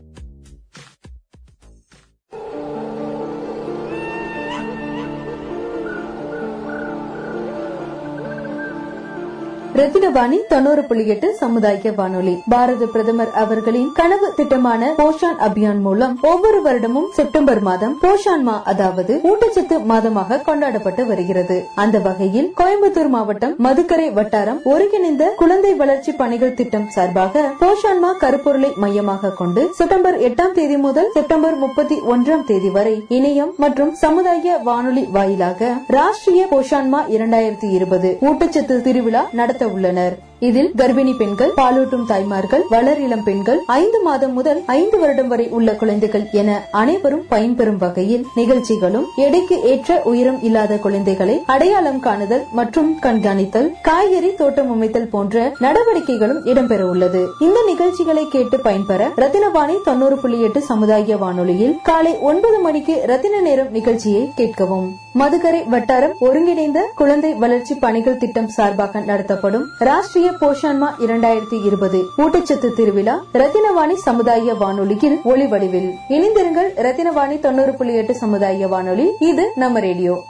ரத்தினவாணி 9.77 10.37
தொண்ணூறு 10.51 10.81
புள்ளி 10.89 11.03
எட்டு 11.13 11.27
சமுதாய 11.39 11.91
வானொலி. 11.97 12.33
பாரத 12.51 12.83
பிரதமர் 12.93 13.31
அவர்களின் 13.41 13.89
கனவு 13.97 14.27
திட்டமான 14.37 14.91
போஷான் 14.99 15.39
அபியான் 15.47 15.81
மூலம் 15.87 16.13
ஒவ்வொரு 16.29 16.59
வருடமும் 16.67 17.09
செப்டம்பர் 17.17 17.61
மாதம் 17.67 17.95
போஷான் 18.03 18.45
மா 18.47 18.55
அதாவது 18.71 19.13
ஊட்டச்சத்து 19.29 19.77
மாதமாக 19.91 20.39
கொண்டாடப்பட்டு 20.45 21.05
வருகிறது. 21.11 21.57
அந்த 21.83 21.99
வகையில் 22.05 22.47
கோயம்புத்தூர் 22.61 23.11
மாவட்டம் 23.15 23.55
மதுக்கரை 23.65 24.07
வட்டாரம் 24.19 24.61
ஒருங்கிணைந்த 24.73 25.27
குழந்தை 25.41 25.73
வளர்ச்சி 25.81 26.13
பணிகள் 26.21 26.55
திட்டம் 26.59 26.87
சார்பாக 26.95 27.43
போஷான் 27.63 28.01
மா 28.05 28.11
கருப்பொருளை 28.23 28.71
மையமாக 28.85 29.33
கொண்டு 29.41 29.63
செப்டம்பர் 29.79 30.19
எட்டாம் 30.29 30.55
தேதி 30.59 30.79
முதல் 30.85 31.11
செப்டம்பர் 31.17 31.59
முப்பத்தி 31.65 31.99
ஒன்றாம் 32.13 32.47
தேதி 32.51 32.71
வரை 32.77 32.95
இணையம் 33.17 33.53
மற்றும் 33.57 33.93
சமுதாய 34.03 34.57
வானொலி 34.69 35.05
வாயிலாக 35.17 35.73
ராஷ்டிரிய 35.97 36.45
போஷான்மா 36.55 37.01
இரண்டாயிரத்தி 37.17 37.69
இருபது 37.71 38.11
ஊட்டச்சத்து 38.29 38.81
திருவிழா 38.87 39.25
நடத்த 39.33 39.63
உள்ளனர் 39.65 40.15
இதில் 40.39 40.71
கர்ப்பிணி 40.77 41.17
பெண்கள் 41.17 41.51
பாலூட்டும் 41.55 42.05
தாய்மார்கள் 42.05 42.63
வளர் 42.69 42.99
இளம் 43.01 43.23
பெண்கள் 43.23 43.59
ஐந்து 43.65 44.01
மாதம் 44.01 44.33
முதல் 44.33 44.63
ஐந்து 44.65 44.97
வருடம் 44.99 45.27
வரை 45.27 45.45
உள்ள 45.47 45.75
குழந்தைகள் 45.75 46.25
என 46.31 46.67
அனைவரும் 46.71 47.23
பயன்பெறும் 47.29 47.77
வகையில் 47.77 48.25
நிகழ்ச்சிகளும் 48.35 49.05
எடைக்கு 49.15 49.61
ஏற்ற 49.63 50.01
உயரம் 50.03 50.41
இல்லாத 50.41 50.77
குழந்தைகளை 50.77 51.41
அடையாளம் 51.45 51.99
காணுதல் 51.99 52.43
மற்றும் 52.51 52.99
கண்காணித்தல் 52.99 53.71
காய்கறி 53.81 54.33
தோட்டம் 54.33 54.71
அமைத்தல் 54.71 55.09
போன்ற 55.09 55.53
நடவடிக்கைகளும் 55.59 56.43
இடம்பெற 56.45 56.81
உள்ளது. 56.81 57.27
இந்த 57.39 57.63
நிகழ்ச்சிகளை 57.65 58.27
கேட்டு 58.27 58.59
பயன்பெற 58.59 59.07
ரத்தினவாணி 59.15 59.77
தொன்னூறு 59.83 60.17
புள்ளி 60.17 60.41
எட்டு 60.41 60.61
சமுதாய 60.61 61.17
வானொலியில் 61.17 61.79
காலை 61.83 62.17
ஒன்பது 62.19 62.59
மணிக்கு 62.59 63.01
ரத்தின 63.05 63.39
நேரம் 63.39 63.71
நிகழ்ச்சியை 63.71 64.29
கேட்கவும். 64.37 64.87
மதுகரை 65.19 65.67
வட்டாரம் 65.69 66.15
ஒருங்கிணைந்த 66.19 66.79
குழந்தை 66.95 67.33
வளர்ச்சி 67.33 67.75
பணிகள் 67.75 68.17
திட்டம் 68.17 68.47
சார்பாக 68.47 68.99
நடத்தப்படும் 68.99 69.67
ராஷ்டிரிய 69.79 70.24
போஷான்மா 70.29 70.87
இரண்டாயிரத்தி 70.99 71.65
இருபது 71.65 72.05
ஊட்டச்சத்து 72.17 72.73
திருவிழா 72.73 73.23
ரத்தினவாணி 73.33 73.93
சமுதாய 73.93 74.53
வானொலியில் 74.53 75.19
ஒளிவடிவில். 75.25 75.93
இணைந்திருங்கள் 76.09 76.69
ரத்தினவாணி 76.75 77.39
தொண்ணூறு 77.39 77.73
புள்ளி 77.73 77.93
எட்டு 77.93 78.15
சமுதாய 78.15 78.67
வானொலி. 78.67 79.11
இது 79.19 79.51
நம்ம 79.55 79.79
ரேடியோ. 79.79 80.23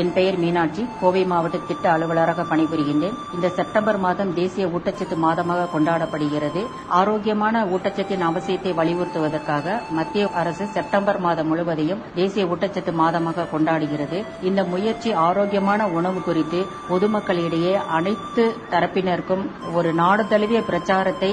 என் 0.00 0.12
பெயர் 0.16 0.38
மீனாட்சி. 0.42 0.82
கோவை 1.00 1.22
மாவட்ட 1.32 1.58
திட்ட 1.68 1.86
அலுவலராக 1.94 2.44
பணிபுரிகின்றேன். 2.50 3.16
இந்த 3.36 3.48
செப்டம்பர் 3.58 3.98
மாதம் 4.04 4.32
தேசிய 4.38 4.64
ஊட்டச்சத்து 4.76 5.16
மாதமாக 5.26 5.68
கொண்டாடப்படுகிறது. 5.74 6.62
ஆரோக்கியமான 7.00 7.64
ஊட்டச்சத்தின் 7.74 8.24
அவசியத்தை 8.28 8.72
வலியுறுத்துவதற்காக 8.80 9.76
மத்திய 9.98 10.24
அரசு 10.42 10.66
செப்டம்பர் 10.76 11.20
மாதம் 11.26 11.48
முழுவதையும் 11.52 12.02
தேசிய 12.20 12.44
ஊட்டச்சத்து 12.52 12.94
மாதமாக 13.02 13.46
கொண்டாடுகிறது. 13.54 14.20
இந்த 14.48 14.60
முயற்சி 14.72 15.12
ஆரோக்கியமான 15.26 15.88
உணவு 15.98 16.22
குறித்து 16.28 16.60
பொதுமக்களிடையே 16.90 17.74
அனைத்து 17.98 18.46
தரப்பினருக்கும் 18.74 19.44
ஒரு 19.78 19.92
நாடு 20.02 20.24
தழுவிய 20.32 20.62
பிரச்சாரத்தை 20.70 21.30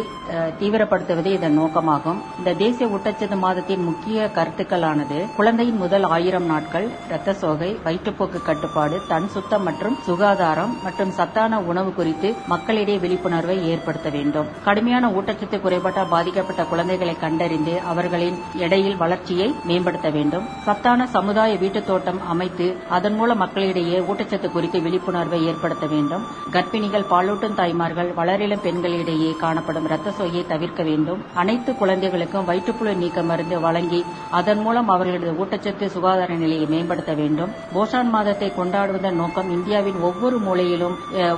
தீவிரப்படுத்துவதே 0.60 1.32
இதன் 1.38 1.58
நோக்கமாகும். 1.62 2.19
இந்த 2.39 2.52
தேசிய 2.63 2.86
ஊட்டச்சத்து 2.95 3.38
மாதத்தின் 3.45 3.84
முக்கிய 3.89 4.30
கருத்துக்களானது 4.38 5.19
குழந்தையின் 5.38 5.82
முதல் 5.84 6.06
ஆயிரம் 6.15 6.47
நாட்கள் 6.52 6.88
இரத்த 7.10 7.36
சோகை 7.41 7.69
வயிற்றுப்போக்கு 7.86 8.39
கட்டுப்பாடு 8.51 9.01
தன் 9.07 9.27
சுத்தம் 9.27 9.63
மற்றும் 9.63 9.97
சுகாதாரம் 10.01 10.77
மற்றும் 10.83 11.11
சத்தான 11.11 11.59
உணவு 11.61 11.93
குறித்து 11.93 12.35
மக்களிடையே 12.47 12.99
விழிப்புணர்வை 12.99 13.67
ஏற்படுத்த 13.67 14.09
வேண்டும். 14.09 14.47
கடுமையான 14.63 15.09
ஊட்டச்சத்து 15.09 15.57
குறைபாட்டால் 15.61 16.07
பாதிக்கப்பட்ட 16.07 16.63
குழந்தைகளை 16.63 17.15
கண்டறிந்து 17.19 17.79
அவர்களின் 17.81 18.37
எடையில் 18.55 18.97
வளர்ச்சியை 18.97 19.55
மேம்படுத்த 19.63 20.09
வேண்டும். 20.09 20.45
சத்தான 20.63 21.07
சமுதாய 21.07 21.55
வீட்டுத் 21.57 21.87
தோட்டம் 21.87 22.27
அமைத்து 22.27 22.67
அதன் 22.89 23.13
மூலம் 23.13 23.37
மக்களிடையே 23.37 23.99
ஊட்டச்சத்து 23.99 24.51
குறித்து 24.51 24.79
விழிப்புணர்வை 24.79 25.45
ஏற்படுத்த 25.45 25.85
வேண்டும். 25.87 26.23
கர்ப்பிணிகள் 26.51 27.05
பாலூட்டும் 27.09 27.53
தாய்மார்கள் 27.53 28.13
வளரிளம் 28.15 28.61
பெண்களிடையே 28.63 29.35
காணப்படும் 29.35 29.87
ரத்த 29.87 30.13
சோயை 30.19 30.45
தவிர்க்க 30.47 30.83
வேண்டும். 30.83 31.23
அனைத்து 31.33 31.75
குழந்தைகளுக்கும் 31.75 32.45
வயிற்றுப்புழு 32.45 32.95
நீக்க 32.95 33.21
மருந்து 33.23 33.59
வழங்கி 33.59 34.01
அதன் 34.31 34.59
மூலம் 34.59 34.87
அவர்களது 34.87 35.45
ஊட்டச்சத்து 35.45 35.85
சுகாதார 35.85 36.33
நிலையை 36.35 36.65
மேம்படுத்த 36.65 37.13
வேண்டும். 37.13 37.51
போஷான் 37.73 38.09
தினத்தை 38.41 38.60
கொண்டாடுவதன் 38.60 39.19
நோக்கம் 39.21 39.49
இந்தியாவின் 39.56 39.97
ஒவ்வொரு 40.08 40.38
மூலையிலும் 40.45 40.95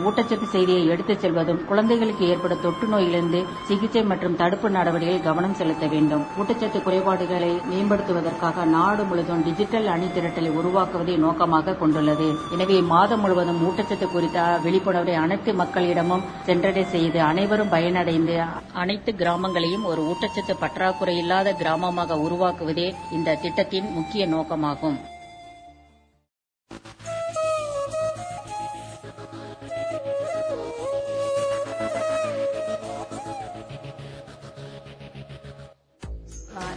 ஊட்டச்சத்து 0.08 0.48
செய்தியை 0.54 0.84
எடுத்துச் 0.94 1.24
செல்வதும் 1.24 1.60
குழந்தைகளுக்கு 1.70 2.24
ஏற்படும் 2.34 2.62
தொற்று 2.66 2.86
நோயிலிருந்து 2.94 3.40
சிகிச்சை 3.70 4.04
மற்றும் 4.12 4.38
தடுப்பு 4.42 4.68
நடவடிக்கையில் 4.76 5.26
கவனம் 5.28 5.58
செலுத்த 5.60 5.86
வேண்டும். 5.94 6.24
ஊட்டச்சத்து 6.40 6.80
குறைபாடுகளை 6.86 7.52
மேம்படுத்துவதற்காக 7.72 8.66
நாடு 8.76 9.04
முழுவதும் 9.10 9.44
டிஜிட்டல் 9.48 9.90
அணி 9.96 10.08
திரட்டலை 10.18 10.52
உருவாக்குவதை 10.60 11.16
நோக்கமாக 11.26 11.76
கொண்டுள்ளது. 11.82 12.30
எனவே 12.58 12.78
மாதம் 12.94 13.24
முழுவதும் 13.26 13.62
ஊட்டச்சத்து 13.70 14.10
குறித்த 14.16 14.48
விழிப்புணர்வை 14.68 15.18
அனைத்து 15.26 15.54
மக்களிடமும் 15.62 16.26
சென்றடை 16.50 16.86
செய்து 16.96 17.22
அனைவரும் 17.32 17.74
பயனடைந்து 17.76 18.38
அனைத்து 18.84 19.14
கிராமங்களையும் 19.24 19.88
ஒரு 19.94 20.04
ஊட்டச்சத்து 20.12 20.56
பற்றாக்குறை 20.64 21.18
இல்லாத 21.24 21.56
கிராமமாக 21.64 22.22
உருவாக்குவதே 22.28 22.88
இந்த 23.18 23.40
திட்டத்தின் 23.46 23.90
முக்கிய 23.98 24.26
நோக்கமாகும். 24.36 25.00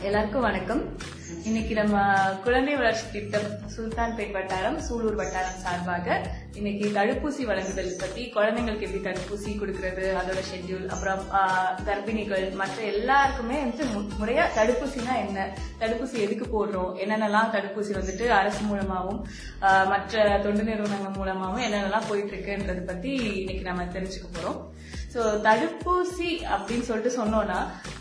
எல்லாருக்கும் 0.07 0.41
வணக்கம். 0.41 0.97
இன்னைக்கு 1.45 1.75
நம்ம 1.75 2.15
குழந்தை 2.45 2.77
வளர்ச்சி 2.77 3.11
திட்டம் 3.13 3.59
சுல்தான்பேட் 3.77 4.33
வட்டாரம் 4.33 4.79
சூலூர் 4.79 5.15
வட்டாரம் 5.15 5.59
சார்பாக 5.59 6.23
இன்னைக்கு 6.53 6.89
தடுப்பூசி 6.89 7.45
வழங்குதல் 7.45 7.97
பத்தி 7.99 8.33
குழந்தைங்களுக்கு 8.35 8.81
எப்படி 8.81 9.19
தடுப்பூசி 9.19 9.47
கொடுக்கறது 9.47 10.17
அதோட 10.17 10.43
ஷெட்யூல் 10.53 10.87
அப்புறம் 10.87 11.23
கர்ப்பிணிகள் 11.87 12.55
மற்ற 12.55 12.83
எல்லாருக்குமே 12.83 13.59
வந்து 13.59 13.85
மு- 13.85 14.09
முறையா 14.21 14.43
தடுப்பூசினா 14.57 15.27
என்ன? 15.27 15.57
தடுப்பூசி 15.81 16.13
எதுக்கு 16.13 16.67
போடுறோம்? 16.67 16.97
என்னென்னலாம் 16.97 17.53
தடுப்பூசி 17.53 17.93
வந்துட்டு 17.93 18.29
அரசு 18.29 18.61
மூலமாகவும் 18.63 19.27
மற்ற 19.61 20.41
தொண்டு 20.43 20.63
நிறுவனங்கள் 20.63 21.13
மூலமாகவும் 21.13 21.73
என்னென்னலாம் 21.73 22.09
போயிட்டு 22.09 22.37
இருக்குன்றது 22.37 22.87
பத்தி 22.87 23.13
இன்னைக்கு 23.13 23.63
நம்ம 23.63 23.85
தெரிஞ்சுக்க 23.85 24.27
போறோம். 24.33 24.75
சோ 25.17 25.23
தடுப்பூசி 25.45 26.31
அப்படின்னு 26.55 26.87
சொல்லிட்டு 26.87 27.11
சொன்னோம்னா 27.19 27.59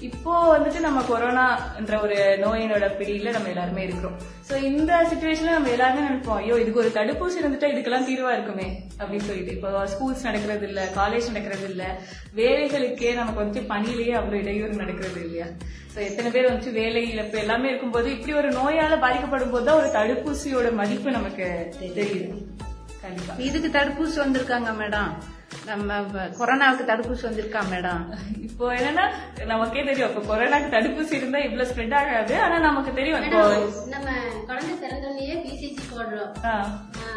இப்போ 0.07 0.31
வந்துட்டு 0.53 0.79
நம்ம 0.85 1.01
கொரோனான்ற 1.09 1.97
ஒரு 2.05 2.17
நோயினோட 2.41 2.85
பிடியில 2.99 3.31
நம்ம 3.35 3.49
எல்லாருமே 3.51 3.83
இருக்கிறோம். 3.87 4.15
சோ 4.47 4.55
இந்த 4.69 4.91
சுச்சுவேஷன்ல 5.11 5.53
நம்ம 5.57 5.69
எல்லாருமே 5.75 6.01
நினைப்போம் 6.07 6.39
ஐயோ 6.41 6.55
இதுக்கு 6.63 6.81
ஒரு 6.83 6.91
தடுப்பூசி 6.97 7.39
இருந்துட்டா 7.41 7.69
இதுக்கெல்லாம் 7.73 8.07
தீர்வா 8.09 8.31
இருக்குமே 8.37 8.67
அப்படின்னு 8.99 9.27
சொல்லிட்டு. 9.29 9.55
இப்போ 9.57 9.69
ஸ்கூல்ஸ் 9.93 10.25
நடக்கிறது 10.27 10.67
இல்ல 10.69 10.81
காலேஜ் 10.97 11.29
நடக்கிறது 11.31 11.67
இல்ல 11.71 11.85
வேலைகளுக்கே 12.41 13.13
நமக்கு 13.21 13.43
வந்து 13.45 13.61
பணியிலேயே 13.71 14.15
அவ்வளவு 14.19 14.41
இடையூறு 14.43 14.81
நடக்கிறது 14.83 15.21
இல்லையா? 15.25 15.47
சோ 15.93 15.99
எத்தனை 16.09 16.31
பேர் 16.35 16.51
வந்து 16.51 16.71
வேலை 16.81 17.03
இழப்பு 17.13 17.39
எல்லாமே 17.43 17.69
இருக்கும்போது 17.71 18.09
இப்படி 18.15 18.35
ஒரு 18.41 18.51
நோயால 18.59 18.99
பாதிக்கப்படும் 19.05 19.55
போது 19.55 19.67
தான் 19.69 19.79
ஒரு 19.83 19.91
தடுப்பூசியோட 19.97 20.73
மதிப்பு 20.81 21.17
நமக்கு 21.19 21.47
தெரியுது. 21.99 22.27
கண்டிப்பா. 23.05 23.33
இதுக்கு 23.47 23.71
தடுப்பூசி 23.79 24.17
வந்திருக்காங்க 24.23 24.69
மேடம். 24.83 25.09
நம்ம 25.69 25.99
கொரோனாவுக்கு 26.39 26.89
தடுப்பூசி 26.89 27.23
வந்திருக்கா 27.27 27.61
மேடம்? 27.71 28.03
இப்போ 28.47 28.65
என்னன்னா 28.77 29.05
நமக்கே 29.51 29.83
தெரியும். 29.89 30.09
இப்போ 30.11 30.23
கொரோனாக்கு 30.29 30.69
தடுப்பூசி 30.75 31.13
இருந்தா 31.19 31.39
இவ்வளவு 31.47 31.69
ஸ்ப்ரெட் 31.71 31.95
ஆகாது. 31.99 32.35
ஆனா 32.45 32.57
நமக்கு 32.67 32.91
தெரியும் 32.99 33.23
இப்போ 33.23 33.41
நம்ம 33.95 34.07
குழந்தை 34.49 34.75
பிறந்தோடனே 34.83 35.35
பிசிஜி 35.45 35.83
போடுறோம். 35.93 36.31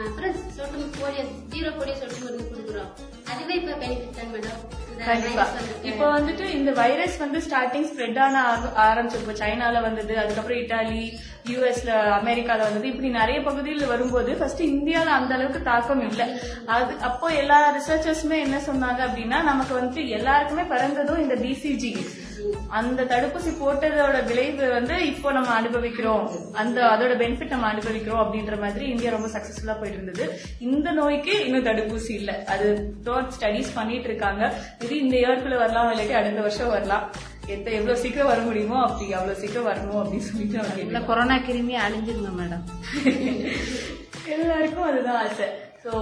அப்புறம் 0.06 0.34
சொட்டு 0.56 0.86
போலியோ 1.00 1.24
ஜீரோ 1.54 1.70
போலியோ 1.78 1.96
சொட்டு 2.02 2.18
மருந்து 2.24 2.50
கொடுக்குறோம். 2.52 2.90
அதுவே 3.32 3.56
இப்ப 3.60 3.78
பெனிஃபிட் 3.84 4.18
தான் 4.20 4.32
மேடம். 4.34 4.60
கண்டிப்பா. 5.04 5.46
இப்போ 5.82 6.20
வந்துட்டு 6.20 6.44
இந்த 6.50 6.70
வைரஸ் 6.70 7.16
வந்து 7.16 7.38
ஸ்டார்டிங் 7.38 7.86
ஸ்ப்ரெட் 7.86 8.18
ஆன 8.18 8.42
ஆர- 8.42 8.72
ஆரம்பிச்சது 8.76 9.16
இப்போ 9.16 9.32
சைனால 9.32 9.80
வந்தது 9.80 10.18
அதுக்கப்புறம் 10.18 10.58
இட்டாலி 10.58 11.02
யூஎஸ்ல 11.48 11.90
அமெரிக்கால 12.20 12.58
வந்தது. 12.58 12.88
இப்படி 12.88 13.08
நிறைய 13.08 13.42
பகுதியில் 13.42 13.86
வரும்போது 13.86 14.36
ஃபர்ஸ்ட் 14.36 14.62
இந்தியால 14.62 15.04
அந்த 15.04 15.34
அளவுக்கு 15.34 15.62
தாக்கம் 15.62 16.10
இல்ல. 16.10 16.28
அது 16.66 16.94
அப்போ 17.00 17.28
எல்லா 17.28 17.76
ரிசர்ச்சர்ஸுமே 17.76 18.38
என்ன 18.38 18.56
சொன்னாங்க 18.66 19.00
அப்படின்னா 19.08 19.42
நமக்கு 19.42 19.74
வந்து 19.74 20.08
எல்லாருக்குமே 20.08 20.62
பிறந்ததும் 20.62 21.18
இந்த 21.18 21.34
பிசிஜி 21.34 21.92
அந்த 22.68 23.04
தடுப்பூசி 23.04 23.50
போட்டதோட 23.60 24.24
விளைவு 24.26 24.68
வந்து 24.68 25.06
இப்போ 25.06 25.32
நம்ம 25.32 25.50
அனுபவிக்கிறோம். 25.54 26.30
அந்த 26.52 26.84
அதோட 26.84 27.12
பெனிஃபிட் 27.22 27.48
நம்ம 27.48 27.66
அனுபவிக்கிறோம் 27.66 28.22
அப்படின்ற 28.24 28.60
மாதிரி 28.60 28.86
இந்தியா 28.88 29.10
ரொம்ப 29.10 29.28
சக்சஸ்ஃபுல்லா 29.28 29.78
போயிட்டு 29.80 29.98
இருந்தது 30.02 30.40
இந்த 30.58 30.90
நோய்க்கு 30.90 31.44
இன்னும் 31.46 31.64
தடுப்பூசி 31.64 32.10
இல்ல. 32.10 32.44
அது 32.46 32.94
ஸ்டடிஸ் 33.36 33.74
பண்ணிட்டு 33.74 34.08
இருக்காங்க. 34.08 34.52
இது 34.84 34.98
இந்த 34.98 35.16
இயர்க்குள்ள 35.16 35.58
வரலாம் 35.58 35.92
இல்லாட்டி 35.92 36.16
அடுத்த 36.20 36.40
வருஷம் 36.40 36.68
வரலாம். 36.68 37.06
எத்த 37.46 37.70
எவ்வளவு 37.70 38.00
சீக்கிரம் 38.00 38.26
வர 38.26 38.40
முடியுமோ 38.40 38.82
அப்படி 38.82 39.12
அவ்வளவு 39.12 39.40
சீக்கிரம் 39.40 39.68
வரணும் 39.68 40.00
அப்படின்னு 40.02 40.28
சொல்லிட்டு. 40.30 41.06
கொரோனா 41.06 41.36
கிருமி 41.36 41.76
அழிஞ்சிருங்க 41.86 42.32
மேடம் 42.40 42.64
எல்லாருக்கும் 44.34 44.82
அதுதான் 44.82 45.28
ஆசை. 45.28 45.46
ஸோ 45.88 45.98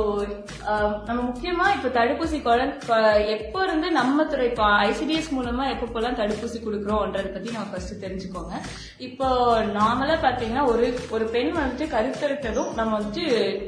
um, 0.70 0.92
நம்ம 1.08 1.18
முக்கியமா 1.26 1.64
இப்ப 1.74 1.88
தடுப்பூசி 1.96 2.38
குழந்தை 2.46 2.96
எப்போ 3.34 3.58
இருந்து 3.66 3.88
நம்ம 3.98 4.24
துறை 4.30 4.46
இப்போ 4.50 4.64
ஐசிடிஎஸ் 4.86 5.28
மூலமா 5.36 5.64
எப்பப்பெல்லாம் 5.74 6.16
தடுப்பூசி 6.20 6.58
கொடுக்குறோம்ன்றத 6.64 7.30
பத்தி 7.34 7.54
நம்ம 7.56 7.68
ஃபர்ஸ்ட் 7.72 8.02
தெரிஞ்சுக்கோங்க. 8.04 8.54
இப்போ 9.08 9.28
நார்மலா 9.76 10.16
பாத்தீங்கன்னா 10.24 10.64
ஒரு 10.72 10.86
ஒரு 11.16 11.26
பெண் 11.34 11.52
வந்துட்டு 11.58 11.86
கருத்தரித்ததும் 11.94 12.72
நம்ம 12.78 12.92
வந்துட்டு 12.98 13.24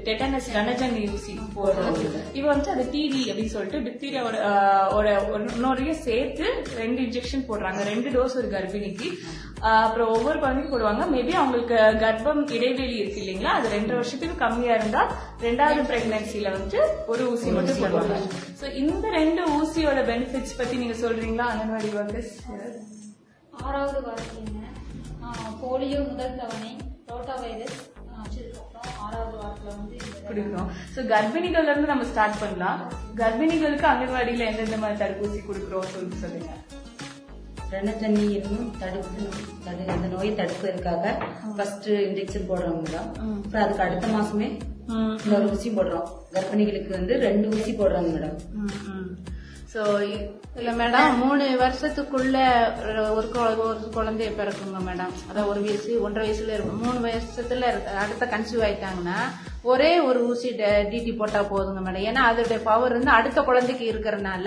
டெட்டனஸ் 0.09 0.49
ரணஜன் 0.57 0.97
ஊசி 1.17 1.35
போடுறோம். 1.59 2.01
இவ 2.39 2.45
வந்துட்டு 2.51 2.75
அது 2.77 2.87
டிவி 2.95 3.23
அப்படின்னு 3.29 3.55
சொல்லிட்டு 3.57 3.85
டிப்தீரியாவோட 3.87 5.09
இன்னொரையும் 5.53 6.03
சேர்த்து 6.09 6.47
ரெண்டு 6.83 7.01
இன்ஜெக்ஷன் 7.07 7.47
போடுறாங்க. 7.51 7.83
ரெண்டு 7.93 8.11
டோஸ் 8.17 8.39
ஒரு 8.43 8.51
கர்ப்பிணிக்கு. 8.57 9.11
அப்புறம் 9.79 10.11
ஒவ்வொரு 10.17 10.37
குழந்தைக்கும் 10.43 10.75
போடுவாங்க. 10.75 11.05
மேபி 11.15 11.33
அவங்களுக்கு 11.39 11.79
கர்ப்பம் 12.03 12.43
இடைவெளி 12.57 12.97
இருக்கு 13.01 13.23
இல்லைங்களா? 13.23 13.55
அது 13.59 13.69
ரெண்டு 13.77 13.93
வருஷத்துக்கு 13.99 14.37
கம்மியா 14.45 14.75
இருந்தா 14.81 15.03
ரெண்டாவது 15.47 15.81
பிரெக்னன்சில 16.09 16.51
வந்து 16.57 16.79
ஒரு 17.13 17.23
ஊசி 17.33 17.49
மட்டும் 17.57 17.81
போடுவாங்க. 17.83 18.17
சோ 18.61 18.67
இந்த 18.83 19.07
ரெண்டு 19.17 19.43
ஊசியோட 19.57 20.01
பெனிஃபிட்ஸ் 20.11 20.59
பத்தி 20.61 20.75
நீங்க 20.83 20.97
சொல்றீங்களா? 21.03 21.47
அங்கன்வாடி 21.53 21.89
ஒர்க்கர்ஸ் 22.01 22.35
ஆறாவது 23.67 24.01
வாரத்திலிருந்து 24.07 24.65
போலியோ 25.63 26.01
முதல் 26.11 26.39
தவணை 26.41 26.73
ரோட்டா 27.11 27.35
வைரஸ் 27.45 27.79
ஆறாவது 29.05 29.37
வாரத்துல 29.41 29.69
வந்து 29.77 29.97
கொடுக்குறோம் 30.29 30.71
கர்ப்பிணிகள்ல 31.13 31.73
இருந்து 31.73 31.93
நம்ம 31.93 32.07
ஸ்டார்ட் 32.13 32.41
பண்ணலாம். 32.43 32.81
கர்ப்பிணிகளுக்கு 33.21 33.87
அங்கன்வாடியில 33.93 34.49
எந்தெந்த 34.51 34.79
மாதிரி 34.85 35.01
தடுப்பூசி 35.03 35.41
கொடுக்குறோம் 35.49 35.93
சொல்லிட்டு 35.95 36.23
சொல்லுங்க. 36.25 36.51
ரணத்தண்ணி 37.73 38.25
என்னும் 38.39 38.69
தடுப்பு 38.81 39.25
தடு 39.65 39.83
அந்த 39.95 40.07
நோயை 40.15 40.31
தடுப்பதற்காக 40.41 41.05
ஃபர்ஸ்ட் 41.57 41.89
இன்ஜெக்ஷன் 42.07 42.49
போடுறோம் 42.51 42.79
மேடம் 42.83 43.09
அப்புறம் 43.45 43.65
அதுக்கு 43.65 43.85
அடுத்த 43.87 44.07
மாசமே 44.17 44.49
இன்னொரு 45.23 45.49
ஊசி 45.55 45.71
போடுறோம். 45.71 46.07
கர்ப்பிணிகளுக்கு 46.35 46.91
வந்து 46.99 47.15
ரெண்டு 47.25 47.47
ஊசி 47.57 47.73
போடுறோம் 47.73 48.07
மேடம். 48.13 48.37
சோ 49.73 49.81
இல்ல 50.57 50.71
மேடம் 50.73 51.17
மூணு 51.17 51.45
வருஷத்துக்குள்ள 51.59 52.37
ஒரு 52.85 53.03
ஒரு 53.65 53.83
குழந்தைய 53.95 54.31
பிறக்குங்க 54.35 54.79
மேடம் 54.87 55.13
அதான் 55.29 55.47
ஒரு 55.47 55.61
வயசு 55.61 56.03
ஒன்றரை 56.03 56.25
வயசுல 56.27 56.53
இருக்கும் 56.53 56.81
மூணு 56.83 56.99
வருஷத்துல 57.07 57.69
இருக்க- 57.69 57.99
அடுத்த 57.99 58.27
கன்சீவ் 58.27 58.65
ஆயிட்டாங்கன்னா 58.65 59.19
ஒரே 59.63 60.01
ஒரு 60.01 60.27
ஊசி 60.27 60.49
டிடி 60.91 61.17
போட்டா 61.17 61.43
போதுங்க 61.43 61.81
மேடம் 61.81 62.05
ஏன்னா 62.05 62.23
அதோட 62.29 62.63
பவர் 62.63 62.93
வந்து 62.93 63.11
அடுத்த 63.11 63.43
குழந்தைக்கு 63.43 63.85
இருக்கிறதுனால 63.93 64.47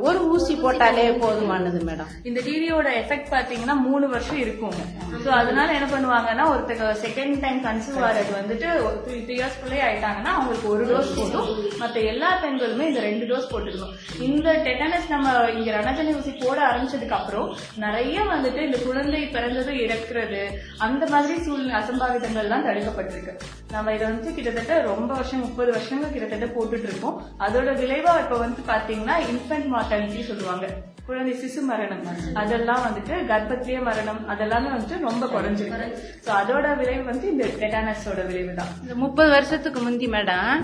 ஒரு 0.00 0.20
ஊசி 0.28 0.54
போட்டாலே 0.56 1.18
போதுமானது 1.18 1.80
மேடம் 1.84 2.10
இந்த 2.22 2.40
டிடியோட 2.40 2.88
எஃபெக்ட் 3.00 3.32
பாத்தீங்கன்னா 3.32 3.76
மூணு 3.80 4.08
வருஷம் 4.08 4.36
இருக்கும் 4.36 4.76
சோ 5.24 5.28
அதனால 5.38 5.72
என்ன 5.72 5.88
பண்ணுவாங்கன்னா 5.90 6.46
ஒருத்தங்க 6.50 6.86
செகண்ட் 7.02 7.40
டைம் 7.40 7.64
கன்சீவ் 7.64 7.98
ஆறது 8.02 8.32
வந்துட்டு 8.36 8.68
த்ரீ 9.06 9.36
இயர்ஸ் 9.36 9.60
குள்ளே 9.62 9.80
ஆயிட்டாங்கன்னா 9.82 10.32
அவங்களுக்கு 10.34 10.68
ஒரு 10.68 10.84
டோஸ் 10.86 11.16
போதும். 11.16 11.48
மத்த 11.80 12.04
எல்லா 12.04 12.30
பெண்களுமே 12.42 12.86
இந்த 12.86 13.00
ரெண்டு 13.00 13.26
டோஸ் 13.26 13.50
போட்டுக்கணும் 13.70 14.22
இந்த 14.28 14.52
டெட்டனஸ் 14.66 15.08
நம்ம 15.08 15.50
இங்க 15.50 15.70
ரணஜனி 15.78 16.12
ஊசி 16.16 16.30
போட 16.30 16.58
ஆரம்பிச்சதுக்கு 16.70 17.16
அப்புறம் 17.20 17.56
நிறைய 17.76 18.20
வந்துட்டு 18.32 18.60
இந்த 18.68 18.78
குழந்தை 18.78 19.22
பிறந்தது 19.26 19.72
இறக்குறது 19.72 20.42
அந்த 20.78 21.06
மாதிரி 21.06 21.40
சூழ்நிலை 21.40 21.74
அசம்பாவிதங்கள் 21.80 22.44
எல்லாம் 22.44 22.66
தடுக்கப்பட்டிருக்கு. 22.66 23.34
நம்ம 23.70 23.92
இதை 23.94 24.06
வந்து 24.06 24.34
கிட்டத்தட்ட 24.34 24.80
ரொம்ப 24.82 25.14
வருஷம் 25.14 25.40
முப்பது 25.40 25.70
வருஷங்கள் 25.70 26.14
கிட்டத்தட்ட 26.14 26.46
போட்டுட்டு 26.56 26.88
இருக்கோம். 26.90 27.18
அதோட 27.38 27.70
விளைவா 27.82 28.14
இப்ப 28.24 28.38
வந்து 28.44 28.62
பாத்தீங்கன்னா 28.72 29.16
இன்ஃபென்ட் 29.32 29.68
மார்டாலிட்டி 29.74 30.22
சொல்லுவாங்க. 30.30 30.66
குழந்தை 31.06 31.32
சிசு 31.36 31.60
மரணம். 31.64 32.02
அதெல்லாம் 32.40 32.82
வந்துட்டு 32.84 33.14
கர்ப்பத்திலேயே 33.28 33.80
மரணம். 33.82 34.20
அதெல்லாமே 34.32 34.68
வந்துட்டு 34.72 34.98
ரொம்ப 35.04 35.24
குறைஞ்சிருக்கு. 35.26 35.88
சோ 36.24 36.30
அதோட 36.36 36.66
விளைவு 36.78 37.02
வந்து 37.04 37.26
இந்த 37.30 37.46
டெட்டானஸோட 37.56 38.20
விளைவு 38.28 38.52
தான். 38.54 38.72
இந்த 38.82 38.96
முப்பது 39.02 39.30
வருஷத்துக்கு 39.30 39.80
முந்தி 39.80 40.08
மேடம் 40.08 40.60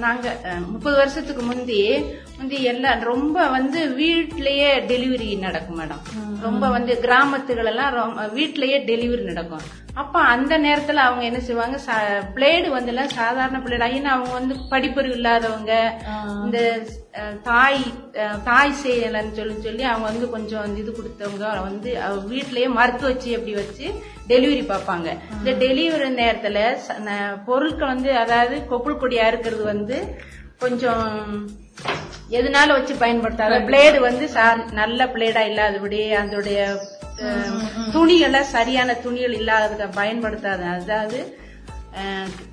நாங்க 0.00 0.26
முப்பது 0.68 0.96
வருஷத்துக்கு 0.96 1.44
முந்தி 1.44 1.80
முந்தி 2.38 2.58
எல்லாம் 2.68 3.02
ரொம்ப 3.08 3.36
வந்து 3.50 3.80
வீட்லயே 3.98 4.70
டெலிவரி 4.88 5.28
நடக்கும் 5.42 5.78
மேடம் 5.80 6.04
ரொம்ப 6.42 6.64
வந்து 6.72 6.92
கிராமத்துகள் 7.04 7.70
எல்லாம் 7.70 7.94
வீட்லயே 8.34 8.78
டெலிவரி 8.88 9.24
நடக்கும். 9.24 9.64
அப்ப 9.96 10.20
அந்த 10.30 10.54
நேரத்துல 10.58 11.02
அவங்க 11.04 11.24
என்ன 11.24 11.40
செய்வாங்க? 11.40 11.76
பிளேடு 12.34 12.68
வந்து 12.70 12.90
எல்லாம் 12.92 13.12
சாதாரண 13.14 13.58
பிளேடு. 13.60 13.88
ஏன்னா 13.92 14.12
அவங்க 14.14 14.32
வந்து 14.32 14.54
படிப்பறிவு 14.72 15.16
இல்லாதவங்க. 15.16 15.72
இந்த 16.44 16.58
அஹ், 17.18 17.36
தாய் 17.44 17.82
அஹ், 18.22 18.38
தாய் 19.04 19.12
செயலன்னு 19.12 19.36
சொல்லி 19.38 19.54
சொல்லி 19.66 19.84
அவங்க 19.90 20.06
வந்து 20.10 20.26
கொஞ்சம் 20.34 20.76
இது 20.80 20.90
கொடுத்தவங்க. 20.98 21.46
வந்து 21.68 21.90
அவங்க 22.04 22.22
வீட்லயே 22.34 22.68
மருத்துவ 22.78 23.08
வச்சு 23.10 23.30
அப்படி 23.36 23.54
வச்சு 23.60 23.86
டெலிவரி 24.30 24.62
பார்ப்பாங்க. 24.70 25.08
இந்த 25.38 25.52
டெலிவரி 25.64 26.08
நேரத்துல 26.22 26.58
பொருட்கள் 27.48 27.92
வந்து 27.94 28.10
அதாவது 28.22 28.56
கொப்புள் 28.72 29.00
கொடியா 29.02 29.26
இருக்கிறது 29.32 29.64
வந்து 29.72 29.98
கொஞ்சம் 30.62 31.04
எதனால 32.38 32.68
வச்சு 32.76 32.94
பயன்படுத்தாத 33.04 33.54
பிளேடு 33.68 33.98
வந்து 34.08 34.26
நல்ல 34.80 35.06
பிளேடா 35.14 35.42
இல்லாதபடி 35.50 36.00
அதோடைய 36.22 36.60
துணிகளை 37.94 38.40
சரியான 38.56 38.94
துணிகள் 39.04 39.38
இல்லாத 39.40 39.88
பயன்படுத்தாத. 40.00 40.62
அதாவது 40.78 41.18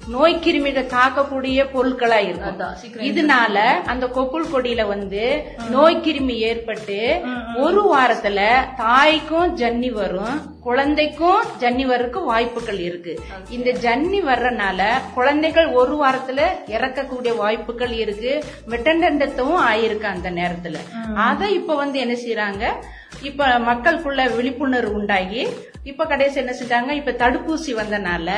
நோய் 0.07 0.35
கிருமிகள் 0.35 0.91
தாக்கக்கூடிய 0.93 1.65
பொருட்களா 1.73 2.17
இருக்கும். 2.27 2.59
இதனால 3.09 3.57
அந்த 3.85 4.05
கொப்புள் 4.15 4.45
கொடியில 4.53 4.87
வந்து 4.87 5.23
நோய் 5.69 5.97
கிருமி 5.97 6.35
ஏற்பட்டு 6.49 6.97
ஒரு 7.55 7.81
வாரத்துல 7.93 8.39
தாய்க்கும் 8.77 9.57
ஜன்னி 9.57 9.91
வரும் 9.91 10.37
குழந்தைக்கும் 10.61 11.41
ஜன்னி 11.59 11.85
வர்றதுக்கு 11.85 12.21
வாய்ப்புகள் 12.23 12.79
இருக்கு. 12.79 13.13
இந்த 13.49 13.69
ஜன்னி 13.85 14.19
வர்றனால 14.29 14.81
குழந்தைகள் 15.13 15.67
ஒரு 15.67 15.95
வாரத்துல 16.03 16.41
இறக்கக்கூடிய 16.67 17.35
வாய்ப்புகள் 17.35 17.93
இருக்கு. 18.03 18.33
மெட்டண்டத்தும் 18.67 19.57
ஆயிருக்கு 19.69 20.07
அந்த 20.15 20.31
நேரத்துல. 20.31 20.77
அத 21.15 21.49
இப்ப 21.59 21.75
வந்து 21.75 21.99
என்ன 21.99 22.13
செய்யறாங்க 22.13 22.63
இப்ப 23.21 23.47
மக்களுக்குள்ள 23.69 24.21
விழிப்புணர்வு 24.35 24.93
உண்டாகி 24.93 25.43
இப்ப 25.83 26.05
கடைசி 26.05 26.39
என்ன 26.39 26.53
செஞ்சாங்க? 26.59 26.91
இப்ப 26.91 27.11
தடுப்பூசி 27.11 27.71
வந்தனால 27.77 28.29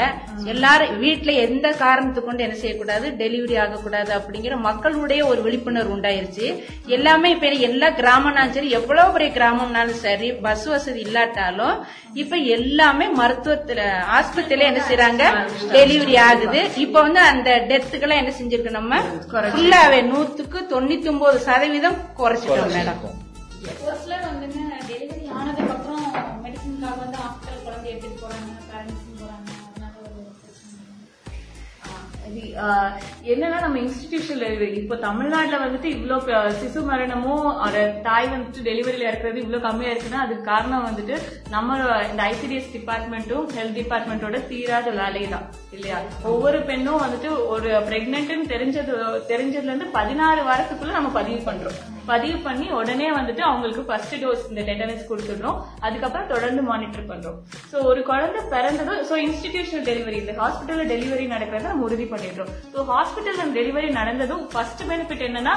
எல்லாரும் 0.45 1.01
வீட்டுல 1.01 1.33
எந்த 1.33 1.71
காரணத்துக்கு 1.71 2.27
கொண்டு 2.27 2.43
என்ன 2.43 2.55
செய்யக்கூடாது? 2.55 3.07
டெலிவரி 3.09 3.59
ஆகக்கூடாது 3.59 4.11
அப்படிங்கிற 4.17 4.57
மக்களுடைய 4.57 5.25
ஒரு 5.25 5.41
விழிப்புணர்வு 5.41 5.95
உண்டாயிருச்சு. 5.95 6.63
எல்லாமே 6.85 7.31
இப்ப 7.31 7.47
எல்லா 7.47 7.89
கிராமம்னாலும் 7.89 8.49
சரி 8.49 8.69
எவ்வளவு 8.69 9.11
பெரிய 9.11 9.31
கிராமம்னாலும் 9.37 9.99
சரி 10.05 10.31
பஸ் 10.31 10.65
வசதி 10.65 10.99
இல்லாட்டாலும் 10.99 11.85
இப்ப 12.13 12.35
எல்லாமே 12.35 13.07
மருத்துவத்துல 13.07 13.81
ஆஸ்பத்திரியில 14.19 14.69
என்ன 14.71 14.83
செய்யறாங்க 14.89 15.23
டெலிவரி 15.71 16.19
ஆகுது. 16.19 16.69
இப்ப 16.75 17.01
வந்து 17.01 17.19
அந்த 17.19 17.65
டெத்துக்கெல்லாம் 17.67 18.21
என்ன 18.23 18.33
செஞ்சிருக்கு 18.41 18.69
நம்ம? 18.69 19.01
ஃபுல்லாவே 19.31 20.01
நூத்துக்கு 20.13 20.61
தொண்ணூத்தி 20.75 21.07
ஒன்பது 21.07 21.39
சதவீதம் 21.39 21.99
குறைச்சிட்டோம் 22.17 22.73
மேடம். 22.77 23.21
என்னன்னா 33.33 33.57
நம்ம 33.65 33.79
இன்ஸ்டிடியூஷன்ல 33.83 34.45
டெலிவரி 34.45 34.77
இப்போ 34.81 34.95
தமிழ்நாட்டுல 35.05 35.59
வந்துட்டு 35.65 35.89
இவ்வளோ 35.95 36.17
சிசு 36.61 36.81
மரணமும் 36.89 37.45
ஒரு 37.65 37.81
தாய் 38.07 38.31
வந்துட்டு 38.33 38.67
டெலிவரியில 38.69 39.09
இருக்கிறது 39.09 39.43
இவ்வளோ 39.43 39.61
கம்மியா 39.67 39.91
இருக்குன்னா 39.93 40.23
அதுக்கு 40.25 40.49
காரணம் 40.51 40.87
வந்துட்டு 40.89 41.15
நம்ம 41.55 41.77
இந்த 42.11 42.21
ஐசிடிஎஸ் 42.31 42.73
டிபார்ட்மெண்ட்டும் 42.77 43.47
ஹெல்த் 43.57 43.79
டிபார்ட்மெண்ட்டோட 43.81 44.39
தீராத 44.51 44.89
வேலை 45.01 45.23
தான் 45.33 45.45
இல்லையா? 45.75 45.97
ஒவ்வொரு 46.31 46.57
பெண்ணும் 46.69 47.03
வந்துட்டு 47.03 47.29
ஒரு 47.53 47.69
பிரெக்னென்ட்னு 47.89 48.51
தெரிஞ்சது 48.53 48.93
தெரிஞ்சதுல 49.31 49.71
இருந்து 49.71 49.87
பதினாறு 49.97 50.41
வாரத்துக்குள்ள 50.49 50.97
நம்ம 50.97 51.11
பதிவு 51.19 51.39
பண்றோம். 51.49 51.77
பதிவு 52.11 52.37
பண்ணி 52.45 52.65
உடனே 52.79 53.09
வந்துட்டு 53.17 53.41
அவங்களுக்கு 53.49 53.83
ஃபர்ஸ்ட் 53.89 54.15
டோஸ் 54.23 54.47
இந்த 54.51 54.61
டெட்டனஸ் 54.69 55.07
கொடுத்துடுறோம். 55.09 55.57
அதுக்கப்புறம் 55.85 56.31
தொடர்ந்து 56.33 56.61
மானிட்டர் 56.69 57.09
பண்றோம். 57.11 57.37
ஸோ 57.71 57.77
ஒரு 57.91 58.01
குழந்தை 58.09 58.41
பிறந்ததும் 58.53 59.01
ஸோ 59.09 59.15
இன்ஸ்டிடியூஷனல் 59.27 59.87
டெலிவரி 59.89 60.17
இந்த 60.23 60.33
ஹாஸ்பிட்டல்ல 60.41 60.85
டெலிவரி 60.93 61.27
நடக்கிறத 61.33 61.71
நம்ம 61.71 61.87
உறுதி 61.89 62.05
பண்ணிடுறோம் 62.05 62.32
சோ 62.73 62.85
ஹாஸ்பிட்டல்ல 62.91 63.45
டெலிவரி 63.59 63.89
நடந்ததும் 63.99 64.43
ஃபர்ஸ்ட் 64.53 64.83
பெனிஃபிட் 64.91 65.25
என்னன்னா 65.29 65.55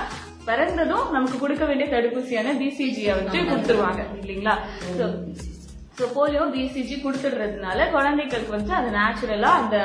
பிறந்ததும் 0.49 1.07
நமக்கு 1.15 1.39
கொடுக்க 1.39 1.65
வேண்டிய 1.65 1.87
தடுப்பூசியான 1.95 2.55
பிசிஜியை 2.63 3.15
வந்து 3.19 3.39
கொடுத்துருவாங்க 3.51 4.03
இல்லைங்களா? 4.23 4.55
ஸோ 5.99 6.07
போலியோ 6.17 6.43
பிசிஜி 6.55 6.97
கொடுத்துடுறதுனால 7.03 7.91
குழந்தைகளுக்கு 7.91 8.57
வந்து 8.57 8.73
அது 8.79 8.89
நேச்சுரலா 8.97 9.51
அந்த 9.61 9.77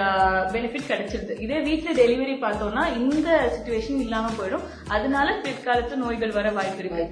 பெனிஃபிட் 0.54 0.90
கிடைச்சிருது. 0.90 1.34
இதே 1.46 1.60
வீட்ல 1.68 1.92
டெலிவரி 2.02 2.36
பார்த்தோம்னா 2.46 2.84
இந்த 3.02 3.30
சுச்சுவேஷன் 3.54 4.02
இல்லாம 4.06 4.34
போயிடும். 4.40 4.66
அதனால 4.96 5.38
பிற்காலத்து 5.46 6.02
நோய்கள் 6.04 6.38
வர 6.40 6.50
வாய்ப்பு 6.58 6.84
இருக்கு. 6.84 7.06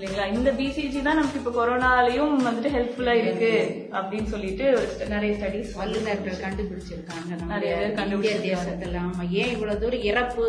இல்லைங்களா? 0.00 0.26
இந்த 0.32 0.50
பிசிஜி 0.52 1.02
தான் 1.02 1.18
நமக்கு 1.18 1.38
இப்ப 1.38 1.50
கொரோனாலையும் 1.56 2.34
வந்துட்டு 2.46 2.70
ஹெல்ப்ஃபுல்லா 2.76 3.14
இருக்கு 3.22 3.50
அப்படின்னு 3.92 4.24
சொல்லிட்டு 4.24 4.64
நிறைய 5.08 5.30
ஸ்டடிஸ் 5.36 5.72
வல்லுநர்கள் 5.74 6.42
கண்டுபிடிச்சிருக்காங்க. 6.44 7.30
நிறைய 7.52 7.72
பேர் 7.76 7.96
கண்டுபிடிச்சிருக்காங்க. 7.98 8.66
தேசத்துல. 8.66 9.00
ஆமா 9.06 9.24
ஏன் 9.30 9.50
இவ்வளவு 9.50 9.80
தூரம் 9.80 10.06
இறப்பு 10.10 10.44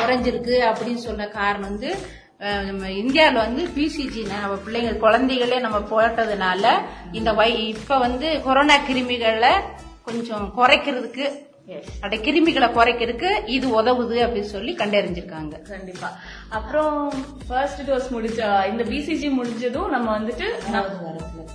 குறைஞ்சிருக்கு 0.00 0.56
அப்படின்னு 0.70 1.02
சொன்ன 1.08 1.28
காரணம் 1.28 1.68
வந்து 1.68 1.90
நம்ம 2.66 2.90
இந்தியாவில் 2.90 3.44
வந்து 3.46 3.62
பிசிஜி 3.76 4.20
நம்ம 4.26 4.58
பிள்ளைங்க 4.66 4.92
குழந்தைகளே 5.06 5.60
நம்ம 5.60 5.78
போட்டதுனால 5.92 6.64
இந்த 7.12 7.32
வை 7.32 7.68
இப்ப 7.68 7.98
வந்து 7.98 8.42
கொரோனா 8.42 8.76
கிருமிகளை 8.88 9.52
கொஞ்சம் 10.02 10.52
குறைக்கிறதுக்கு 10.56 11.24
அந்த 12.00 12.16
கிருமிகளை 12.16 12.68
குறைக்கிறதுக்கு 12.70 13.48
இது 13.48 13.82
உதவுது 13.82 14.16
அப்படின்னு 14.16 14.52
சொல்லி 14.54 14.74
கண்டறிஞ்சிருக்காங்க. 14.74 15.62
கண்டிப்பா. 15.68 16.16
அப்புறம் 16.48 17.12
ஃபர்ஸ்ட் 17.48 17.90
டோஸ் 17.90 18.10
முடிச்ச 18.10 18.40
இந்த 18.66 18.84
பிசிஜி 18.84 19.30
முடிஞ்சதும் 19.30 19.88
நம்ம 19.88 20.18
வந்துட்டு 20.18 20.48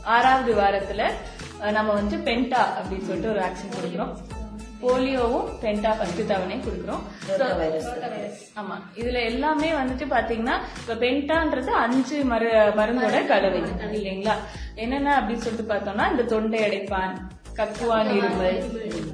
ஆறாவது 0.03 0.53
வாரத்துல. 0.61 1.03
நம்ம 1.71 1.91
வந்து 1.93 2.17
பென்டா 2.17 2.63
அப்படின்னு 2.79 3.05
சொல்லிட்டு 3.09 3.29
ஒரு 3.29 3.39
வேக்சின் 3.39 3.75
கொடுக்குறோம். 3.75 4.13
போலியோவும் 4.81 5.47
பென்டா 5.61 5.97
ஃபர்ஸ்ட் 5.97 6.27
தவணை 6.27 6.57
கொடுக்குறோம். 6.57 7.03
ஆமா. 8.61 8.75
இதுல 8.95 9.23
எல்லாமே 9.23 9.71
வந்துட்டு 9.71 10.05
பாத்தீங்கன்னா 10.15 10.55
இப்ப 10.81 10.95
பென்டான்றது 10.99 11.71
அஞ்சு 11.85 12.23
மரு 12.23 12.49
மருந்தோட 12.79 13.27
கலவை. 13.27 13.61
இல்லைங்களா? 13.97 14.35
என்னென்ன 14.75 15.19
அப்படின்னு 15.19 15.45
சொல்லிட்டு 15.45 15.73
பார்த்தோம்னா 15.73 16.11
இந்த 16.11 16.23
தொண்டை 16.23 16.59
அடைப்பான் 16.59 17.15
கக்குவான் 17.59 18.09
இருமல் 18.19 18.57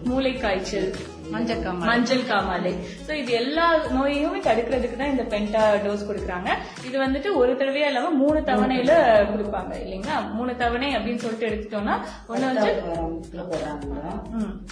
மூளை 0.10 0.34
காய்ச்சல் 0.44 0.92
மஞ்சள் 1.34 1.62
காமாலை. 1.66 1.88
மஞ்சள் 1.90 2.24
காமாலை 2.30 2.72
சோ 3.08 3.12
இது 3.20 3.32
எல்லா 3.42 3.66
நோயையுமே 3.98 4.40
தடுக்கிறதுக்கு 4.48 4.98
தான் 5.02 5.12
இந்த 5.14 5.26
பென்டா 5.34 5.62
டோஸ் 5.86 6.08
கொடுக்குறாங்க. 6.10 6.50
இது 6.88 6.96
வந்துட்டு 7.04 7.30
ஒரு 7.42 7.52
தடவையா 7.60 7.90
இல்லாம 7.92 8.12
மூணு 8.24 8.40
தவணையில 8.50 8.96
கொடுப்பாங்க 9.32 9.74
இல்லைங்களா? 9.84 10.18
மூணு 10.38 10.54
தவணை 10.64 10.90
அப்படின்னு 10.98 11.24
சொல்லிட்டு 11.26 11.50
எடுத்துட்டோம்னா 11.50 11.96
ஒண்ணு 12.32 12.50
வந்து. 12.52 12.72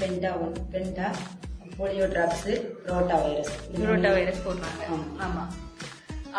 Penta 0.01 0.33
penta 0.73 1.07
polio 1.79 2.05
drops 2.15 2.47
rota 2.91 3.17
virus. 3.25 3.55
Rota 3.89 4.11
virus 4.17 4.45
போடுறாங்க. 4.47 4.83
ஆமா. 5.27 5.43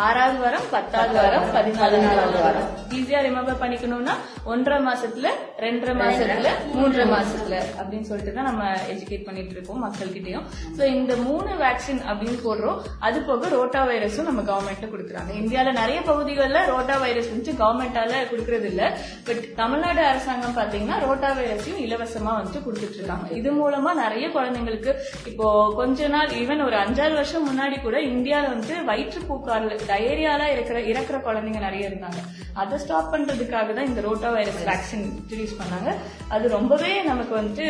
ஆறாவது 0.05 0.39
வாரம் 0.43 0.67
பத்தாவது 0.73 1.15
வாரம் 1.19 1.47
பதினாலாவது 1.55 2.39
வாரம். 2.43 2.69
ஈஸியா 2.97 3.21
ரிமெம்பர் 3.27 3.59
பண்ணிக்கணும்னா 3.63 4.15
ஒன்றரை 4.53 4.79
மாசத்துல 4.87 5.29
ரெண்டரை 5.65 5.95
மாசத்துல 6.01 6.51
மூன்றரை 6.75 7.07
மாசத்துல 7.15 7.57
அப்படின்னு 7.79 8.09
சொல்லிட்டு 8.11 8.33
தான் 8.37 8.49
நம்ம 8.51 8.65
எஜுகேட் 8.93 9.27
பண்ணிட்டு 9.29 9.55
இருக்கோம் 9.57 9.83
மக்கள்கிட்டயும். 9.87 10.45
சோ 10.77 10.83
இந்த 10.99 11.13
மூணு 11.27 11.51
வேக்சின் 11.63 12.03
அப்படின்னு 12.11 12.39
போடுறோம். 12.47 12.79
அது 13.07 13.21
போக 13.29 13.49
ரோட்டா 13.57 13.83
வைரஸும் 13.91 14.29
நம்ம 14.31 14.45
கவர்மெண்ட் 14.51 14.93
கொடுக்குறாங்க. 14.95 15.33
இந்தியால 15.43 15.73
நிறைய 15.81 16.01
பகுதிகளில் 16.11 16.69
ரோட்டா 16.73 16.97
வைரஸ் 17.05 17.31
வந்து 17.35 17.55
கவர்மெண்டால 17.63 18.23
கொடுக்கறது 18.33 18.69
இல்ல 18.73 18.83
பட் 19.29 19.43
தமிழ்நாடு 19.63 20.03
அரசாங்கம் 20.11 20.57
பாத்தீங்கன்னா 20.61 20.99
ரோட்டா 21.07 21.31
வைரஸையும் 21.41 21.83
இலவசமா 21.87 22.33
வந்துட்டு 22.39 22.65
கொடுத்துட்டு 22.67 22.99
இருக்காங்க. 23.01 23.29
இது 23.41 23.53
மூலமா 23.61 23.93
நிறைய 24.05 24.29
குழந்தைங்களுக்கு 24.39 24.95
இப்போ 25.33 25.49
கொஞ்ச 25.83 26.09
நாள் 26.17 26.37
ஈவன் 26.43 26.65
ஒரு 26.69 26.79
அஞ்சாறு 26.85 27.15
வருஷம் 27.21 27.49
முன்னாடி 27.51 27.79
கூட 27.83 27.97
இந்தியாவில் 28.15 28.55
வந்து 28.57 28.77
வயிற்றுப்போக்கால 28.91 29.79
டயரியால 29.89 30.43
இருக்கிற 30.55 30.79
இறக்குற 30.91 31.17
குழந்தைங்க 31.29 31.63
நிறைய 31.67 31.89
இருந்தாங்க. 31.91 32.21
அதை 32.63 32.77
ஸ்டாப் 32.85 33.13
பண்றதுக்காக 33.15 33.75
தான் 33.79 33.91
இந்த 33.91 34.03
ரோட்டா 34.09 34.31
வைரஸ் 34.37 34.63
வேக்சின் 34.71 35.09
இன்ட்ரடியூஸ் 35.17 35.59
பண்ணாங்க. 35.63 35.91
அது 36.37 36.55
ரொம்பவே 36.59 36.93
நமக்கு 37.11 37.35
வந்துட்டு 37.41 37.67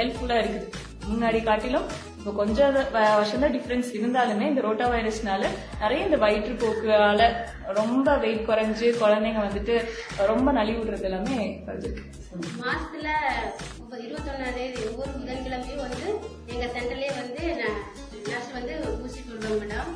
ஹெல்ப்ஃபுல்லா 0.00 0.38
இருக்குது. 0.42 0.70
முன்னாடி 1.10 1.38
காட்டிலும் 1.46 1.86
இப்போ 2.18 2.32
கொஞ்சம் 2.40 2.74
வருஷம் 2.96 3.42
தான் 3.44 3.54
டிஃபரன்ஸ் 3.54 3.88
இருந்தாலுமே 3.98 4.44
இந்த 4.50 4.60
ரோட்டா 4.66 4.86
வைரஸ்னால 4.92 5.48
நிறைய 5.80 6.00
இந்த 6.08 6.18
வயிற்றுப்போக்கால 6.24 7.22
ரொம்ப 7.78 8.14
வெயிட் 8.24 8.46
குறைஞ்சு 8.50 8.88
குழந்தைங்க 9.00 9.40
வந்துட்டு 9.46 9.74
ரொம்ப 10.30 10.52
நலிவு 10.58 10.78
விடுறது 10.80 11.08
எல்லாமே 11.10 11.38
மாசத்துல 12.60 13.08
இருபத்தொன்னாம் 14.04 14.54
தேதி 14.58 14.78
ஒவ்வொரு 14.90 15.10
புதன்கிழமையும் 15.16 15.84
வந்து 15.86 16.06
எங்க 16.52 16.64
சென்டர்லயே 16.76 17.12
வந்து 17.20 17.42
நர்ஸ் 18.30 18.54
வந்து 18.58 18.76
ஊசி 19.04 19.20
போடுவாங்க 19.26 19.58
மேடம் 19.64 19.92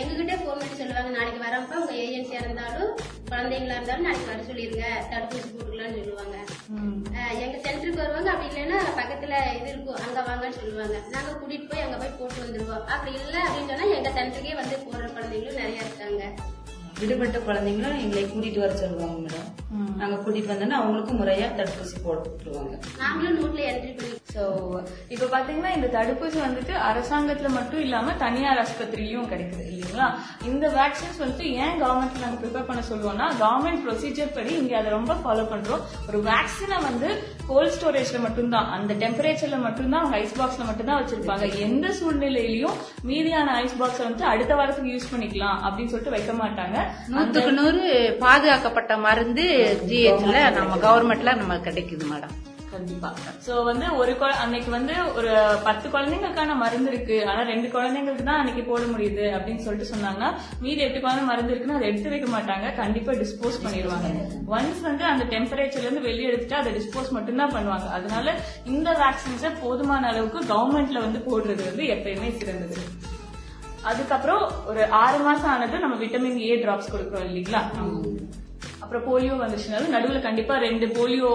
எங்ககிட்ட 0.00 0.34
போன் 0.44 0.58
பண்ணி 0.60 0.76
சொல்லுவாங்க 0.80 1.10
நாளைக்கு 1.16 1.40
வரப்ப 1.46 1.80
உங்க 1.82 1.94
ஏஜென்சியா 2.04 2.40
இருந்தாலும் 2.44 2.92
குழந்தைங்களா 3.30 3.76
இருந்தாலும் 3.78 4.06
நாளைக்கு 4.06 4.30
வர 4.30 4.42
சொல்லிருங்க 4.48 4.84
தடுப்பூசி 5.12 5.48
போட்டுக்கலாம்னு 5.54 5.98
சொல்லுவாங்க. 6.00 6.36
எங்க 7.44 7.56
சென்டருக்கு 7.64 8.02
வருவாங்க 8.02 8.30
அப்படி 8.32 8.48
இல்லைன்னா 8.50 8.78
பக்கத்துல 9.00 9.34
இது 9.58 9.68
இருக்கும் 9.72 10.02
அங்க 10.04 10.20
வாங்கன்னு 10.28 10.58
சொல்லுவாங்க. 10.60 10.96
நாங்க 11.14 11.32
கூட்டிட்டு 11.40 11.68
போய் 11.72 11.84
அங்க 11.86 11.96
போய் 12.02 12.16
போட்டு 12.20 12.44
வந்துருவோம். 12.44 12.84
அப்படி 12.94 13.12
இல்ல 13.22 13.36
அப்படின்னு 13.46 13.72
சொன்னா 13.72 13.88
எங்க 13.98 14.12
சென்டருக்கே 14.18 14.54
வந்து 14.62 14.76
போடுற 14.86 15.06
குழந்தைங்களும் 15.16 15.60
நிறைய 15.62 15.86
இருக்காங்க. 15.86 16.24
விடுபட்ட 17.00 17.38
குழந்தைங்களும் 17.38 18.02
எங்களை 18.04 18.22
கூட்டிட்டு 18.24 18.62
வர 18.64 18.74
சொல்லுவாங்க 18.82 19.18
மேடம் 19.26 19.54
நாங்க 20.00 20.16
கூட்டிட்டு 20.16 20.50
வந்தோம்னா 20.50 20.78
அவங்களுக்கும் 20.80 21.18
முறையா 21.20 21.46
தடுப்பூசி 21.58 21.96
போட்டுருவாங்க. 22.04 22.74
நாங்களும் 23.00 23.38
நோட்ல 23.38 23.62
என்ட்ரி 23.70 23.90
பண்ணி 23.98 24.16
சோ 24.34 24.42
இப்ப 25.14 25.28
பாத்தீங்கன்னா 25.34 25.70
இந்த 25.76 25.88
தடுப்பூசி 25.96 26.38
வந்துட்டு 26.44 26.74
அரசாங்கத்துல 26.88 27.48
மட்டும் 27.56 27.82
இல்லாம 27.86 28.14
தனியார் 28.22 28.60
ஆஸ்பத்திரியிலும் 28.62 29.30
கிடைக்குது 29.32 29.64
இல்லைங்களா? 29.72 30.06
இந்த 30.50 30.66
வேக்சின்ஸ் 30.78 31.20
வந்துட்டு 31.22 31.46
ஏன் 31.64 31.80
கவர்மெண்ட்ல 31.82 32.24
நாங்க 32.24 32.38
ப்ரிப்பேர் 32.42 32.68
பண்ண 32.68 32.82
சொல்லுவோம்னா 32.90 33.26
கவர்மெண்ட் 33.42 33.82
ப்ரொசீஜர் 33.86 34.34
படி 34.36 34.52
இங்க 34.60 34.76
அதை 34.80 34.92
ரொம்ப 34.98 35.14
ஃபாலோ 35.24 35.44
பண்றோம். 35.52 35.82
ஒரு 36.08 36.20
வேக்சினை 36.30 36.78
வந்து 36.88 37.10
கோல்ட் 37.50 37.74
ஸ்டோரேஜ்ல 37.76 38.20
மட்டும்தான் 38.26 38.70
அந்த 38.76 38.94
டெம்பரேச்சர்ல 39.02 39.58
மட்டும்தான் 39.66 40.08
ஐஸ் 40.20 40.38
பாக்ஸ்ல 40.40 40.64
மட்டும்தான் 40.70 41.00
வச்சிருப்பாங்க. 41.00 41.44
எந்த 41.66 41.88
சூழ்நிலையிலயும் 42.00 42.78
மீதியான 43.10 43.54
ஐஸ் 43.64 43.78
பாக்ஸ் 43.82 44.02
வந்துட்டு 44.04 44.30
அடுத்த 44.32 44.54
வாரத்துக்கு 44.60 44.94
யூஸ் 44.96 45.12
பண்ணிக்கலாம் 45.12 45.58
அப்படின்னு 45.66 45.92
சொல்லிட்டு 45.94 46.16
வைக்க 46.16 46.32
மாட்டாங்க. 46.44 46.76
நூத்துக்கு 47.14 47.54
நூறு 47.60 47.82
பாதுகாக்கப்பட்ட 48.26 48.96
மருந்து 49.06 49.46
ஜிஹெச்ல 49.90 50.36
நம்ம 50.58 50.76
கவர்மெண்ட்ல 50.86 51.40
நம்ம 51.42 51.56
கிடைக்குது 51.68 52.06
மேடம் 52.12 52.36
கண்டிப்பா. 52.72 53.10
சோ 53.44 53.52
வந்து 53.68 53.86
ஒரு 54.00 54.12
அன்னைக்கு 54.42 54.70
வந்து 54.74 54.94
ஒரு 55.18 55.30
பத்து 55.66 55.86
குழந்தைங்களுக்கான 55.92 56.56
மருந்து 56.62 56.90
இருக்கு. 56.92 57.16
ஆனா 57.30 57.40
ரெண்டு 57.50 57.68
குழந்தைங்களுக்கு 57.74 58.24
தான் 58.26 58.40
அன்னைக்கு 58.40 58.62
போட 58.66 58.82
முடியுது 58.90 59.24
அப்படின்னு 59.36 59.64
சொல்லிட்டு 59.64 59.90
சொன்னாங்கன்னா 59.92 60.28
மீதி 60.64 60.84
எட்டு 60.86 61.00
குழந்தை 61.04 61.24
மருந்து 61.30 61.52
இருக்குன்னு 61.52 61.78
அதை 61.78 61.88
எடுத்து 61.90 62.12
வைக்க 62.14 62.28
மாட்டாங்க. 62.34 62.74
கண்டிப்பா 62.80 63.14
டிஸ்போஸ் 63.22 63.62
பண்ணிடுவாங்க. 63.64 64.10
ஒன்ஸ் 64.56 64.82
வந்து 64.88 65.04
அந்த 65.12 65.26
டெம்பரேச்சர்ல 65.34 65.88
இருந்து 65.88 66.06
வெளியே 66.08 66.30
எடுத்துட்டு 66.30 66.60
அதை 66.60 66.72
டிஸ்போஸ் 66.78 67.14
மட்டும்தான் 67.18 67.54
பண்ணுவாங்க. 67.56 67.88
அதனால 67.98 68.34
இந்த 68.72 68.90
வேக்சின்ஸை 69.04 69.52
போதுமான 69.64 70.08
அளவுக்கு 70.12 70.42
கவர்மெண்ட்ல 70.54 71.06
வந்து 71.06 71.22
போடுறது 71.30 71.64
வந்து 71.70 71.86
எப்பயுமே 71.96 72.30
சிறந்தது. 72.40 72.76
அதுக்கப்புறம் 73.90 74.42
ஒரு 74.70 74.82
ஆறு 75.02 75.18
மாசம் 75.26 75.50
ஆனது 75.52 75.78
நம்ம 75.84 75.96
விட்டமின் 76.02 76.40
ஏ 76.46 76.54
டிராப்ஸ் 76.64 76.92
கொடுக்குறோம் 76.94 77.26
இல்லைங்களா? 77.28 77.60
அப்புறம் 78.82 79.04
போலியோ 79.08 79.34
வந்துச்சுனாலும் 79.40 79.94
நடுவுல 79.94 80.20
கண்டிப்பா 80.26 80.54
ரெண்டு 80.66 80.86
போலியோ 80.96 81.30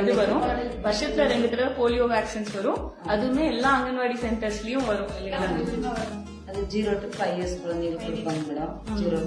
இது 0.00 0.12
வரும். 0.20 0.42
வருஷத்துல 0.86 1.26
ரெண்டு 1.32 1.50
தடவை 1.52 1.70
போலியோ 1.80 2.04
வேக்சின்ஸ் 2.14 2.52
வரும். 2.58 2.80
அதுவுமே 3.12 3.44
எல்லா 3.54 3.70
அங்கன்வாடி 3.78 4.16
சென்டர்ஸ்லயும் 4.26 4.88
வரும் 4.90 5.12
இல்லைங்களா? 5.18 5.94
அது 6.50 6.62
ஜீரோ 6.74 6.92
டு 7.02 7.10
ஃபைவ் 7.16 7.34
இயர்ஸ் 7.38 7.56
குழந்தைங்க 7.64 7.98
கொடுப்பாங்க 8.06 8.42
மேடம் 8.50 8.72
ஜீரோ 9.00 9.20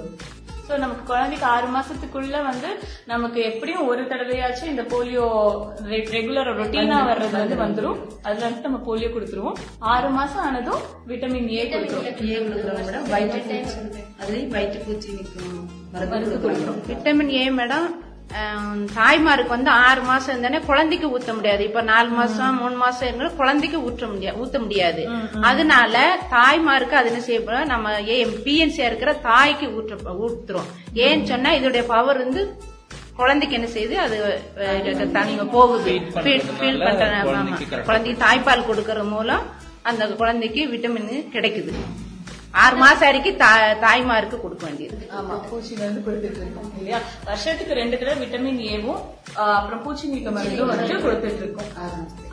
சோ 0.66 0.74
நமக்கு 0.82 1.02
குழந்தைக்கு 1.10 1.46
ஆறு 1.54 1.66
மாசத்துக்குள்ள 1.74 2.36
வந்து 2.48 2.68
நமக்கு 3.12 3.40
எப்படியும் 3.50 3.88
ஒரு 3.90 4.02
தடவையாச்சும் 4.12 4.70
இந்த 4.72 4.84
போலியோ 4.92 5.24
ரெகுலர் 6.14 6.50
ரொட்டீனா 6.60 6.98
வர்றது 7.10 7.36
வந்து 7.42 7.56
வந்துரும். 7.64 7.98
அதுல 8.26 8.44
வந்து 8.46 8.66
நம்ம 8.66 8.80
போலியோ 8.88 9.10
கொடுத்துருவோம். 9.14 9.58
ஆறு 9.94 10.08
மாசம் 10.18 10.44
ஆனதும் 10.48 10.82
விட்டமின் 11.10 11.50
ஏ 11.58 11.64
கொடுத்துருவோம். 11.72 12.06
ஏ 12.32 12.38
கொடுக்குறோம் 12.46 12.86
மேடம் 12.88 13.10
வயிற்று 13.14 13.42
பூச்சி 13.50 14.02
அதுலயும் 14.20 14.54
வயிற்று 14.56 14.80
பூச்சி 14.86 15.10
நிற்கும் 15.18 15.60
மருந்து 16.12 16.38
கொடுக்குறோம் 16.44 16.80
விட்டமின் 16.92 17.34
ஏ 17.40 17.44
மேடம் 17.60 17.88
தாய்மாருக்கு 18.96 19.54
வந்து 19.54 19.70
ஆறு 19.70 20.02
மாசம் 20.02 20.32
இருந்தானே 20.34 20.60
குழந்தைக்கு 20.64 21.08
ஊத்த 21.16 21.34
முடியாது. 21.34 21.62
இப்ப 21.68 21.82
நாலு 21.90 22.08
மாசம் 22.08 22.58
மூணு 22.60 22.76
மாசம் 22.82 23.08
இருந்தா 23.08 23.28
குழந்தைக்கு 23.40 23.78
ஊற்ற 23.88 24.04
முடியாது 24.12 24.38
ஊத்த 24.44 24.58
முடியாது. 24.64 25.02
அதனால 25.50 26.04
தாய்மாருக்கு 26.36 26.98
அது 27.00 27.10
என்ன 27.12 27.22
செய்யப்படும்? 27.28 27.72
நம்ம 27.72 27.96
பிஎன்சியா 28.46 28.86
இருக்கிற 28.90 29.12
தாய்க்கு 29.30 29.66
ஊற்ற 29.78 30.14
ஊத்துறோம். 30.26 30.70
ஏன்னு 31.06 31.30
சொன்னா 31.32 31.52
இதோடைய 31.58 31.84
பவர் 31.94 32.22
வந்து 32.24 32.42
குழந்தைக்கு 33.20 33.58
என்ன 33.58 33.68
செய்யுது? 33.74 33.96
அது 34.04 35.10
தங்க 35.18 35.44
போகுது. 35.56 35.92
ஃபீல் 36.24 36.80
பண்ற. 36.86 37.10
குழந்தைக்கு 37.88 38.24
தாய்ப்பால் 38.24 38.68
கொடுக்கறது 38.70 39.08
மூலம் 39.08 39.44
அந்த 39.82 40.04
குழந்தைக்கு 40.06 40.62
விட்டமின் 40.72 41.12
கிடைக்குது. 41.36 41.72
ஆறு 42.54 42.76
மாசம் 42.76 42.98
வரைக்கும் 42.98 43.36
தாய்மாருக்கு 43.82 44.40
கொடுக்க 44.40 44.66
வேண்டியது. 44.66 44.96
ஆமா. 45.18 45.34
பூச்சி 45.50 45.74
மருந்து 45.76 46.00
கொடுத்துட்டு 46.00 46.40
இருக்கோம். 46.40 46.72
இல்லையா? 46.76 47.00
வருஷத்துக்கு 47.24 47.74
ரெண்டு 47.74 47.98
தடவை 47.98 48.16
விட்டமின் 48.22 48.60
ஏவும் 48.74 49.02
அப்புறம் 49.44 49.82
பூச்சி 49.84 50.06
நீக்க 50.06 50.30
மருந்தும் 50.30 50.70
வந்து 50.72 50.96
கொடுத்துட்டு 51.04 51.42
இருக்கோம் 51.42 51.70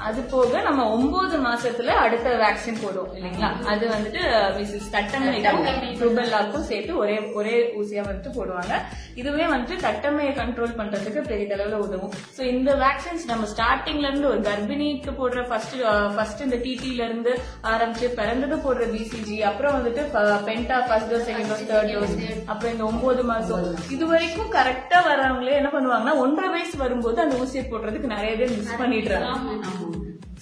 அது 0.08 0.20
போக 0.34 0.62
நம்ம 0.68 0.82
ஒன்பது 0.96 1.38
மாசத்துல 1.46 1.96
அடுத்த 2.04 2.30
வேக்சின் 2.42 2.80
போடுவோம் 2.84 3.14
இல்லைங்களா? 3.18 3.50
அது 3.72 3.84
வந்துட்டு 3.88 4.22
மிஸ்ஸஸ் 4.58 4.90
ருபெல்லாக்கும் 6.04 6.68
சேர்த்து 6.70 6.98
ஒரே 6.98 7.16
ஒரே 7.40 7.56
ஊசியா 7.80 8.04
வந்துட்டு 8.08 8.32
போடுவாங்க. 8.38 8.74
இதுவே 9.16 9.46
வந்துட்டு 9.54 9.78
தட்டம்மையை 9.86 10.34
கண்ட்ரோல் 10.40 10.78
பண்றதுக்கு 10.80 11.22
பெரிய 11.30 11.56
அளவுல 11.56 11.80
உதவும். 11.86 12.14
சோ 12.38 12.42
இந்த 12.54 12.72
வேக்சின்ஸ் 12.84 13.26
நம்ம 13.32 13.48
ஸ்டார்டிங்ல 13.54 14.08
இருந்து 14.10 14.30
ஒரு 14.30 14.42
கர்ப்பிணிக்கு 14.50 15.14
போடுற 15.22 15.42
ஃபர்ஸ்ட் 15.50 15.76
ஃபர்ஸ்ட் 16.16 16.46
இந்த 16.48 16.60
டிடில 16.66 17.06
இருந்து 17.10 17.34
ஆரம்பிச்சு 17.74 18.10
பிறந்தது 18.20 18.58
போடுற 18.66 18.86
பிசிஜி 18.94 19.38
அப்புறம் 19.52 19.76
வந்துட்டு 19.78 20.04
penta 20.50 20.80
first 20.90 21.12
dose 21.14 21.28
second 21.30 21.52
dose 21.52 21.68
third 21.72 21.94
dose 21.96 22.16
அப்புறம் 22.52 22.74
இந்த 22.74 22.86
ஒன்பது 22.92 23.24
மாசம். 23.24 23.66
இது 23.98 24.06
வரைக்கும் 24.14 24.54
கரெக்டா 24.58 25.00
வர்றவங்களே 25.10 25.58
என்ன 25.62 25.72
பண்ணுவாங்கன்னா 25.78 26.16
ஒன்றரை 26.26 26.50
வயசு 26.56 26.81
வரும்போது 26.84 27.18
அந்த 27.24 27.36
ஊசியை 27.42 27.64
போடுறதுக்கு 27.66 28.14
நிறைய 28.14 28.32
பேர் 28.40 28.56
மிஸ் 28.56 28.80
பண்ணிடுறாங்க. 28.82 29.30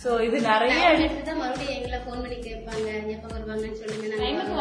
சோ 0.03 0.09
இது 0.25 0.37
நிறைய 0.43 0.75
தான் 1.21 1.39
மறுபடியும் 1.39 1.75
எங்களை 1.77 1.97
போன் 2.03 2.21
பண்ணி 2.23 2.37
கேட்பாங்க 2.43 2.85
எப்ப 3.15 3.25
வருவாங்கன்னு 3.33 3.79
சொல்லுங்க 3.79 4.19
டைமுக்கு 4.21 4.53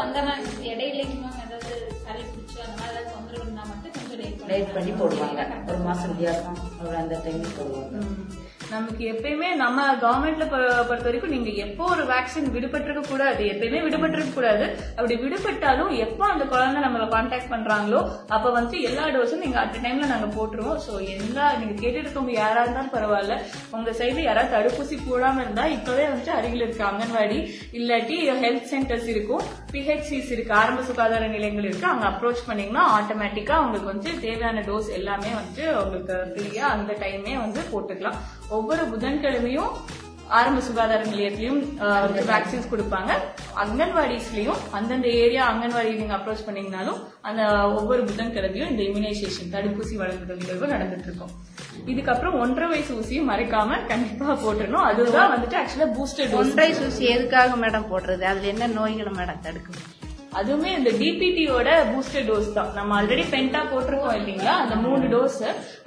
இடையிலைக்கு 0.71 1.15
மேம் 1.21 1.39
ஏதாவது 1.45 1.71
சளி 2.03 2.23
பிடிச்சி 2.25 2.57
அந்த 2.59 2.75
மாதிரி 2.75 2.91
ஏதாவது 2.91 3.13
தொந்தரவு 3.13 3.43
இருந்தா 3.43 3.63
மட்டும் 3.69 3.93
கொஞ்சம் 3.97 4.19
லேட் 4.51 4.73
பண்ணி 4.75 4.91
போடுவாங்க. 4.99 5.39
ஒரு 5.69 5.79
மாசம் 5.87 6.11
வித்தியாசம். 6.11 6.57
ஒரு 6.81 6.95
அந்த 7.03 7.15
டைம் 7.25 7.45
போடுவாங்க 7.57 8.03
நமக்கு 8.73 9.03
எப்பயுமே 9.11 9.47
நம்ம 9.61 9.85
கவர்மெண்ட்ல 10.01 10.45
பொறுத்த 10.49 11.05
வரைக்கும் 11.07 11.33
நீங்க 11.35 11.51
எப்போ 11.63 11.83
ஒரு 11.93 12.03
வேக்சின் 12.11 12.49
விடுபட்டிருக்க 12.55 13.01
கூடாது 13.11 13.43
எப்பயுமே 13.51 13.79
விடுபட்டிருக்க 13.85 14.33
கூடாது. 14.33 14.65
அப்படி 14.97 15.15
விடுபட்டாலும் 15.23 15.91
எப்போ 16.05 16.23
அந்த 16.33 16.43
குழந்தை 16.51 16.79
நம்மள 16.85 17.05
கான்டாக்ட் 17.13 17.51
பண்றாங்களோ 17.53 18.01
அப்ப 18.35 18.51
வந்து 18.57 18.75
எல்லா 18.89 19.05
டோஸும் 19.15 19.43
நீங்க 19.45 19.57
அட் 19.63 19.79
டைம்ல 19.85 20.09
நாங்க 20.13 20.27
போட்டுருவோம். 20.37 20.79
சோ 20.87 20.93
எல்லா 21.15 21.45
நீங்க 21.61 21.75
கேட்டுட்டு 21.81 22.05
இருக்கவங்க 22.05 22.35
யாரா 22.41 22.63
இருந்தாலும் 22.65 22.93
பரவாயில்ல. 22.95 23.37
உங்க 23.77 23.91
சைடு 24.01 24.21
யாராவது 24.27 24.53
தடுப்பூசி 24.55 24.97
போடாம 25.07 25.41
இருந்தா 25.45 25.65
இப்பவே 25.77 26.05
வந்து 26.13 26.31
அருகில் 26.37 26.65
இருக்க 26.65 26.83
அங்கன்வாடி 26.91 27.39
இல்லாட்டி 27.79 28.17
ஹெல்த் 28.45 28.69
சென்டர்ஸ் 28.73 29.09
இருக்கும் 29.15 29.43
பிஹெச்சிஸ் 29.73 30.31
இருக்கு 30.35 30.53
ஆரம்ப 30.61 30.83
சுகாதார 30.91 31.23
நிலையங்கள் 31.35 31.67
இருக்கு. 31.69 31.87
அங்க 31.93 32.05
அப்ரோச் 32.11 32.47
பண்ணீங்கன்னா 32.49 32.85
ஆட்டோமேட்டிக்கா 32.97 33.57
உங்களுக்கு 33.65 33.91
வந்து 33.93 34.11
தேவையான 34.27 34.63
டோஸ் 34.69 34.91
எல்லாமே 34.99 35.33
வந்து 35.41 35.65
உங்களுக்கு 35.83 36.15
ஃப்ரீயா 36.31 36.65
அந்த 36.77 36.91
டைமே 37.03 37.35
வந்து 37.45 37.61
போட்டுக்கலாம். 37.73 38.19
ஒவ்வொரு 38.59 38.83
புதன்கிழமையும் 38.93 39.71
ஆரம்ப 40.37 40.61
சுகாதார 40.61 41.03
நிலையத்திலயும் 41.03 41.61
வந்து 42.03 42.21
வேக்சின்ஸ் 42.27 42.67
கொடுப்பாங்க. 42.71 43.11
அங்கன்வாடிஸ்லயும் 43.63 44.59
அந்தந்த 44.71 45.07
ஏரியா 45.21 45.43
அங்கன்வாடி 45.51 45.91
நீங்க 45.95 46.15
அப்ரோச் 46.17 46.43
பண்ணீங்கனாலும் 46.47 46.99
அந்த 47.21 47.41
ஒவ்வொரு 47.77 48.01
புதன்கிழமையும் 48.03 48.71
இந்த 48.71 48.83
இம்யூனைசேஷன் 48.83 49.51
தடுப்பூசி 49.55 49.95
வழங்குதல் 49.95 50.41
நிகழ்வு 50.43 50.73
நடந்துட்டு 50.73 51.07
இருக்கும் 51.09 51.33
இதுக்கப்புறம் 51.87 52.37
ஒன்றரை 52.39 52.67
வயசு 52.69 52.93
ஊசியும் 52.99 53.29
மறைக்காம 53.31 53.79
கண்டிப்பா 53.87 54.37
போட்டுடணும் 54.43 54.87
அதுதான் 54.89 55.31
வந்துட்டு 55.33 55.59
ஆக்சுவலா 55.61 55.89
பூஸ்டர் 55.97 56.37
ஒன்றரை 56.41 56.69
ஊசி 56.85 57.05
எதுக்காக 57.15 57.55
மேடம் 57.55 57.89
போடுறது? 57.91 58.23
அதுல 58.23 58.47
என்ன 58.47 58.67
நோய்களை 58.77 59.13
மேடம் 59.19 59.43
தடுக்கும் 59.43 59.81
அதுவுமே 60.37 60.69
இந்த 60.77 60.91
டிபிடியோட 60.99 61.69
பூஸ்டர் 61.91 62.27
டோஸ் 62.29 62.49
தான். 62.57 62.69
நம்ம 62.73 62.91
ஆல்ரெடி 62.97 63.23
பென்டா 63.33 63.61
போட்டிருக்கோம் 63.71 64.17
இல்லைங்களா? 64.19 64.53
அந்த 64.63 64.75
மூணு 64.75 65.05
டோஸ் 65.13 65.39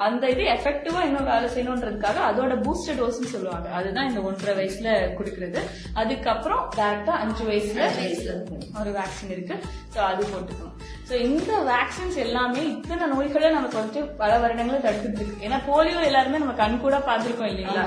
அந்த 0.07 0.31
இது 0.35 0.43
எஃபெக்டிவா 0.55 1.01
இன்னும் 1.09 1.29
வேலை 1.33 1.49
செய்யணுன்றதுக்காக 1.55 2.21
அதோட 2.31 2.55
பூஸ்டர் 2.65 2.99
டோஸ்னு 3.01 3.33
சொல்லுவாங்க. 3.35 3.69
அதுதான் 3.79 4.09
இந்த 4.09 4.21
ஒன்றரை 4.21 4.55
வயசுல 4.61 4.89
கொடுக்கறது. 5.19 5.63
அதுக்கப்புறம் 6.03 6.65
டேரக்டா 6.77 7.15
அஞ்சு 7.23 7.45
வயசுல 7.51 7.81
ஒரு 8.81 8.93
வேக்சின் 8.99 9.35
இருக்கு. 9.37 9.59
சோ 9.95 10.01
அது 10.11 10.25
போட்டுக்கணும். 10.33 10.77
சோ 11.09 11.13
இந்த 11.13 11.73
வேக்சின்ஸ் 11.73 12.17
எல்லாமே 12.17 12.67
இத்தனை 12.69 13.07
நோய்களை 13.07 13.51
நமக்கு 13.51 13.79
வந்துட்டு 13.79 14.11
பல 14.17 14.39
வருடங்களா 14.39 14.79
தடுத்துட்டு 14.79 15.21
இருக்கு. 15.21 15.49
ஏன்னா 15.49 15.61
போலியோ 15.71 16.05
எல்லாருமே 16.05 16.39
நம்ம 16.39 16.53
கண் 16.53 16.81
கூட 16.81 16.99
பார்த்திருக்கோம் 16.99 17.51
இல்லைங்களா? 17.53 17.85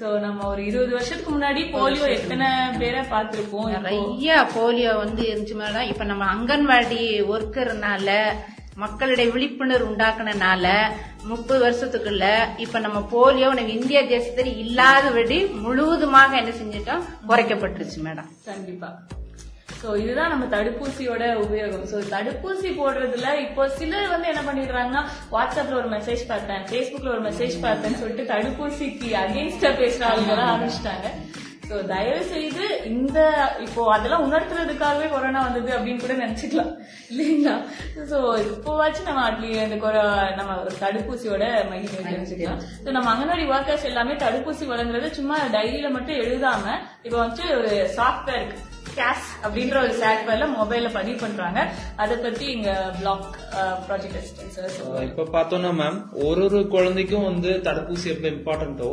சோ 0.00 0.18
நம்ம 0.18 0.46
ஒரு 0.48 0.66
இருபது 0.66 0.92
வருஷத்துக்கு 0.92 1.38
முன்னாடி 1.38 1.62
போலியோ 1.72 2.08
எத்தனை 2.08 2.46
பேரை 2.78 3.00
பார்த்திருப்போம்? 3.00 3.68
இப்போ- 3.68 3.80
நிறைய 3.80 4.46
போலியோ 4.56 4.96
வந்து 4.96 5.22
இருந்துச்சு 5.22 5.60
மேடம். 5.60 5.88
இப்ப 5.88 6.04
நம்ம 6.04 6.34
அங்கன்வாடி 6.34 7.22
ஒர்க்கர்னால 7.28 8.24
மக்களிடையே 8.74 9.30
விழிப்புணர்வு 9.30 9.94
உண்டாக்குனனால 9.94 10.90
முப்பது 11.22 11.70
வருஷத்துக்குள்ள 11.70 12.24
இப்ப 12.56 12.78
நம்ம 12.78 12.98
போலியோ 13.00 13.54
நம்ம 13.54 13.60
இந்திய 13.60 14.06
தேசத்தில் 14.06 14.56
இல்லாதபடி 14.56 15.44
முழுவதுமாக 15.44 16.36
என்ன 16.36 16.50
செஞ்சிட்டோம்? 16.50 17.02
குறைக்கப்பட்டுருச்சு 17.28 18.00
மேடம். 18.04 18.28
கண்டிப்பா. 18.44 18.98
சோ 19.68 19.90
இதுதான் 20.02 20.32
நம்ம 20.32 20.44
தடுப்பூசியோட 20.54 21.24
உபயோகம். 21.44 21.86
சோ 21.90 21.98
தடுப்பூசி 22.14 22.68
போடுறதுல 22.80 23.28
இப்போ 23.46 23.62
சிலர் 23.78 24.12
வந்து 24.14 24.30
என்ன 24.32 24.42
பண்ணிடுறாங்கன்னா 24.48 25.02
வாட்ஸ்அப்ல 25.34 25.78
ஒரு 25.82 25.88
மெசேஜ் 25.96 26.22
பார்த்தேன் 26.32 26.64
ஃபேஸ்புக்ல 26.70 27.14
ஒரு 27.14 27.22
மெசேஜ் 27.28 27.56
பார்த்தேன்னு 27.66 28.00
சொல்லிட்டு 28.02 28.30
தடுப்பூசிக்கு 28.34 29.10
அகேன்ஸ்டா 29.24 29.72
பேசுற 29.82 30.04
ஆளுங்க 30.10 30.34
ஆரம்பிச்சிட்டாங்க. 30.50 31.08
சோ 31.68 31.76
தயவு 31.90 32.22
செய்து 32.32 32.64
இந்த 32.90 33.18
இப்போ 33.66 33.82
அதெல்லாம் 33.92 34.24
உணர்த்துறதுக்காகவே 34.26 35.06
கொரோனா 35.12 35.42
வந்தது 35.46 35.70
அப்படின்னு 35.76 36.02
கூட 36.02 36.14
நினைச்சுக்கலாம். 36.24 36.72
இல்லைங்களா? 37.12 37.54
சோ 38.10 38.18
இப்போவாச்சும் 38.50 39.08
நம்ம 39.08 39.22
அட்லீ 39.28 39.50
இந்த 39.66 39.78
கொரோ 39.84 40.02
நம்ம 40.40 40.58
தடுப்பூசியோட 40.82 41.46
மகிழ்ச்சி 41.70 42.04
தெரிஞ்சுக்கலாம் 42.10 42.60
சோ 42.84 42.90
நம்ம 42.98 43.10
அங்கன்வாடி 43.14 43.46
ஒர்க்கர்ஸ் 43.54 43.88
எல்லாமே 43.92 44.16
தடுப்பூசி 44.24 44.66
வழங்குறது 44.72 45.10
சும்மா 45.18 45.38
டைரியில 45.56 45.90
மட்டும் 45.96 46.22
எழுதாம 46.26 46.64
இப்போ 47.06 47.18
வந்து 47.24 47.44
ஒரு 47.60 47.72
சாஃப்ட்வேர் 47.98 48.46
ஸ்கேஸ் 48.94 49.02
கேஸ் 49.14 49.28
அப்படின்ற 49.44 49.76
ஒரு 49.84 49.94
சாஃப்ட்வேர்ல 50.00 50.46
மொபைல்ல 50.58 50.88
பதிவு 50.96 51.16
பண்றாங்க. 51.22 51.60
அதை 52.02 52.14
பத்தி 52.24 52.46
இங்க 52.56 52.70
பிளாக் 52.98 53.28
ப்ராஜெக்ட் 53.86 54.18
அசிஸ்டன்ஸ் 54.20 54.56
சார் 54.56 55.06
இப்ப 55.08 55.26
பார்த்தோம்னா 55.36 55.70
மேம் 55.80 55.98
ஒரு 56.26 56.42
ஒரு 56.48 56.60
குழந்தைக்கும் 56.74 57.26
வந்து 57.30 57.50
தடுப்பூசி 57.66 58.06
எவ்வளவு 58.12 58.32
இம்பார்ட்டன்ட்டோ 58.34 58.90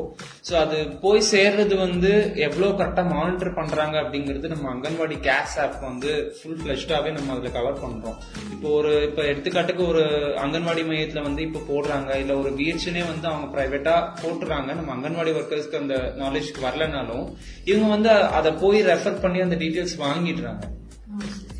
சோ 0.48 0.54
அது 0.64 0.78
போய் 1.04 1.22
சேர்றது 1.32 1.76
வந்து 1.86 2.12
எவ்வளவு 2.48 2.72
கரெக்டா 2.80 3.04
மானிட்டர் 3.14 3.58
பண்றாங்க 3.60 3.96
அப்படிங்கிறது 4.04 4.52
நம்ம 4.54 4.68
அங்கன்வாடி 4.74 5.18
கேஸ் 5.30 5.56
ஆப் 5.66 5.78
வந்து 5.90 6.12
ஃபுல் 6.38 6.60
ஃபிளஷ்டாவே 6.62 7.12
நம்ம 7.18 7.34
அதுல 7.36 7.52
கவர் 7.58 7.82
பண்றோம். 7.84 8.18
இப்போ 8.54 8.70
ஒரு 8.80 8.94
இப்ப 9.10 9.22
எடுத்துக்காட்டுக்கு 9.32 9.86
ஒரு 9.94 10.04
அங்கன்வாடி 10.46 10.84
மையத்துல 10.92 11.26
வந்து 11.28 11.42
இப்ப 11.48 11.64
போடுறாங்க. 11.72 12.10
இல்ல 12.24 12.34
ஒரு 12.42 12.52
பிஹெச்னே 12.60 13.06
வந்து 13.12 13.28
அவங்க 13.32 13.48
பிரைவேட்டா 13.56 13.96
போட்டுறாங்க. 14.24 14.70
நம்ம 14.80 14.92
அங்கன்வாடி 14.98 15.34
ஒர்க்கர்ஸ்க்கு 15.40 15.82
அந்த 15.84 15.96
நாலேஜ்க்கு 16.24 16.66
வரலனாலும் 16.68 17.26
இவங்க 17.70 17.88
வந்து 17.96 18.12
அதை 18.40 18.52
போய் 18.66 18.80
ரெஃபர் 18.92 19.22
பண்ணி 19.24 19.40
அந்த 19.48 19.56
டீட்டெயில்ஸ் 19.64 19.91
டீடைல்ஸ் 19.92 20.04
வாங்கிடுறாங்க. 20.06 20.64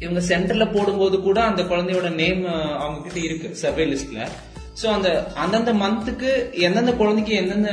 இவங்க 0.04 0.22
சென்டர்ல 0.30 0.66
போடும்போது 0.76 1.16
கூட 1.22 1.40
அந்த 1.50 1.62
குழந்தையோட 1.72 2.10
நேம் 2.22 2.46
அவங்க 2.84 3.00
கிட்ட 3.04 3.20
இருக்கு 3.28 3.50
சர்வே 3.62 3.86
லிஸ்ட்ல 3.92 4.30
சோ 4.82 4.86
அந்த 4.88 5.10
அந்தந்த 5.44 5.72
மந்த்துக்கு 5.82 6.30
எந்தெந்த 6.68 6.92
குழந்தைக்கு 7.00 7.34
எந்தெந்த 7.40 7.72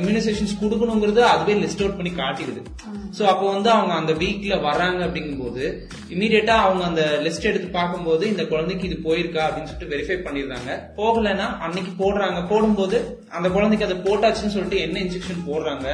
இம்யூனைசேஷன்ஸ் 0.00 0.54
கொடுக்கணுங்கிறது 0.60 1.22
அதுவே 1.30 1.54
லிஸ்ட் 1.62 1.82
அவுட் 1.82 1.98
பண்ணி 1.98 2.12
காட்டிடுது. 2.20 2.60
சோ 3.16 3.22
அப்போ 3.32 3.46
வந்து 3.54 3.70
அவங்க 3.70 3.92
அந்த 4.00 4.12
வீக்ல 4.20 4.54
வர்றாங்க 4.68 5.00
அப்படிங்கும்போது 5.06 5.64
இமீடியட்டா 6.14 6.54
அவங்க 6.66 6.84
அந்த 6.90 7.02
லிஸ்ட் 7.24 7.48
எடுத்து 7.50 7.68
பார்க்கும்போது 7.78 8.24
இந்த 8.32 8.44
குழந்தைக்கு 8.52 8.88
இது 8.90 8.98
போயிருக்கா 9.08 9.42
அப்படின்னு 9.46 9.70
சொல்லிட்டு 9.70 9.92
வெரிஃபை 9.94 10.18
பண்ணிடுறாங்க. 10.28 10.70
போகலன்னா 11.00 11.48
அன்னைக்கு 11.66 11.92
போடுறாங்க. 12.02 12.40
போடும்போது 12.52 13.00
அந்த 13.38 13.50
குழந்தைக்கு 13.56 13.88
அதை 13.88 13.98
போட்டாச்சுன்னு 14.08 14.56
சொல்லிட்டு 14.56 14.84
என்ன 14.86 14.98
இன்ஜெக்ஷன் 15.06 15.46
போடுறாங்க? 15.50 15.88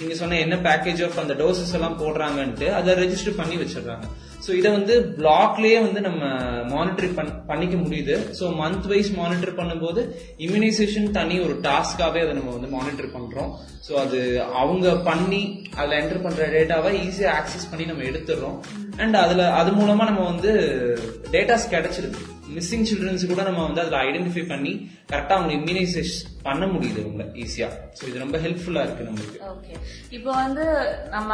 நீங்க 0.00 0.14
சொன்ன 0.20 0.38
என்ன 0.44 0.56
பேக்கேஜ் 0.66 1.00
ஆஃப் 1.06 1.20
அந்த 1.22 1.34
டோசஸ் 1.42 1.74
எல்லாம் 1.78 1.98
போடுறாங்கன்ட்டு 2.02 2.66
அதை 2.78 2.94
ரெஜிஸ்டர் 3.02 3.38
பண்ணி 3.40 3.56
வச்சிடுறாங்க. 3.62 4.06
ஸோ 4.44 4.50
இதை 4.58 4.68
வந்து 4.76 4.94
பிளாக்லயே 5.18 5.78
வந்து 5.86 6.00
நம்ம 6.06 6.22
மானிட்டர் 6.74 7.08
பண்ணிக்க 7.50 7.76
முடியுது. 7.84 8.14
ஸோ 8.38 8.44
மந்த் 8.60 8.86
வைஸ் 8.92 9.10
மானிட்டர் 9.20 9.56
பண்ணும்போது 9.60 10.00
இம்யூனைசேஷன் 10.46 11.08
தனி 11.18 11.36
ஒரு 11.46 11.56
டாஸ்காகவே 11.66 12.22
அதை 12.26 12.34
நம்ம 12.38 12.54
வந்து 12.56 12.70
மானிட்டர் 12.76 13.12
பண்றோம். 13.16 13.50
ஸோ 13.88 13.94
அது 14.04 14.20
அவங்க 14.62 14.94
பண்ணி 15.10 15.42
அதில் 15.78 15.98
என்டர் 16.00 16.24
பண்ற 16.26 16.48
டேட்டாவை 16.56 16.92
ஈஸியாக 17.04 17.36
ஆக்சஸ் 17.40 17.70
பண்ணி 17.72 17.86
நம்ம 17.90 18.08
எடுத்துடுறோம். 18.12 18.58
அண்ட் 19.02 19.18
அதுல 19.24 19.50
அது 19.60 19.72
மூலமா 19.80 20.06
நம்ம 20.10 20.24
வந்து 20.32 20.52
டேட்டாஸ் 21.36 21.72
கிடைச்சிருக்கு 21.76 22.24
மிஸ்ஸிங் 22.58 22.86
சில்ட்ரன்ஸ் 22.90 23.24
கூட 23.32 23.42
நம்ம 23.48 23.60
வந்து 23.66 23.82
அதில் 23.82 23.98
ஐடென்டிஃபை 24.06 24.44
பண்ணி 24.52 24.72
கரெக்டாக 25.10 25.36
அவங்க 25.38 25.52
இம்யூனைசேஷன் 25.58 26.34
பண்ண 26.46 26.64
முடியுது 26.74 27.00
உங்களை 27.08 27.26
ஈஸியா 27.44 27.68
ஸோ 27.98 28.02
இது 28.10 28.22
ரொம்ப 28.24 28.38
ஹெல்ப்ஃபுல்லா 28.44 28.82
இருக்கு 28.86 29.06
நம்மளுக்கு. 29.08 29.38
ஓகே 29.52 29.72
இப்போ 30.16 30.30
வந்து 30.42 30.64
நம்ம 31.14 31.30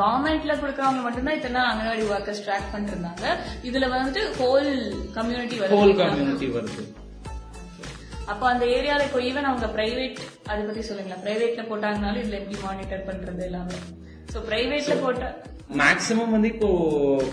கவர்மெண்ட்ல 0.00 0.54
கொடுக்கறவங்க 0.62 1.02
மட்டும்தான் 1.06 1.38
இத்தனை 1.38 1.62
அங்கன்வாடி 1.70 2.04
ஒர்க்கர்ஸ் 2.14 2.44
ட்ராக் 2.46 2.70
பண்ணிட்டு 2.72 2.94
இருந்தாங்க 2.96 3.26
இதுல 3.70 3.88
வந்துட்டு 3.96 4.22
ஹோல் 4.40 4.70
கம்யூனிட்டி 5.18 5.58
ஹோல் 5.74 5.96
கம்யூனிட்டி 6.02 6.48
வருது. 6.58 6.84
அப்போ 8.32 8.44
அந்த 8.52 8.64
ஏரியால 8.76 9.04
இப்போ 9.08 9.20
ஈவன் 9.28 9.48
அவங்க 9.50 9.66
பிரைவேட் 9.76 10.20
அதை 10.50 10.60
பத்தி 10.68 10.82
சொல்லுங்களேன். 10.88 11.22
பிரைவேட்ல 11.26 11.64
போட்டாங்கனாலும் 11.68 12.22
இதுல 12.22 12.38
எப்படி 12.40 12.58
மானிட்டர் 12.64 13.04
பண்றது 13.10 13.42
எல்லாமே? 13.48 13.78
சோ 14.32 14.38
பிரைவேட்ல 14.48 14.96
போட்டா 15.04 15.28
மேக்ஸிமம் 15.70 16.30
வந்து 16.30 16.48
இப்போ 16.48 16.68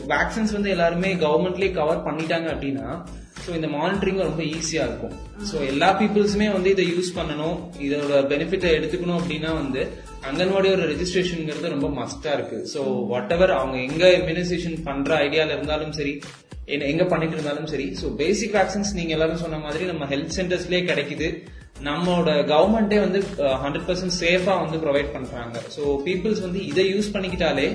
வேக்சின்ஸ் 0.08 0.52
வந்து 0.52 0.70
எல்லாருமே 0.70 1.16
கவர்மெண்ட்லயே 1.16 1.72
கவர் 1.72 1.98
பண்ணிட்டாங்க 1.98 2.48
அப்படின்னா 2.50 3.06
ஸோ 3.48 3.56
இந்த 3.56 3.68
மானிட்டரிங் 3.68 4.24
ரொம்ப 4.24 4.44
ஈஸியாக 4.44 4.88
இருக்கும். 4.88 5.14
ஸோ 5.52 5.68
எல்லா 5.68 6.00
பீப்புள்ஸுமே 6.00 6.52
வந்து 6.52 6.70
இதை 6.70 6.92
யூஸ் 6.92 7.18
பண்ணணும் 7.18 7.58
இதோட 7.80 8.22
பெனிஃபிட்டை 8.28 8.70
எடுத்துக்கணும் 8.74 9.20
அப்படின்னா 9.20 9.54
வந்து 9.54 9.88
அங்கன்வாடியோட 10.32 10.94
ரெஜிஸ்ட்ரேஷனுங்கிறது 10.94 11.70
ரொம்ப 11.70 11.88
மஸ்டாக 11.90 12.34
இருக்கு. 12.34 12.68
ஸோ 12.74 13.08
வாட் 13.08 13.32
எவர் 13.32 13.52
அவங்க 13.52 13.78
எங்க 13.78 14.08
இம்யூனைசேஷன் 14.08 14.84
பண்ற 14.84 15.18
ஐடியாவில் 15.18 15.52
இருந்தாலும் 15.52 15.92
சரி 15.92 16.22
என்ன- 16.66 16.86
எங்க 16.86 17.06
பண்ணிட்டு 17.06 17.36
இருந்தாலும் 17.36 17.68
சரி 17.68 17.98
ஸோ 18.04 18.16
பேசிக் 18.16 18.54
வேக்சின்ஸ் 18.54 18.94
நீங்க 18.94 19.12
எல்லாரும் 19.12 19.38
சொன்ன 19.38 19.58
மாதிரி 19.58 19.86
நம்ம 19.86 20.06
ஹெல்த் 20.06 20.38
சென்டர்ஸ்லேயே 20.38 20.84
கிடைக்குது. 20.86 21.44
நம்மளோட 21.76 22.30
கவர்மெண்டே 22.52 22.98
வந்து 23.04 23.20
ஹண்ட்ரட் 23.64 23.88
பர்சன்ட் 23.88 24.16
சேஃபா 24.20 24.54
வந்து 24.64 24.78
ப்ரொவைட் 24.84 25.10
பண்றாங்க. 25.16 25.56
ஸோ 25.76 25.82
பீப்புள்ஸ் 26.06 26.42
வந்து 26.46 26.60
இதை 26.72 26.86
யூஸ் 26.94 27.14
பண்ணிக்கிட்டாலே 27.16 27.68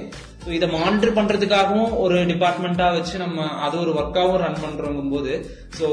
ஸோ 0.45 0.49
இதை 0.57 0.67
மானிட்டர் 0.75 1.15
பண்றதுக்காகவும் 1.19 1.91
ஒரு 2.05 2.17
டிபார்ட்மெண்டா 2.31 2.87
வச்சு 2.97 3.15
நம்ம 3.25 3.47
அது 3.67 3.77
ஒரு 3.85 3.93
ஒர்க்காகவும் 4.01 4.43
ரன் 4.45 4.63
பண்றோங்கும் 4.65 5.13
போது 5.15 5.33
ஸோ 5.79 5.89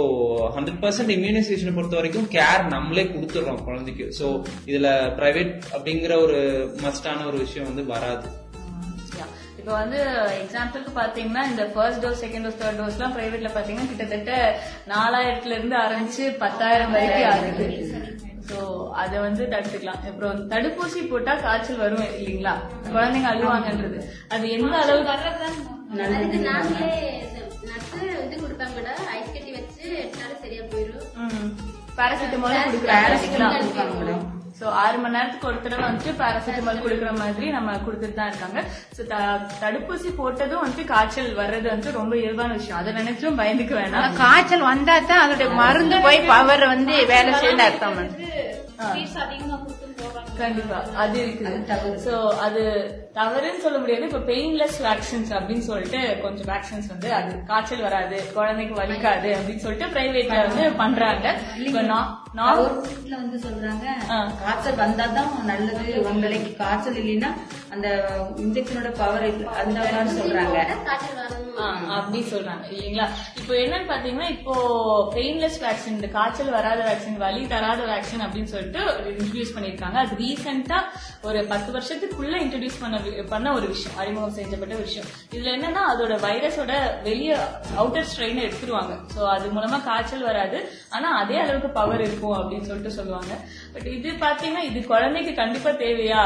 ஹண்ட்ரட் 0.55 0.79
பர்சன்ட் 0.83 1.13
இம்யூனைசேஷனை 1.17 1.73
பொறுத்த 1.75 1.99
வரைக்கும் 1.99 2.29
கேர் 2.37 2.63
நம்மளே 2.75 3.05
கொடுத்துடுறோம் 3.15 3.65
குழந்தைக்கு. 3.67 4.07
ஸோ 4.19 4.27
இதுல 4.71 4.87
பிரைவேட் 5.19 5.53
அப்படிங்கிற 5.75 6.15
ஒரு 6.27 6.39
மஸ்டான 6.85 7.25
ஒரு 7.31 7.39
விஷயம் 7.45 7.69
வந்து 7.71 7.85
வராது. 7.93 8.27
இப்போ 9.65 9.77
வந்து 9.83 9.99
எக்ஸாம்பிளுக்கு 10.41 10.91
பாத்தீங்கன்னா 10.97 11.43
இந்த 11.51 11.63
first 11.75 12.01
dose 12.03 12.19
second 12.23 12.45
dose 12.45 12.59
third 12.59 12.77
dose 12.79 12.97
எல்லாம் 12.97 13.13
பிரைவேட்ல 13.15 13.49
பாத்தீங்கன்னா 13.55 13.87
கிட்டத்தட்ட 13.91 14.33
நாலாயிரத்துல 14.91 15.55
இருந்து 15.57 15.75
ஆரம்பிச்சு 15.83 16.23
பத்தாயிரம் 16.43 16.93
வரைக்கும் 16.95 17.29
ஆகுது. 17.31 17.65
சோ 18.49 18.57
அத 19.03 19.13
வந்து 19.25 19.43
தடுத்துக்கலாம். 19.53 20.03
அப்புறம் 20.09 20.43
தடுப்பூசி 20.51 21.01
போட்டா 21.13 21.33
காய்ச்சல் 21.45 21.81
வரும் 21.85 22.05
இல்லீங்களா? 22.19 22.53
குழந்தைங்க 22.91 23.31
அழுவாங்கன்றது. 23.33 23.97
அது 24.35 24.51
எந்த 24.57 24.75
அளவுக்கு 24.83 26.43
நாங்களே 26.51 26.93
இது 28.25 28.35
கொடுப்பாங்க 28.43 28.71
மேடம். 28.77 29.03
ஐஸ் 29.17 29.33
கட்டி 29.35 29.51
வச்சு 29.57 29.89
சரியா 30.43 30.63
போயிடும் 30.75 31.51
பாராசிட்டமால் 31.99 32.57
சோ 34.59 34.65
ஆறு 34.81 34.97
மணி 35.03 35.15
நேரத்துக்கு 35.15 35.49
ஒரு 35.49 35.57
தடவை 35.63 35.83
வந்துட்டு 35.87 36.11
பாராசிட்டமால் 36.21 36.83
கொடுக்குற 36.83 37.11
மாதிரி 37.21 37.47
நம்ம 37.55 37.77
கொடுத்துட்டு 37.85 38.19
தான் 38.19 38.31
இருக்காங்க. 38.31 38.61
சோ 38.95 39.01
தடுப்பூசி 39.63 40.11
போட்டதும் 40.19 40.63
வந்துட்டு 40.63 40.85
காய்ச்சல் 40.93 41.39
வர்றது 41.41 41.67
வந்து 41.75 41.97
ரொம்ப 41.99 42.15
இயல்பான 42.21 42.53
விஷயம். 42.59 42.79
அதை 42.81 42.93
நினைச்சும் 42.99 43.39
பயந்துக்க 43.41 43.75
வேணாம். 43.81 44.19
காய்ச்சல் 44.23 44.69
வந்தா 44.71 44.97
தான் 45.11 45.23
அதோட 45.25 45.47
மருந்து 45.63 45.99
போய் 46.07 46.27
பவர் 46.33 46.65
வந்து 46.73 46.95
வேலை 47.13 47.33
செய்யணும் 47.41 47.67
அர்த்தம். 47.69 47.99
கண்டிப்பா. 50.39 50.77
அது 51.01 51.17
இருக்குது. 51.23 51.89
சோ 52.05 52.13
அது 52.45 52.61
தவறுன்னு 53.17 53.61
சொல்ல 53.65 53.77
முடியாது. 53.81 54.07
இப்ப 54.09 54.19
பெயின்லெஸ் 54.29 54.79
வேக்சின்ஸ் 54.85 55.31
அப்படின்னு 55.37 55.65
சொல்லிட்டு 55.67 55.99
கொஞ்சம் 56.23 56.49
வேக்சின்ஸ் 56.51 56.89
வந்து 56.93 57.09
அது 57.19 57.31
காய்ச்சல் 57.51 57.85
வராது 57.85 58.17
குழந்தைக்கு 58.37 58.75
வலிக்காது 58.81 59.29
அப்படின்னு 59.37 59.63
சொல்லிட்டு 59.65 59.87
பிரைவேட்ல 59.95 60.39
வந்து 60.47 60.65
பண்றாங்க. 60.81 61.25
இப்ப 61.67 61.83
நான் 61.91 62.09
நான் 62.39 62.57
கவர்மெண்ட்ல 62.57 63.15
வந்து 63.21 63.39
சொல்றாங்க. 63.45 63.85
காய்ச்சல் 64.45 64.81
வந்தாதான் 64.81 65.31
நல்லது 65.45 65.85
உங்களுக்கு 66.03 66.49
காய்ச்சல் 66.55 66.99
இல்லைன்னா 67.01 67.29
அந்த 67.75 67.89
இன்ஜெக்ஷனோட 68.45 68.91
பவர் 69.01 69.25
அந்த 69.61 69.77
மாதிரி 69.79 70.17
சொல்றாங்க. 70.19 70.59
அப்படி 71.97 72.19
சொல்றாங்க. 72.31 72.63
இல்லைங்களா? 72.73 73.05
இப்போ 73.39 73.53
என்னன்னு 73.63 73.87
பாத்தீங்கன்னா 73.91 74.27
இப்போ 74.35 74.53
பெயின்லெஸ் 75.15 75.59
வேக்சின் 75.65 75.95
இந்த 75.97 76.07
காய்ச்சல் 76.15 76.51
வராத 76.55 76.79
வேக்சின் 76.87 77.19
வலி 77.23 77.41
தராத 77.53 77.81
வேக்சின் 77.91 78.23
அப்படின்னு 78.25 78.51
சொல்லிட்டு 78.53 78.81
இன்ட்ரடியூஸ் 79.11 79.53
பண்ணிருக்காங்க 79.55 79.97
அது 80.03 80.15
ரீசெண்டா 80.23 80.79
ஒரு 81.27 81.39
பத்து 81.51 81.69
வருஷத்துக்குள்ள 81.75 82.35
இன்ட்ரடியூஸ் 82.45 82.81
பண்ண 82.81 83.23
பண்ண 83.33 83.53
ஒரு 83.59 83.67
விஷயம் 83.73 83.97
அறிமுகம் 84.01 84.35
செஞ்சப்பட்ட 84.39 84.75
விஷயம். 84.85 85.07
இதுல 85.35 85.53
என்னன்னா 85.57 85.83
அதோட 85.93 86.15
வைரஸோட 86.25 86.73
வெளிய 87.07 87.31
அவுட்டர் 87.79 88.09
ஸ்ட்ரெயின் 88.11 88.43
எடுத்துருவாங்க. 88.45 88.93
சோ 89.15 89.21
அது 89.35 89.47
மூலமா 89.55 89.79
காய்ச்சல் 89.89 90.27
வராது. 90.29 90.59
ஆனா 90.97 91.07
அதே 91.21 91.39
அளவுக்கு 91.45 91.71
பவர் 91.79 92.05
இருக்கும் 92.07 92.37
அப்படின்னு 92.41 92.69
சொல்லிட்டு 92.71 92.97
சொல்லுவாங்க. 92.99 93.33
பட் 93.75 93.89
இது 93.97 94.11
பாத்தீங்கன்னா 94.25 94.65
இது 94.71 94.81
குழந்தைக்கு 94.93 95.33
கண்டிப்பா 95.41 95.73
தேவையா? 95.85 96.23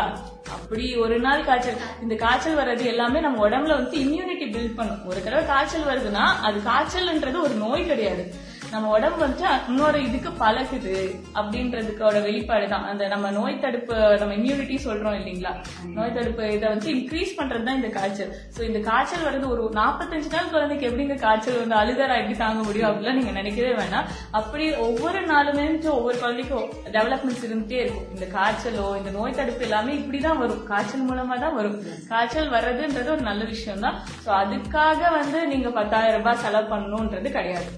அப்படி 0.58 0.86
ஒரு 1.06 1.16
நாள் 1.26 1.39
காய்ச்சல். 1.44 1.82
இந்த 2.02 2.16
காய்ச்சல் 2.16 2.58
வர்றது 2.58 2.86
எல்லாமே 2.86 3.20
நம்ம 3.20 3.50
உடம்புல 3.50 3.78
வந்து 3.80 3.98
இம்யூனிட்டி 3.98 4.46
பில்ட் 4.52 4.76
பண்ணும். 4.76 5.06
ஒரு 5.06 5.24
தடவை 5.24 5.46
காய்ச்சல் 5.46 5.90
வருதுன்னா 5.92 6.26
அது 6.48 6.62
காய்ச்சல்ன்றது 6.66 7.42
ஒரு 7.42 7.54
நோய் 7.54 7.86
கிடையாது. 7.86 8.34
நம்ம 8.74 8.90
உடம்பு 8.96 9.20
வந்து 9.26 9.46
இன்னொரு 9.70 10.00
இதுக்கு 10.08 10.32
பழகுது 10.42 10.96
அப்படின்றதுக்கோட 11.40 12.18
வெளிப்பாடு 12.26 12.66
தான் 12.74 12.86
அந்த 12.92 13.04
நம்ம 13.14 13.32
நோய் 13.38 13.56
தடுப்பு 13.64 13.96
நம்ம 14.22 14.36
இம்யூனிட்டி 14.40 14.76
சொல்றோம் 14.86 15.18
இல்லைங்களா? 15.20 15.52
நோய் 15.96 16.14
தடுப்பு 16.18 16.44
இதை 16.56 16.66
வந்து 16.74 16.88
இன்க்ரீஸ் 16.96 17.32
பண்றது 17.40 17.66
தான் 17.68 17.80
இந்த 17.80 17.90
காய்ச்சல். 17.98 18.34
சோ 18.56 18.60
இந்த 18.68 18.80
காய்ச்சல் 18.90 19.26
வர்றது 19.28 19.48
ஒரு 19.54 19.64
நாற்பத்தஞ்சு 19.80 20.30
நாள் 20.36 20.52
குழந்தைக்கு 20.54 20.88
எப்படிங்க 20.90 21.18
காய்ச்சல் 21.26 21.60
வந்து 21.62 21.78
அழுதரா 21.82 22.18
எப்படி 22.22 22.38
தாங்க 22.44 22.62
முடியும் 22.70 22.90
அப்படிலாம் 22.90 23.20
நீங்க 23.20 23.34
நினைக்கவே 23.40 23.74
வேணாம். 23.82 24.08
அப்படி 24.42 24.68
ஒவ்வொரு 24.88 25.22
நாளுமே 25.34 25.66
ஒவ்வொரு 25.98 26.18
குழந்தைக்கும் 26.24 26.70
டெவலப்மெண்ட்ஸ் 26.98 27.46
இருந்துட்டே 27.50 27.82
இருக்கும். 27.84 28.08
இந்த 28.16 28.28
காய்ச்சலோ 28.38 28.88
இந்த 29.02 29.12
நோய் 29.18 29.38
தடுப்பு 29.42 29.68
எல்லாமே 29.70 29.94
இப்படிதான் 30.00 30.42
வரும். 30.44 30.64
காய்ச்சல் 30.72 31.08
மூலமா 31.10 31.38
தான் 31.46 31.58
வரும். 31.60 31.78
காய்ச்சல் 32.14 32.54
வர்றதுன்றது 32.56 33.12
ஒரு 33.18 33.26
நல்ல 33.32 33.44
விஷயம் 33.54 33.86
தான் 33.88 34.00
சோ 34.26 34.32
அதுக்காக 34.44 35.12
வந்து 35.20 35.42
நீங்க 35.54 35.72
பத்தாயிரம் 35.82 36.20
ரூபாய் 36.22 36.44
செலவு 36.46 36.74
பண்ணணும்ன்றது 36.74 37.30
கிடையாது. 37.38 37.70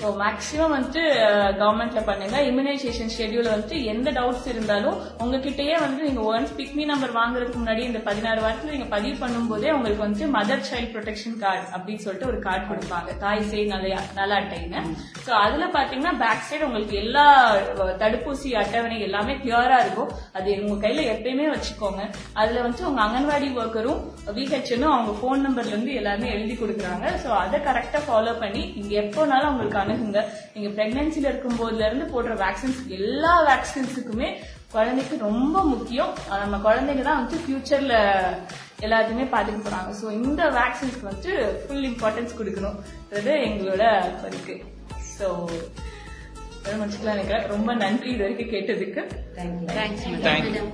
ஸோ 0.00 0.08
மேக்ஸிமம் 0.20 0.72
வந்துட்டு 0.74 1.02
uh, 1.24 1.48
கவர்மெண்ட்ல 1.60 2.00
பண்ணுங்க. 2.06 2.36
இம்யூனைசேஷன் 2.50 3.12
ஷெட்யூல் 3.16 3.48
வந்துட்டு 3.52 3.76
எந்த 3.92 4.08
டவுட்ஸ் 4.18 4.46
இருந்தாலும் 4.52 4.96
உங்ககிட்டயே 5.22 5.74
வந்து 5.82 6.00
நீங்க 6.06 6.22
ஒன்ஸ் 6.30 6.54
பிக்மி 6.58 6.84
நம்பர் 6.90 7.12
வாங்குறதுக்கு 7.18 7.58
முன்னாடி 7.60 7.82
இந்த 7.88 8.00
பதினாறு 8.08 8.40
வாரத்தில் 8.44 8.74
நீங்க 8.76 8.88
பதிவு 8.94 9.16
பண்ணும்போதே 9.22 9.68
உங்களுக்கு 9.76 10.02
வந்து 10.06 10.26
மதர் 10.36 10.64
சைல்ட் 10.68 10.92
ப்ரொடெக்ஷன் 10.94 11.36
கார்டு 11.42 11.64
அப்படின்னு 11.74 12.04
சொல்லிட்டு 12.04 12.28
ஒரு 12.30 12.38
கார்டு 12.46 12.64
கொடுப்பாங்க. 12.70 13.16
தாய் 13.24 13.42
சேய் 13.50 13.68
நல்ல 13.72 13.98
நல்ல 14.20 14.38
அட்டைன்னு. 14.40 14.82
ஸோ 15.26 15.32
அதுல 15.44 15.68
பாத்தீங்கன்னா 15.76 16.14
பேக் 16.24 16.46
சைடு 16.48 16.66
உங்களுக்கு 16.68 16.96
எல்லா 17.04 17.26
uh, 17.82 17.92
தடுப்பூசி 18.02 18.50
அட்டவணை 18.62 18.98
எல்லாமே 19.08 19.36
கிளியரா 19.42 19.78
இருக்கும். 19.84 20.10
அது 20.38 20.56
உங்க 20.64 20.78
கையில 20.86 21.06
எப்பயுமே 21.14 21.48
வச்சுக்கோங்க. 21.54 22.02
அதுல 22.40 22.64
வந்து 22.68 22.82
உங்க 22.90 23.02
அங்கன்வாடி 23.06 23.50
ஒர்க்கரும் 23.60 24.02
விஹெச்னும் 24.38 24.94
அவங்க 24.94 25.14
ஃபோன் 25.20 25.46
நம்பர்ல 25.48 25.74
இருந்து 25.76 25.92
எல்லாமே 26.02 26.32
எழுதி 26.38 26.56
கொடுக்குறாங்க. 26.62 27.06
ஸோ 27.24 27.30
அதை 27.44 27.60
கரெக்டா 27.70 28.02
ஃபாலோ 28.08 28.34
பண்ணி 28.42 28.64
இங்க 28.80 28.92
எப்போனாலும் 29.04 29.50
உங்களுக்கு 29.52 29.80
அணுகுங்க 29.92 30.22
நீங்க 30.54 30.68
பிரெக்னன்சில 30.78 31.30
இருக்கும் 31.30 31.60
போதுல 31.60 31.86
இருந்து 31.88 32.06
போடுற 32.14 32.34
வேக்சின்ஸ் 32.44 32.82
எல்லா 32.98 33.32
வேக்சின்ஸுக்குமே 33.50 34.28
குழந்தைக்கு 34.74 35.14
ரொம்ப 35.28 35.56
முக்கியம். 35.70 36.12
நம்ம 36.42 36.58
குழந்தைங்க 36.66 37.02
தான் 37.08 37.20
வந்து 37.22 37.38
ஃபியூச்சர்ல 37.44 37.96
எல்லாத்தையுமே 38.86 39.26
பார்த்துக்க 39.32 39.58
போறாங்க. 39.66 39.90
ஸோ 40.00 40.06
இந்த 40.20 40.42
வேக்சின்ஸ்க்கு 40.58 41.10
வந்து 41.10 41.32
ஃபுல் 41.62 41.86
இம்பார்ட்டன்ஸ் 41.90 42.38
கொடுக்கணும்ன்றது 42.38 43.34
எங்களோட 43.48 43.82
கோரிக்கை. 44.22 44.56
ஸோ 45.16 45.26
முடிச்சுக்கலாம் 46.80 47.16
நினைக்கிறேன். 47.16 47.46
ரொம்ப 47.52 47.70
நன்றி 47.84 48.08
இது 48.14 48.24
வரைக்கும் 48.24 48.52
கேட்டதுக்கு. 48.54 49.04
தேங்க்ஸ் 49.38 49.76
தேங்க்யூ 49.78 50.14
தேங்க்யூ 50.28 50.64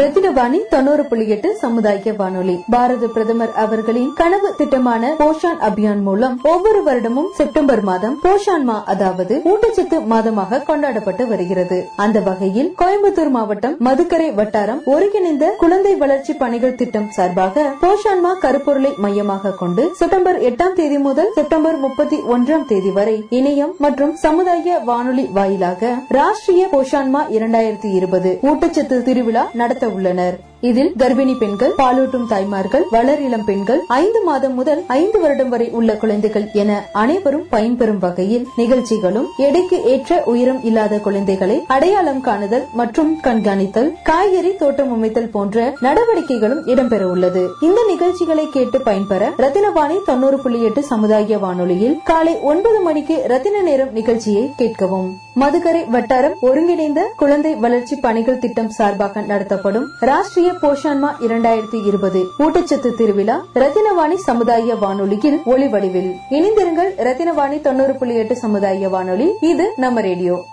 ரத்தினவாணி 0.00 0.58
தொண்ணூறு 0.72 1.02
புள்ளி 1.10 1.24
எட்டு 1.34 1.48
சமுதாய 1.60 2.12
வானொலி. 2.18 2.54
பாரத 2.72 3.04
பிரதமர் 3.14 3.52
அவர்களின் 3.62 4.10
கனவு 4.18 4.48
திட்டமான 4.58 5.12
போஷான் 5.20 5.60
அபியான் 5.68 6.02
மூலம் 6.08 6.34
ஒவ்வொரு 6.50 6.80
வருடமும் 6.88 7.30
செப்டம்பர் 7.38 7.82
மாதம் 7.88 8.16
போஷான் 8.24 8.66
மா 8.68 8.76
அதாவது 8.92 9.34
ஊட்டச்சத்து 9.52 9.98
மாதமாக 10.12 10.60
கொண்டாடப்பட்டு 10.66 11.26
வருகிறது. 11.32 11.78
அந்த 12.04 12.20
வகையில் 12.26 12.68
கோயம்புத்தூர் 12.82 13.32
மாவட்டம் 13.36 13.76
மதுக்கரை 13.88 14.28
வட்டாரம் 14.40 14.82
ஒருங்கிணைந்த 14.94 15.48
குழந்தை 15.62 15.94
வளர்ச்சி 16.02 16.34
பணிகள் 16.42 16.76
திட்டம் 16.82 17.08
சார்பாக 17.16 17.64
போஷான் 17.84 18.22
மா 18.26 18.34
கருப்பொருளை 18.44 18.92
மையமாக 19.06 19.54
கொண்டு 19.62 19.86
செப்டம்பர் 20.02 20.40
எட்டாம் 20.50 20.76
தேதி 20.80 21.00
முதல் 21.08 21.32
செப்டம்பர் 21.38 21.80
முப்பத்தி 21.86 22.20
ஒன்றாம் 22.36 22.68
தேதி 22.72 22.94
வரை 22.98 23.16
இணையம் 23.38 23.74
மற்றும் 23.78 24.14
சமுதாய 24.26 24.78
வானொலி 24.84 25.26
வாயிலாக 25.38 25.94
ராஷ்டிரிய 26.18 26.66
போஷான்மா 26.76 27.24
இரண்டாயிரத்தி 27.38 27.90
இருபது 27.94 28.32
ஊட்டச்சத்து 28.50 29.02
திருவிழா 29.08 29.46
நடத்த 29.54 29.84
உள்ளனர். 29.86 30.36
இதில் 30.68 30.92
கர்ப்பிணி 30.98 31.34
பெண்கள் 31.38 31.72
பாலூட்டும் 31.78 32.26
தாய்மார்கள் 32.28 32.84
வளர் 32.90 33.22
இளம் 33.22 33.44
பெண்கள் 33.44 33.80
ஐந்து 33.96 34.20
மாதம் 34.22 34.54
முதல் 34.54 34.80
ஐந்து 34.86 35.20
வருடம் 35.20 35.48
வரை 35.48 35.66
உள்ள 35.70 35.96
குழந்தைகள் 35.96 36.46
என 36.52 36.70
அனைவரும் 36.92 37.46
பயன்பெறும் 37.50 37.98
வகையில் 37.98 38.46
நிகழ்ச்சிகளும் 38.56 39.28
எடைக்கு 39.46 39.78
ஏற்ற 39.84 40.22
உயரம் 40.24 40.60
இல்லாத 40.62 40.98
குழந்தைகளை 40.98 41.56
அடையாளம் 41.66 42.22
காணுதல் 42.22 42.64
மற்றும் 42.72 43.12
கண்காணித்தல் 43.22 43.90
காய்கறி 44.02 44.52
தோட்டம் 44.56 44.92
அமைத்தல் 44.92 45.30
போன்ற 45.30 45.74
நடவடிக்கைகளும் 45.80 46.64
இடம்பெற 46.66 47.02
உள்ளது. 47.02 47.44
இந்த 47.60 47.82
நிகழ்ச்சிகளை 47.92 48.46
கேட்டு 48.56 48.80
பயன்பெற 48.80 49.30
ரத்தினவாணி 49.38 49.98
தொண்ணூறு 50.04 50.38
புள்ளி 50.38 50.62
எட்டு 50.62 50.82
சமுதாய 50.92 51.38
வானொலியில் 51.38 52.00
காலை 52.04 52.34
ஒன்பது 52.52 52.80
மணிக்கு 52.80 53.18
ரத்தின 53.26 53.62
நேரம் 53.62 53.92
நிகழ்ச்சியை 53.92 54.44
கேட்கவும். 54.58 55.08
மதுகரை 55.40 55.80
வட்டாரம் 55.90 56.36
ஒருங்கிணைந்த 56.40 57.00
குழந்தை 57.16 57.54
வளர்ச்சி 57.54 57.96
பணிகள் 57.96 58.38
திட்டம் 58.38 58.70
சார்பாக 58.70 59.24
நடத்தப்படும் 59.30 59.88
ராஷ்டிரிய 60.00 60.52
போஷான்மா 60.62 61.10
இரண்டாயிரத்தி 61.20 61.86
இருபது 61.86 62.26
ஊட்டச்சத்து 62.38 62.94
திருவிழா 62.94 63.44
ரத்தினவாணி 63.54 64.14
சமுதாய 64.14 64.74
வானொலியில் 64.74 65.40
ஒளிவடிவில். 65.46 66.10
இணைந்திருங்கள் 66.30 66.90
ரத்தினவாணி 66.98 67.60
தொண்ணூறு 67.60 67.94
புள்ளி 67.94 68.14
எட்டு 68.14 68.36
சமுதாய 68.36 68.88
வானொலி. 68.88 69.30
இது 69.40 69.72
நம்ம 69.76 70.00
ரேடியோ. 70.00 70.44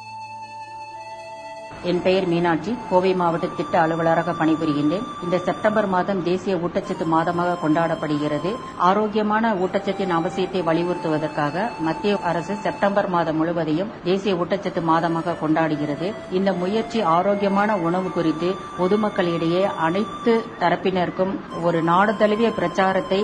என் 1.90 2.02
பெயர் 2.06 2.28
மீனாட்சி. 2.32 2.72
கோவை 2.90 3.12
மாவட்ட 3.22 3.48
திட்ட 3.58 3.76
அலுவலராக 3.84 4.34
பணிபுரிகின்றேன். 4.40 5.06
இந்த 5.26 5.38
செப்டம்பர் 5.48 5.88
மாதம் 5.96 6.22
தேசிய 6.30 6.54
ஊட்டச்சத்து 6.66 7.06
மாதமாக 7.16 7.58
கொண்டாடப்படுகிறது. 7.64 8.52
ஆரோக்கியமான 8.90 9.54
ஊட்டச்சத்தின் 9.64 10.14
அவசியத்தை 10.18 10.62
வலியுறுத்துவதற்காக 10.70 11.66
மத்திய 11.88 12.14
அரசு 12.32 12.56
செப்டம்பர் 12.66 13.10
மாதம் 13.16 13.38
முழுவதையும் 13.42 13.92
தேசிய 14.10 14.34
ஊட்டச்சத்து 14.42 14.84
மாதமாக 14.92 15.36
கொண்டாடுகிறது. 15.44 16.10
இந்த 16.40 16.50
முயற்சி 16.62 17.02
ஆரோக்கியமான 17.16 17.78
உணவு 17.88 18.12
குறித்து 18.18 18.50
பொதுமக்களிடையே 18.80 19.64
அனைத்து 19.88 20.36
தரப்பினருக்கும் 20.64 21.34
ஒரு 21.68 21.82
நாடு 21.92 22.14
தழுவிய 22.22 22.52
பிரச்சாரத்தை 22.60 23.20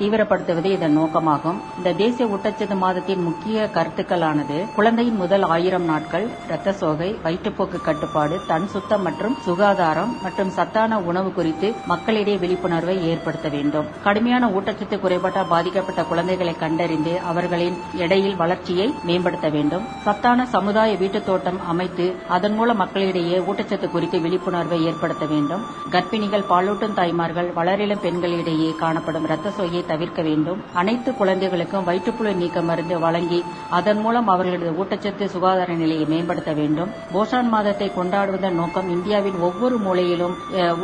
தீவிரப்படுத்துவதே 0.00 0.70
இதன் 0.76 0.96
நோக்கமாகும். 1.00 1.58
இந்த 1.78 1.90
தேசிய 2.02 2.26
ஊட்டச்சத்து 2.34 2.78
மாதத்தின் 2.84 3.22
முக்கிய 3.28 3.68
கருத்துக்களானது 3.76 4.58
குழந்தையின் 4.76 5.20
முதல் 5.22 5.44
ஆயிரம் 5.56 5.86
நாட்கள் 5.92 6.26
இரத்த 6.48 6.74
சோகை 6.80 7.08
வயிற்றுப்போக்கு 7.24 7.78
கட்டுப்பாடு 7.90 8.40
தன் 8.46 8.68
சுத்தம் 8.68 9.02
மற்றும் 9.02 9.36
சுகாதாரம் 9.40 10.16
மற்றும் 10.22 10.50
சத்தான 10.50 11.00
உணவு 11.00 11.32
குறித்து 11.32 11.74
மக்களிடையே 11.86 12.38
விழிப்புணர்வை 12.38 12.96
ஏற்படுத்த 13.08 13.48
வேண்டும். 13.48 13.86
கடுமையான 14.04 14.46
ஊட்டச்சத்து 14.48 14.96
குறைபாட்டால் 15.00 15.48
பாதிக்கப்பட்ட 15.48 16.02
குழந்தைகளை 16.04 16.54
கண்டறிந்து 16.56 17.20
அவர்களின் 17.20 17.76
எடையில் 17.96 18.36
வளர்ச்சியை 18.36 18.94
மேம்படுத்த 19.04 19.48
வேண்டும். 19.48 19.84
சத்தான 20.04 20.46
சமுதாய 20.46 20.96
வீட்டுத் 20.96 21.26
தோட்டம் 21.26 21.66
அமைத்து 21.66 22.06
அதன் 22.28 22.54
மூலம் 22.54 22.76
மக்களிடையே 22.76 23.38
ஊட்டச்சத்து 23.38 23.90
குறித்து 23.90 24.18
விழிப்புணர்வை 24.18 24.84
ஏற்படுத்த 24.84 25.26
வேண்டும். 25.26 25.62
கர்ப்பிணிகள் 25.90 26.44
பாலூட்டும் 26.50 26.94
தாய்மார்கள் 26.94 27.52
வளரிளம் 27.56 28.00
பெண்களிடையே 28.02 28.76
காணப்படும் 28.76 29.26
ரத்த 29.26 29.52
சோயை 29.58 29.86
தவிர்க்க 29.86 30.22
வேண்டும். 30.22 30.62
அனைத்து 30.74 31.14
குழந்தைகளுக்கும் 31.14 31.84
வயிற்றுப்புழு 31.84 32.34
நீக்க 32.34 32.60
மருந்து 32.62 32.98
வழங்கி 32.98 33.40
அதன் 33.70 34.00
மூலம் 34.00 34.28
அவர்களது 34.28 34.84
ஊட்டச்சத்து 34.84 35.24
சுகாதார 35.26 35.72
நிலையை 35.74 36.04
மேம்படுத்த 36.04 36.52
வேண்டும். 36.52 36.90
போஷான் 37.12 37.48
தினத்தை 37.80 37.98
கொண்டாடுவதன் 37.98 38.58
நோக்கம் 38.60 38.88
இந்தியாவின் 38.94 39.36
ஒவ்வொரு 39.46 39.76
மூலையிலும் 39.84 40.34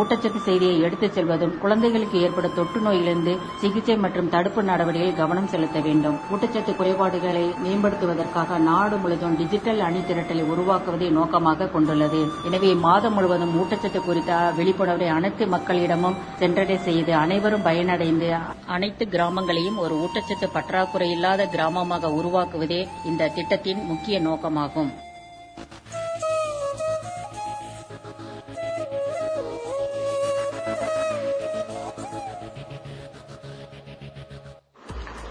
ஊட்டச்சத்து 0.00 0.40
செய்தியை 0.46 0.76
எடுத்துச் 0.86 1.16
செல்வதும் 1.16 1.52
குழந்தைகளுக்கு 1.62 2.18
ஏற்படும் 2.26 2.54
தொற்று 2.58 2.80
நோயிலிருந்து 2.86 3.32
சிகிச்சை 3.62 3.96
மற்றும் 4.04 4.30
தடுப்பு 4.34 4.62
நடவடிக்கையில் 4.70 5.18
கவனம் 5.20 5.50
செலுத்த 5.54 5.78
வேண்டும். 5.86 6.16
ஊட்டச்சத்து 6.32 6.72
குறைபாடுகளை 6.78 7.44
மேம்படுத்துவதற்காக 7.64 8.58
நாடு 8.68 8.96
முழுவதும் 9.02 9.36
டிஜிட்டல் 9.40 9.82
அணி 9.88 10.00
திரட்டலை 10.10 10.44
உருவாக்குவதை 10.52 11.08
நோக்கமாக 11.18 11.68
கொண்டுள்ளது. 11.74 12.22
எனவே 12.50 12.70
மாதம் 12.86 13.16
முழுவதும் 13.18 13.54
ஊட்டச்சத்து 13.62 14.02
குறித்த 14.08 14.40
விழிப்புணர்வை 14.60 15.10
அனைத்து 15.18 15.46
மக்களிடமும் 15.56 16.18
சென்றடை 16.42 16.78
செய்து 16.88 17.14
அனைவரும் 17.24 17.66
பயனடைந்து 17.68 18.30
அனைத்து 18.76 19.06
கிராமங்களையும் 19.16 19.80
ஒரு 19.86 19.96
ஊட்டச்சத்து 20.04 20.48
பற்றாக்குறை 20.56 21.10
இல்லாத 21.16 21.48
கிராமமாக 21.56 22.14
உருவாக்குவதே 22.20 22.80
இந்த 23.10 23.32
திட்டத்தின் 23.38 23.82
முக்கிய 23.92 24.18
நோக்கமாகும். 24.28 24.92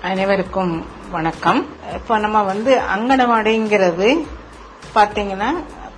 அனைவருக்கும் 0.08 0.74
வணக்கம். 1.14 1.60
இப்போ 1.98 2.18
நம்ம 2.24 2.40
வந்து 2.50 2.72
அங்கனவாடிங்கிறது 2.96 4.08
பாத்தீங்கன்னா 4.96 5.48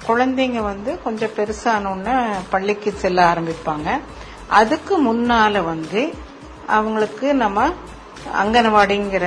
குழந்தைங்க 0.08 0.60
வந்து 0.68 0.91
கொஞ்சம் 1.05 1.34
பெருசானோன்னு 1.38 2.14
பள்ளிக்கு 2.49 2.91
செல்ல 3.01 3.20
ஆரம்பிப்பாங்க. 3.32 3.88
அதுக்கு 4.60 4.93
முன்னால 5.08 5.64
வந்து 5.64 6.01
அவங்களுக்கு 6.76 7.34
நம்ம 7.43 7.66
அங்கன்வாடிங்கிற 8.43 9.26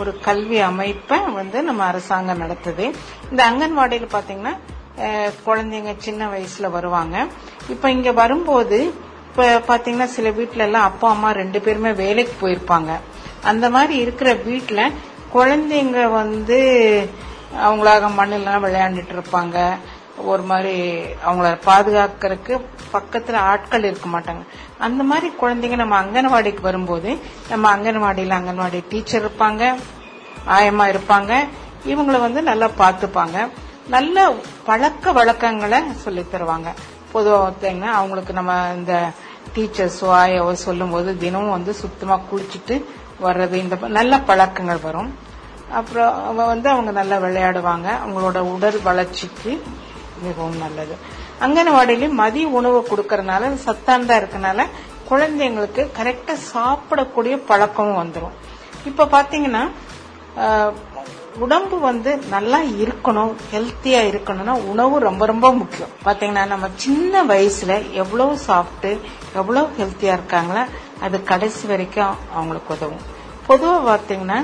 ஒரு 0.00 0.12
கல்வி 0.28 0.60
அமைப்பை 0.70 1.18
வந்து 1.40 1.60
நம்ம 1.68 1.84
அரசாங்கம் 1.92 2.42
நடத்துது. 2.44 2.86
இந்த 3.30 3.42
அங்கன்வாடியில் 3.50 4.14
பாத்தீங்கன்னா 4.16 4.54
குழந்தைங்க 5.48 5.94
சின்ன 6.06 6.28
வயசுல 6.34 6.70
வருவாங்க. 6.76 7.26
இப்ப 7.74 7.90
இங்க 7.96 8.12
வரும்போது 8.22 8.80
இப்ப 9.30 9.48
பாத்தீங்கன்னா 9.70 10.08
சில 10.18 10.30
வீட்ல 10.38 10.68
எல்லாம் 10.68 10.88
அப்பா 10.92 11.08
அம்மா 11.16 11.32
ரெண்டு 11.42 11.60
பேருமே 11.60 11.92
வேலைக்கு 12.04 12.34
போயிருப்பாங்க. 12.42 12.92
அந்த 13.50 13.66
மாதிரி 13.70 13.94
இருக்கிற 14.04 14.30
வீட்டில் 14.48 14.94
குழந்தைங்க 15.34 16.00
வந்து 16.20 16.58
அவங்களாக 17.66 18.08
மண்ணிலாம் 18.18 18.64
விளையாண்டுட்டு 18.66 19.14
இருப்பாங்க. 19.16 19.58
ஒரு 20.30 20.42
மாதிரி 20.50 20.74
அவங்கள 21.26 21.48
பாதுகாக்கிறதுக்கு 21.68 22.54
பக்கத்தில் 22.94 23.38
ஆட்கள் 23.50 23.86
இருக்க 23.88 24.08
மாட்டாங்க. 24.14 24.42
அந்த 24.86 25.02
மாதிரி 25.10 25.28
குழந்தைங்க 25.42 25.76
நம்ம 25.82 25.96
அங்கன்வாடிக்கு 26.02 26.62
வரும்போது 26.68 27.10
நம்ம 27.52 27.64
அங்கன்வாடியில் 27.76 28.38
அங்கன்வாடி 28.38 28.80
டீச்சர் 28.92 29.22
இருப்பாங்க 29.24 29.62
ஆயமா 30.56 30.84
இருப்பாங்க. 30.92 31.32
இவங்கள 31.92 32.18
வந்து 32.26 32.42
நல்லா 32.50 32.68
பார்த்துப்பாங்க. 32.82 33.38
நல்ல 33.94 34.18
பழக்க 34.68 35.12
வழக்கங்களை 35.18 35.80
சொல்லி 36.04 36.24
தருவாங்க. 36.32 36.68
பொதுவாக 37.14 37.42
பார்த்தீங்கன்னா 37.44 37.90
அவங்களுக்கு 38.00 38.32
நம்ம 38.32 38.52
இந்த 38.76 38.94
டீச்சர்ஸோ 39.54 40.08
ஆயாவோ 40.20 40.52
சொல்லும்போது 40.66 41.10
தினமும் 41.24 41.56
வந்து 41.56 41.72
சுத்தமாக 41.82 42.26
குளிச்சுட்டு 42.30 42.76
வர்றது 43.22 43.52
இந்த 43.52 43.76
நல்ல 43.88 44.20
பழக்கங்கள் 44.20 44.80
வரும். 44.80 45.14
அப்புறம் 45.70 46.14
அவங்க 46.24 46.44
வந்து 46.44 46.68
அவங்க 46.68 46.90
நல்லா 46.90 47.16
விளையாடுவாங்க. 47.16 47.88
அவங்களோட 48.04 48.38
உடல் 48.38 48.82
வளர்ச்சிக்கு 48.82 49.62
மிகவும் 50.22 50.58
நல்லது. 50.58 50.96
அங்கன்வாடியிலும் 51.40 52.18
மதிய 52.22 52.48
உணவு 52.48 52.86
கொடுக்கறதுனால 52.90 53.52
சத்தாண்டா 53.66 54.14
இருக்கனால 54.20 54.66
குழந்தைங்களுக்கு 55.10 55.82
கரெக்டா 55.98 56.34
சாப்பிடக்கூடிய 56.54 57.36
பழக்கமும் 57.46 58.00
வந்துடும் 58.02 58.36
இப்ப 58.84 59.04
பாத்தீங்கன்னா 59.04 59.70
உடம்பு 61.42 61.76
வந்து 61.86 62.10
நல்லா 62.34 62.58
இருக்கணும் 62.82 63.32
ஹெல்த்தியா 63.52 64.00
இருக்கணும்னா 64.10 64.54
உணவு 64.72 64.96
ரொம்ப 65.06 65.22
ரொம்ப 65.30 65.46
முக்கியம். 65.60 65.92
பாத்தீங்கன்னா 66.06 66.44
நம்ம 66.52 66.66
சின்ன 66.82 67.22
வயசுல 67.30 67.72
எவ்வளவு 68.02 68.34
சாப்பிட்டு 68.48 68.90
எவ்வளவு 69.40 69.68
ஹெல்த்தியா 69.78 70.12
இருக்காங்களோ 70.18 70.62
அது 71.06 71.16
கடைசி 71.30 71.64
வரைக்கும் 71.70 72.14
அவங்களுக்கு 72.34 72.72
உதவும். 72.76 73.04
பொதுவா 73.48 73.78
பாத்தீங்கன்னா 73.90 74.38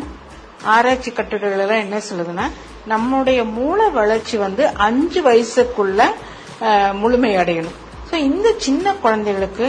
ஆராய்ச்சி 0.74 1.11
கட்டுரைகள் 1.18 1.62
எல்லாம் 1.66 1.84
என்ன 1.86 2.01
சொல்லுதுன்னா 2.09 2.47
நம்முடைய 2.93 3.41
மூளை 3.59 3.86
வளர்ச்சி 4.01 4.36
வந்து 4.47 4.62
அஞ்சு 4.86 5.20
வயசுக்குள்ள 5.28 6.01
முழுமை 7.03 7.30
அடையணும். 7.43 7.78
ஸோ 8.09 8.14
இந்த 8.28 8.49
சின்ன 8.66 8.95
குழந்தைகளுக்கு 9.05 9.66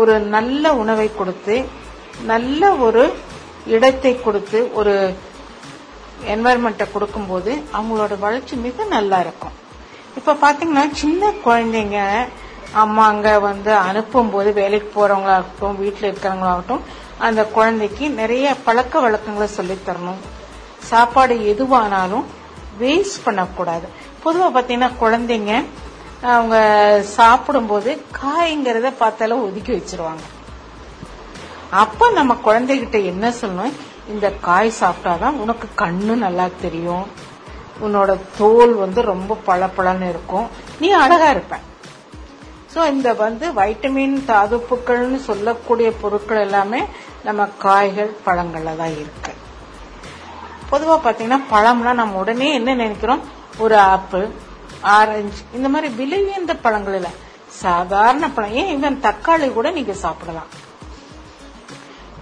ஒரு 0.00 0.14
நல்ல 0.34 0.74
உணவை 0.82 1.08
கொடுத்து 1.20 1.56
நல்ல 2.32 2.70
ஒரு 2.86 3.04
இடத்தை 3.76 4.12
கொடுத்து 4.26 4.58
ஒரு 4.80 4.94
என்வாயர்மெண்ட்டை 6.34 6.86
கொடுக்கும்போது 6.92 7.52
அவங்களோட 7.76 8.18
வளர்ச்சி 8.18 8.56
மிக 8.56 8.84
நல்லா 8.84 9.20
இருக்கும். 9.20 9.54
இப்போ 10.18 10.32
பார்த்தீங்கன்னா 10.42 10.84
சின்ன 11.02 11.32
குழந்தைங்க 11.46 11.98
அம்மாங்க 12.82 13.40
வந்து 13.40 13.72
அனுப்பும்போது 13.72 14.52
வேலைக்கு 14.52 14.88
போகிறவங்களாகட்டும் 14.94 15.76
வீட்டில் 15.82 16.08
இருக்கிறவங்களாகட்டும் 16.10 16.84
அந்த 17.18 17.44
குழந்தைக்கு 17.56 18.04
நிறைய 18.10 18.54
பழக்க 18.66 19.00
வழக்கங்களை 19.00 19.48
சொல்லித்தரணும் 19.58 20.22
சாப்பாடு 20.90 21.34
எதுவானாலும் 21.52 22.24
வேஸ்ட் 22.80 23.24
பண்ணக்கூடாது. 23.24 23.86
பொதுவாக 24.22 24.50
பார்த்தீங்கன்னா 24.54 24.90
குழந்தைங்க 25.02 25.52
அவங்க 26.34 26.56
சாப்பிடும்போது 27.16 27.90
காய்ங்கிறத 28.22 28.90
பார்த்தாலும் 29.02 29.44
ஒதுக்கி 29.46 29.72
வச்சிருவாங்க. 29.72 30.24
அப்ப 31.82 32.10
நம்ம 32.10 32.36
குழந்தைகிட்ட 32.44 33.04
என்ன 33.04 33.32
சொல்லணும்? 33.40 33.74
இந்த 34.08 34.32
காய் 34.32 34.72
சாப்பிட்டாதான் 34.80 35.32
உனக்கு 35.32 35.68
கண்ணு 35.76 36.14
நல்லா 36.14 36.48
தெரியும். 36.60 37.06
உன்னோட 37.82 38.20
தோல் 38.38 38.74
வந்து 38.74 39.02
ரொம்ப 39.02 39.38
பளபளன்னு 39.46 40.08
இருக்கும். 40.08 40.46
நீ 40.80 40.90
அழகா 40.90 41.30
இருப்ப. 41.30 41.56
ஸோ 42.74 42.90
இந்த 42.90 43.12
வந்து 43.12 43.52
வைட்டமின் 43.52 44.16
தாதுப்புக்கள்னு 44.26 45.16
சொல்லக்கூடிய 45.16 45.92
பொருட்கள் 45.92 46.40
எல்லாமே 46.40 46.84
நம்ம 47.24 47.46
காய்கள் 47.46 48.16
பழங்கள்ல 48.26 48.76
தான் 48.76 48.92
இருக்கு. 48.92 49.32
பொதுவாக 50.70 51.00
பார்த்தீங்கன்னா 51.04 51.40
பழம்லாம் 51.50 52.00
நம்ம 52.02 52.18
உடனே 52.18 52.54
என்ன 52.54 52.74
நினைக்கிறோம்? 52.74 53.20
ஒரு 53.58 53.78
ஆப்பிள் 53.78 54.28
ஆரஞ்சு 54.80 55.42
இந்த 55.54 55.68
மாதிரி 55.68 55.94
விலை 55.94 56.22
உயர்ந்த 56.22 56.56
பழங்கள் 56.56 56.94
இல்லை. 56.94 57.10
சாதாரண 57.48 58.30
பழம். 58.30 58.52
ஏன்? 58.52 58.66
இவன் 58.66 59.00
தக்காளி 59.02 59.52
கூட 59.52 59.70
நீங்க 59.70 59.92
சாப்பிடலாம். 59.92 60.62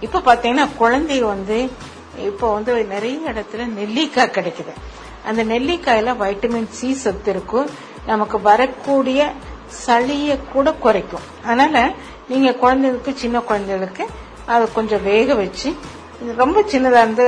இப்ப 0.05 0.21
பாத்தீங்கன்னா 0.27 0.67
குழந்தை 0.81 1.17
வந்து 1.33 1.57
இப்போ 2.29 2.47
வந்து 2.55 2.71
நிறைய 2.93 3.31
இடத்துல 3.31 3.65
நெல்லிக்காய் 3.79 4.35
கிடைக்குது. 4.37 4.73
அந்த 5.29 5.41
நெல்லிக்காயில 5.51 6.13
வைட்டமின் 6.23 6.69
சி 6.77 6.89
சத்து 7.03 7.29
இருக்கும் 7.33 7.69
நமக்கு 8.11 8.37
வரக்கூடிய 8.49 9.19
சளிய 9.85 10.31
கூட 10.53 10.67
குறைக்கும். 10.85 11.25
அதனால 11.45 11.77
நீங்க 12.31 12.49
குழந்தைகளுக்கு 12.63 13.11
சின்ன 13.21 13.37
குழந்தைகளுக்கு 13.49 14.05
அதை 14.53 14.65
கொஞ்சம் 14.77 15.05
வேக 15.11 15.35
வச்சு 15.41 15.69
ரொம்ப 16.41 16.59
சின்னதா 16.71 16.99
இருந்து 17.05 17.25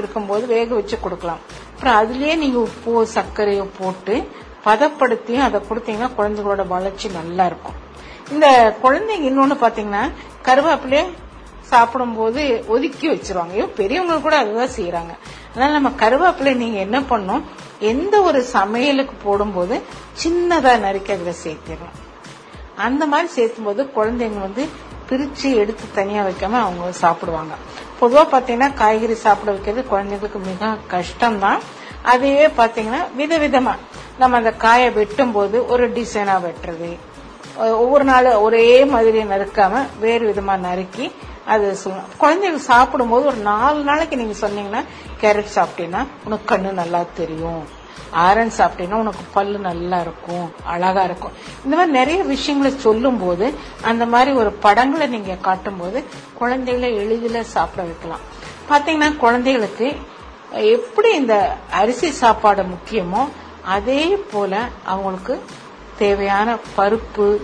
இருக்கும்போது 0.00 0.44
வேக 0.56 0.68
வச்சு 0.78 0.96
கொடுக்கலாம். 1.04 1.40
அப்புறம் 1.72 1.98
அதுலயே 2.00 2.34
நீங்க 2.42 2.58
உப்பு 2.68 2.92
சர்க்கரையோ 3.14 3.64
போட்டு 3.78 4.14
பதப்படுத்தியும் 4.66 5.46
அதை 5.48 5.58
கொடுத்தீங்கன்னா 5.68 6.10
குழந்தைகளோட 6.18 6.62
வளர்ச்சி 6.74 7.08
நல்லா 7.18 7.44
இருக்கும். 7.50 7.76
இந்த 8.34 8.46
குழந்தைங்க 8.82 9.26
இன்னொன்னு 9.30 9.56
பாத்தீங்கன்னா 9.64 10.04
கருவேப்பிலையே 10.48 11.02
சாப்பிடும்போது 11.72 12.42
ஒதுக்கி 12.74 13.06
வச்சிருவாங்க. 13.12 13.54
ஐயோ 13.56 13.66
பெரியவங்க 13.80 14.16
கூட 14.26 14.36
அதுதான் 14.42 14.76
செய்யறாங்க 14.76 15.12
அதனால 15.50 15.72
நம்ம 15.76 15.90
கருவேப்பிலை 16.02 16.52
நீங்க 16.62 16.78
என்ன 16.86 16.98
பண்ணும் 17.12 17.42
எந்த 17.92 18.14
ஒரு 18.28 18.40
சமையலுக்கு 18.56 19.14
போடும்போது 19.26 19.76
சின்னதா 20.22 20.72
நறுக்கி 20.86 21.12
அதுல 21.16 21.32
சேர்த்திடலாம். 21.44 21.98
அந்த 22.86 23.04
மாதிரி 23.12 23.28
சேர்த்தும் 23.36 23.68
போது 23.68 23.82
குழந்தைங்க 23.96 24.40
வந்து 24.46 24.64
பிரிச்சு 25.08 25.48
எடுத்து 25.62 25.84
தனியா 25.98 26.22
வைக்காம 26.26 26.58
அவங்க 26.64 26.92
சாப்பிடுவாங்க. 27.04 27.54
பொதுவா 28.00 28.22
பாத்தீங்கன்னா 28.34 28.68
காய்கறி 28.80 29.16
சாப்பிட 29.24 29.50
வைக்கிறது 29.54 29.82
குழந்தைங்களுக்கு 29.92 30.40
மிக 30.50 30.70
கஷ்டம்தான். 30.94 31.62
அதையே 32.12 32.44
பாத்தீங்கன்னா 32.60 33.00
விதவிதமா 33.18 33.74
நம்ம 34.20 34.38
அந்த 34.40 34.52
காயை 34.64 34.88
வெட்டும் 34.98 35.34
போது 35.36 35.56
ஒரு 35.72 35.84
டிசைனா 35.96 36.36
வெட்டுறது. 36.46 36.90
ஒவ்வொரு 37.82 38.04
நாள் 38.10 38.28
ஒரே 38.46 38.64
மாதிரி 38.92 39.20
நறுக்காம 39.32 39.82
வேறு 40.04 40.24
விதமா 40.30 40.54
நறுக்கி 40.68 41.06
அது 41.46 41.78
சொல்லணும் 41.84 42.16
குழந்தைங்க 42.20 42.56
சாப்பிடும்போது 42.56 43.26
ஒரு 43.26 43.36
நாலு 43.36 43.82
நாளைக்கு 43.82 44.16
நீங்க 44.16 44.48
சொன்னீங்கன்னா 44.48 44.82
கேரட் 45.20 45.54
சாப்பிட்டீங்கன்னா 45.54 46.06
உனக்கு 46.24 46.56
கண்ணு 46.56 46.70
நல்லா 46.72 47.04
தெரியும். 47.14 47.78
ஆரஞ்சு 48.10 48.64
சாப்பிட்டீங்கன்னா 48.64 49.00
உனக்கு 49.04 49.24
பல்லு 49.32 49.58
நல்லா 49.58 50.00
இருக்கும். 50.00 50.52
அழகா 50.64 51.02
இருக்கும். 51.02 51.32
இந்த 51.64 51.76
மாதிரி 51.76 51.98
நிறைய 51.98 52.22
விஷயங்களை 52.22 52.78
சொல்லும் 52.78 53.18
போது 53.18 53.54
அந்த 53.82 54.06
மாதிரி 54.06 54.30
ஒரு 54.36 54.52
படங்களை 54.52 55.06
நீங்க 55.06 55.34
காட்டும் 55.34 55.76
போது 55.76 56.04
குழந்தைகளை 56.34 56.94
எளிதில் 56.94 57.42
சாப்பிட 57.42 57.82
வைக்கலாம். 57.82 58.24
பாத்தீங்கன்னா 58.70 59.16
குழந்தைகளுக்கு 59.16 59.96
எப்படி 60.50 61.14
இந்த 61.14 61.56
அரிசி 61.70 62.10
சாப்பாடு 62.10 62.62
முக்கியமோ 62.62 63.28
அதே 63.64 64.16
போல 64.32 64.68
அவங்களுக்கு 64.84 65.40
தேவையான 65.98 66.58
பருப்பு 66.76 67.40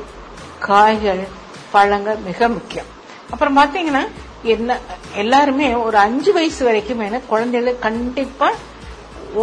காய்கள் 0.58 1.28
பழங்கள் 1.72 2.16
மிக 2.16 2.48
முக்கியம். 2.48 2.90
அப்புறம் 3.30 3.58
பாத்தீங்கன்னா 3.58 4.02
என்ன 4.54 4.78
எல்லாருமே 5.22 5.74
ஒரு 5.74 5.96
அஞ்சு 5.96 6.32
வயசு 6.32 6.62
வரைக்குமே 6.68 7.06
குழந்தைகளுக்கு 7.32 7.86
கண்டிப்பா 7.88 8.48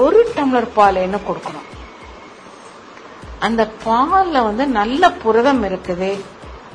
ஒரு 0.01 0.19
டம்ளர் 0.35 0.67
பால் 0.77 0.95
என்ன 0.95 1.17
கொடுக்கணும். 1.27 1.67
அந்த 3.39 3.61
பால்ல 3.85 4.43
வந்து 4.43 4.65
நல்ல 4.79 5.11
புரதம் 5.23 5.63
இருக்குது. 5.69 6.11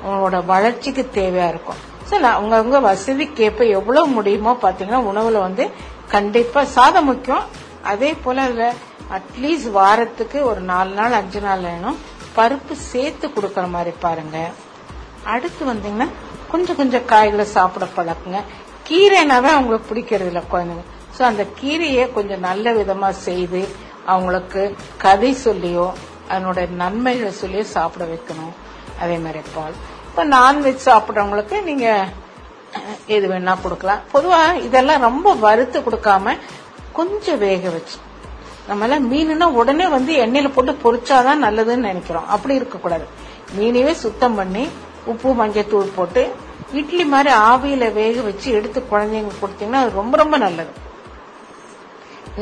உங்களோட 0.04 0.38
வளர்ச்சிக்கு 0.44 1.04
தேவையா 1.14 1.46
இருக்கும். 1.48 1.80
சரி 2.08 2.24
அவங்கவுங்க 2.24 2.78
வசதிக்கேற்ப 2.90 3.62
எவ்வளவு 3.78 4.06
முடியுமோ 4.06 4.52
பாத்தீங்கன்னா 4.62 5.00
உணவுல 5.10 5.38
வந்து 5.46 5.64
கண்டிப்பா 6.14 6.60
சாதம் 6.76 7.04
முக்கியம். 7.04 7.46
அதே 7.82 8.10
போல 8.24 8.42
அதுல 8.48 8.66
அட்லீஸ்ட் 9.16 9.70
வாரத்துக்கு 9.70 10.38
ஒரு 10.50 10.60
நாலு 10.60 10.92
நாள் 11.00 11.18
அஞ்சு 11.20 11.40
நாள் 11.40 11.66
வேணும். 11.70 11.98
பருப்பு 12.36 12.74
சேர்த்து 12.92 13.28
கொடுக்கற 13.28 13.64
மாதிரி 13.76 13.92
பாருங்க. 14.00 14.38
அடுத்து 15.34 15.62
வந்தீங்கன்னா 15.72 16.08
கொஞ்சம் 16.52 16.78
கொஞ்சம் 16.80 17.06
காய்களை 17.12 17.46
சாப்பிட 17.56 17.86
பழக்குங்க. 17.96 18.40
கீரைனாவே 18.88 19.50
அவங்களுக்கு 19.54 19.90
பிடிக்கிறது 19.90 20.30
இல்லை 20.32 20.42
குழந்தைங்க. 20.52 20.84
ஸோ 21.16 21.22
அந்த 21.30 21.44
கீரையை 21.60 22.04
கொஞ்சம் 22.16 22.44
நல்ல 22.48 22.72
விதமா 22.78 23.08
செய்து 23.26 23.62
அவங்களுக்கு 24.12 24.62
கதை 25.04 25.30
சொல்லியோ 25.46 25.86
அதனுடைய 26.32 26.66
நன்மைகளை 26.82 27.32
சொல்லியோ 27.42 27.64
சாப்பிட 27.76 28.04
வைக்கணும். 28.12 28.54
அதே 29.02 29.16
மாதிரி 29.24 29.40
பால். 29.54 29.76
இப்போ 30.08 30.22
நான்வெஜ் 30.36 30.86
சாப்பிட்றவங்களுக்கு 30.88 31.56
நீங்க 31.68 31.86
எது 33.16 33.26
வேணா 33.32 33.52
கொடுக்கலாம். 33.64 34.02
பொதுவா 34.12 34.40
இதெல்லாம் 34.66 35.04
ரொம்ப 35.08 35.28
வறுத்து 35.44 35.78
கொடுக்காம 35.80 36.34
கொஞ்சம் 36.98 37.40
வேக 37.46 37.62
வச்சு. 37.76 37.96
நம்மள 38.68 38.96
மீனுனா 39.10 39.46
உடனே 39.60 39.86
வந்து 39.96 40.12
எண்ணெயில 40.24 40.48
போட்டு 40.54 40.72
பொறிச்சாதான் 40.84 41.44
நல்லதுன்னு 41.46 41.88
நினைக்கிறோம். 41.90 42.26
அப்படி 42.34 42.54
இருக்கக்கூடாது. 42.60 43.06
மீனையே 43.58 43.92
சுத்தம் 44.04 44.38
பண்ணி 44.40 44.64
உப்பு 45.12 45.30
மஞ்சத்தூள் 45.40 45.96
போட்டு 45.96 46.22
இட்லி 46.80 47.04
மாதிரி 47.12 47.30
ஆவியில 47.50 47.84
வேக 47.98 48.20
வச்சு 48.28 48.48
எடுத்து 48.58 48.78
குழந்தைங்க 48.90 49.32
கொடுத்தீங்கன்னா 49.42 49.80
அது 49.82 49.98
ரொம்ப 50.00 50.14
ரொம்ப 50.22 50.36
நல்லது. 50.44 50.72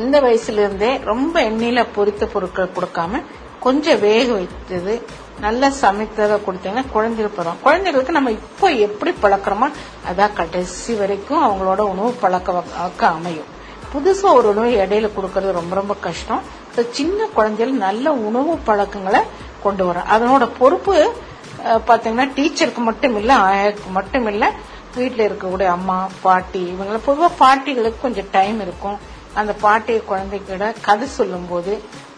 இந்த 0.02 0.16
வயசுல 0.24 0.62
இருந்தே 0.64 0.90
ரொம்ப 1.10 1.34
எண்ணெயில 1.50 1.82
பொரித்த 1.96 2.24
பொருட்கள் 2.32 2.74
கொடுக்காம 2.78 3.20
கொஞ்சம் 3.66 4.00
வேக 4.06 4.26
வைத்தது 4.38 4.94
நல்லா 5.44 5.68
சமைத்ததை 5.82 6.36
கொடுத்தீங்கன்னா 6.46 6.84
குழந்தைகள் 6.94 7.36
பருவம் 7.36 7.62
குழந்தைகளுக்கு 7.64 8.16
நம்ம 8.16 8.30
இப்போ 8.38 8.66
எப்படி 8.86 9.12
பழக்கிறோமோ 9.22 9.68
அதான் 10.10 10.36
கடைசி 10.40 10.94
வரைக்கும் 11.00 11.44
அவங்களோட 11.46 11.82
உணவு 11.92 12.10
பழக்க 12.22 12.52
வழக்க 12.58 13.02
அமையும். 13.16 13.50
புதுசா 13.92 14.28
ஒரு 14.38 14.46
உணவு 14.54 14.70
இடையில 14.84 15.08
கொடுக்கறது 15.16 15.58
ரொம்ப 15.60 15.74
ரொம்ப 15.80 15.94
கஷ்டம். 16.06 16.42
சின்ன 16.98 17.28
குழந்தைகள் 17.36 17.74
நல்ல 17.86 18.12
உணவு 18.28 18.52
பழக்கங்களை 18.68 19.20
கொண்டு 19.64 19.84
வரும் 19.88 20.10
அதனோட 20.14 20.44
பொறுப்பு 20.58 20.94
பாத்தீங்கன்னா 21.88 22.26
டீச்சருக்கு 22.36 22.82
மட்டும் 22.88 23.16
இல்ல 23.20 23.32
ஆயாக்கு 23.48 23.90
மட்டும் 23.98 24.26
இல்ல 24.32 24.44
வீட்டுல 24.96 25.24
இருக்கக்கூடிய 25.28 25.70
அம்மா 25.78 25.96
பாட்டி 26.24 26.62
இவங்களை 26.72 27.00
பொதுவா 27.06 27.28
பாட்டிகளுக்கு 27.42 28.04
கொஞ்சம் 28.04 28.30
டைம் 28.36 28.58
இருக்கும். 28.66 28.98
அந்த 29.40 29.52
பாட்டியை 29.64 30.00
குழந்தைகிட்ட 30.10 30.66
கதை 30.86 31.06
சொல்லும் 31.16 31.48
போது 31.50 31.72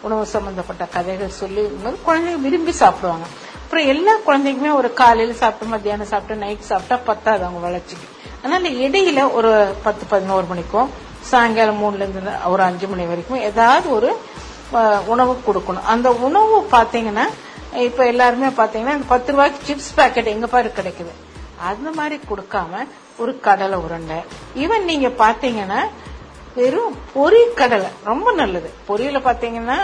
உணவு 0.05 0.25
சம்பந்தப்பட்ட 0.33 0.83
கதைகள் 0.95 1.39
சொல்லி 1.39 1.63
குழந்தைங்க 2.07 2.41
விரும்பி 2.45 2.73
சாப்பிடுவாங்க. 2.81 3.27
அப்புறம் 3.63 3.89
எல்லா 3.93 4.13
குழந்தைக்குமே 4.27 4.71
ஒரு 4.81 4.89
காலையில 5.01 5.33
சாப்பிட்டு 5.41 5.73
மத்தியானம் 5.73 6.11
சாப்பிட்டு 6.11 6.41
நைட் 6.43 6.69
சாப்பிட்டா 6.69 6.97
பத்தாது 7.09 7.41
அவங்க 7.47 7.61
வளர்ச்சிக்கு. 7.67 8.07
அதனால 8.41 8.69
இடையில 8.85 9.19
ஒரு 9.37 9.51
பத்து 9.85 10.03
பதினோரு 10.13 10.45
மணிக்கும் 10.51 10.89
சாயங்காலம் 11.31 11.81
மூணுல 11.83 12.05
இருந்து 12.05 12.33
ஒரு 12.53 12.63
அஞ்சு 12.69 12.87
மணி 12.91 13.05
வரைக்கும் 13.11 13.43
ஏதாவது 13.49 13.87
ஒரு 13.97 14.09
உணவு 15.13 15.33
கொடுக்கணும். 15.47 15.87
அந்த 15.93 16.07
உணவு 16.27 16.55
பாத்தீங்கன்னா 16.75 17.25
இப்ப 17.87 18.05
எல்லாருமே 18.05 18.47
பாத்தீங்கன்னா 18.47 18.99
பத்து 19.07 19.31
ரூபாய்க்கு 19.31 19.67
சிப்ஸ் 19.67 19.95
பாக்கெட் 19.95 20.33
எங்க 20.33 20.47
பாரு 20.47 20.71
கிடைக்குது. 20.77 21.11
அந்த 21.69 21.89
மாதிரி 21.91 22.19
கொடுக்காம 22.29 22.85
ஒரு 23.17 23.39
கடலை 23.39 23.77
உருண்டை. 23.85 24.17
ஈவன் 24.55 24.87
நீங்க 24.91 25.07
பாத்தீங்கன்னா 25.23 25.81
வெறும் 26.55 26.95
பொரி 27.15 27.41
கடலை 27.59 27.89
ரொம்ப 28.03 28.31
நல்லது. 28.31 28.69
பொரியல 28.87 29.19
பாத்தீங்கன்னா 29.27 29.77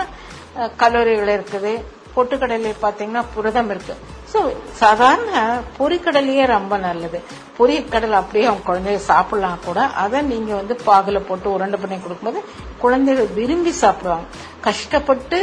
கலோரிகள் 0.82 1.32
இருக்குது. 1.36 1.72
பொட்டுக்கடலை 2.14 2.72
பாத்தீங்கன்னா 2.82 3.24
புரதம் 3.34 3.70
இருக்கு. 3.70 3.94
சோ 4.32 4.38
சாதாரண 4.80 5.60
பொரிக்கடலையே 5.78 6.44
ரொம்ப 6.46 6.76
நல்லது. 6.86 7.18
பொரிக்கடலை 7.58 8.16
அப்படியே 8.22 8.46
அவங்க 8.50 8.64
குழந்தைங்க 8.68 9.02
சாப்பிடலாம் 9.12 9.64
கூட. 9.66 9.80
அதை 10.04 10.20
நீங்க 10.32 10.54
வந்து 10.54 10.76
பாகுல 10.86 11.20
போட்டு 11.28 11.48
உருண்டை 11.56 11.80
பண்ணி 11.82 11.98
கொடுக்கும்போது 11.98 12.42
குழந்தைகள் 12.78 13.30
விரும்பி 13.38 13.70
சாப்பிடுவாங்க. 13.82 14.26
கஷ்டப்பட்டு 14.60 15.38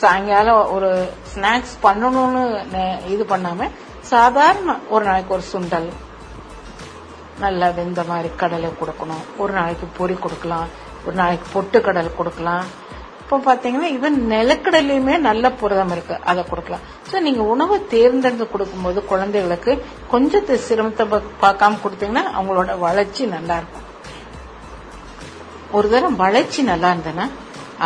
சாயங்காலம் 0.00 0.70
ஒரு 0.76 0.90
ஸ்நாக்ஸ் 1.32 1.74
பண்ணணும்னு 1.86 2.42
இது 3.14 3.24
பண்ணாம 3.32 3.68
சாதாரண 4.12 4.70
ஒரு 4.94 5.04
நாளைக்கு 5.08 5.34
ஒரு 5.36 5.44
சுண்டல். 5.52 5.88
நல்லா 7.42 7.66
வெந்த 7.78 8.00
மாதிரி 8.10 8.28
கடலை 8.42 8.70
கொடுக்கணும். 8.80 9.24
ஒரு 9.42 9.52
நாளைக்கு 9.58 9.86
பொரி 9.98 10.16
கொடுக்கலாம். 10.24 10.68
ஒரு 11.06 11.14
நாளைக்கு 11.20 11.46
பொட்டு 11.52 11.78
கடலை 11.86 12.10
கொடுக்கலாம். 12.20 12.64
இப்போ 13.22 13.36
பார்த்தீங்கன்னா 13.46 13.88
இவன் 13.96 14.16
நிலக்கடலையுமே 14.32 15.14
நல்ல 15.28 15.44
புரதம் 15.60 15.92
இருக்கு. 15.94 16.14
அதை 16.30 16.42
கொடுக்கலாம். 16.50 16.84
ஸோ 17.10 17.16
நீங்க 17.26 17.42
உணவை 17.52 17.76
தேர்ந்தெடுத்து 17.94 18.46
கொடுக்கும்போது 18.54 19.00
குழந்தைகளுக்கு 19.12 19.72
கொஞ்சத்தை 20.12 20.56
சிரமத்தை 20.66 21.06
பார்க்காம 21.44 21.80
கொடுத்தீங்கன்னா 21.84 22.24
அவங்களோட 22.38 22.72
வளர்ச்சி 22.86 23.22
நல்லா 23.36 23.56
இருக்கும். 23.60 23.86
ஒரு 25.78 25.88
தரம் 25.94 26.20
வளர்ச்சி 26.24 26.60
நல்லா 26.72 26.90
இருந்ததுன்னா 26.92 27.26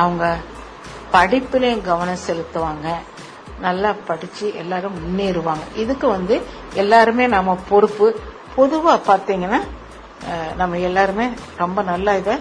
அவங்க 0.02 0.24
படிப்பிலையும் 1.14 1.86
கவனம் 1.90 2.24
செலுத்துவாங்க. 2.26 2.88
நல்லா 3.66 3.90
படிச்சு 4.08 4.46
எல்லாரும் 4.62 4.98
முன்னேறுவாங்க. 5.02 5.64
இதுக்கு 5.82 6.06
வந்து 6.16 6.36
எல்லாருமே 6.82 7.26
நம்ம 7.36 7.56
பொறுப்பு. 7.70 8.06
பொதுவா 8.56 8.94
பாத்தீங்கன்னா 9.10 9.60
நம்ம 10.60 10.78
எல்லாருமே 10.88 11.26
ரொம்ப 11.62 11.78
நல்லா 11.92 12.12
இதை 12.20 12.34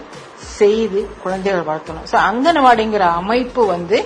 செய்து 0.58 1.00
குழந்தைகள் 1.24 1.68
வளர்த்தணும் 1.70 2.08
ஸோ 2.12 2.18
அங்கன்வாடிங்கிற 2.30 3.06
அமைப்பு 3.22 3.62
வந்து 3.76 3.98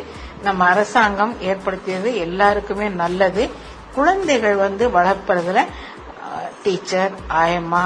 நம்ம 0.47 0.61
அரசாங்கம் 0.74 1.34
ஏற்படுத்தியது 1.49 2.09
எல்லாருக்குமே 2.26 2.88
நல்லது. 3.01 3.43
குழந்தைகள் 3.97 4.57
வந்து 4.65 4.86
வளர்ப்பறதுல 4.97 5.61
டீச்சர் 6.63 7.13
ஆயம்மா 7.41 7.84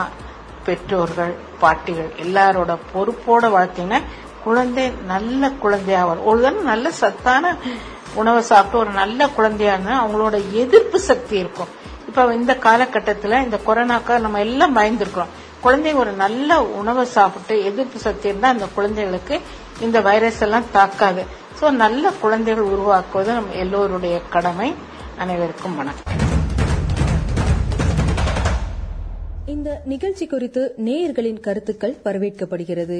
பெற்றோர்கள் 0.66 1.34
பாட்டிகள் 1.62 2.10
எல்லாரோட 2.24 2.72
பொறுப்போட 2.94 3.44
வளர்த்தீங்கன்னா 3.56 4.02
குழந்தை 4.44 4.92
நல்ல 5.06 5.50
குழந்தையா 5.50 6.06
வரும் 6.06 6.26
ஒரு 6.26 6.42
தடவை 6.42 6.64
நல்ல 6.64 6.92
சத்தான 6.92 7.56
உணவை 8.16 8.42
சாப்பிட்டு 8.42 8.78
ஒரு 8.78 8.89
நல்ல 8.89 9.30
குழந்தையான 9.38 9.94
அவங்களோட 10.04 10.52
எதிர்ப்பு 10.52 11.00
சக்தி 11.00 11.38
இருக்கும். 11.38 11.68
இப்ப 12.08 12.34
இந்த 12.34 12.54
காலகட்டத்துல 12.64 13.44
இந்த 13.44 13.60
கொரோனாக்கா 13.68 14.20
நம்ம 14.20 14.39
எல்லாம் 14.39 14.76
பயந்துருக்கிறோம். 14.78 15.32
குழந்தைங்க 15.64 15.94
ஒரு 15.94 16.12
நல்ல 16.12 16.64
உணவை 16.64 17.06
சாப்பிட்டு 17.06 17.64
எதிர்ப்பு 17.64 18.00
சக்தி 18.00 18.28
இருந்தா 18.28 18.50
அந்த 18.50 18.68
குழந்தைகளுக்கு 18.76 19.39
இந்த 19.82 20.02
வைரஸ் 20.02 20.42
எல்லாம் 20.42 20.68
தாக்காது. 20.72 21.24
சோ 21.62 21.72
நல்ல 21.72 22.12
குழந்தைகள் 22.22 22.64
உருவாக்குவது 22.64 23.32
நம்ம 23.34 23.54
எல்லோருடைய 23.54 24.22
கடமை. 24.30 24.74
அனைவருக்கும் 25.18 25.76
வணக்கம். 25.76 26.20
இந்த 29.46 29.82
நிகழ்ச்சி 29.86 30.28
குறித்து 30.28 30.74
நேயர்களின் 30.86 31.39
கருத்துக்கள் 31.39 31.98
வரவேற்கப்படுகிறது. 32.04 33.00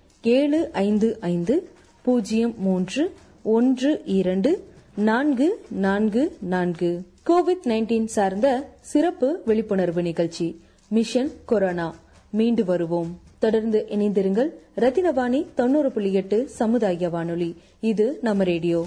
ஏழு 0.23 0.69
ஐந்து 0.71 1.17
ஐந்து 1.19 1.69
பூஜ்ஜியம் 2.01 2.53
மூன்று 2.57 3.13
ஒன்று 3.43 4.01
இரண்டு 4.05 4.67
நான்கு 4.95 5.65
நான்கு 5.69 6.37
நான்கு. 6.41 7.01
கோவிட் 7.25 7.63
19 7.63 8.05
சார்ந்த 8.05 8.69
சிறப்பு 8.81 9.41
விழிப்புணர்வு 9.45 10.01
நிகழ்ச்சி 10.01 10.61
மிஷன் 10.87 11.31
கொரோனா. 11.45 11.95
மீண்டு 12.29 12.65
வருவோம். 12.65 13.19
தொடர்ந்து 13.39 13.85
இணைந்திருங்கள். 13.89 14.49
ரத்தினவாணி 14.75 15.45
தொண்ணூறு 15.55 15.91
புள்ளி 15.91 16.13
எட்டு 16.13 16.49
சமுதாய 16.49 17.09
வானொலி. 17.09 17.55
இது 17.79 18.17
நம்ம 18.21 18.43
ரேடியோ. 18.43 18.85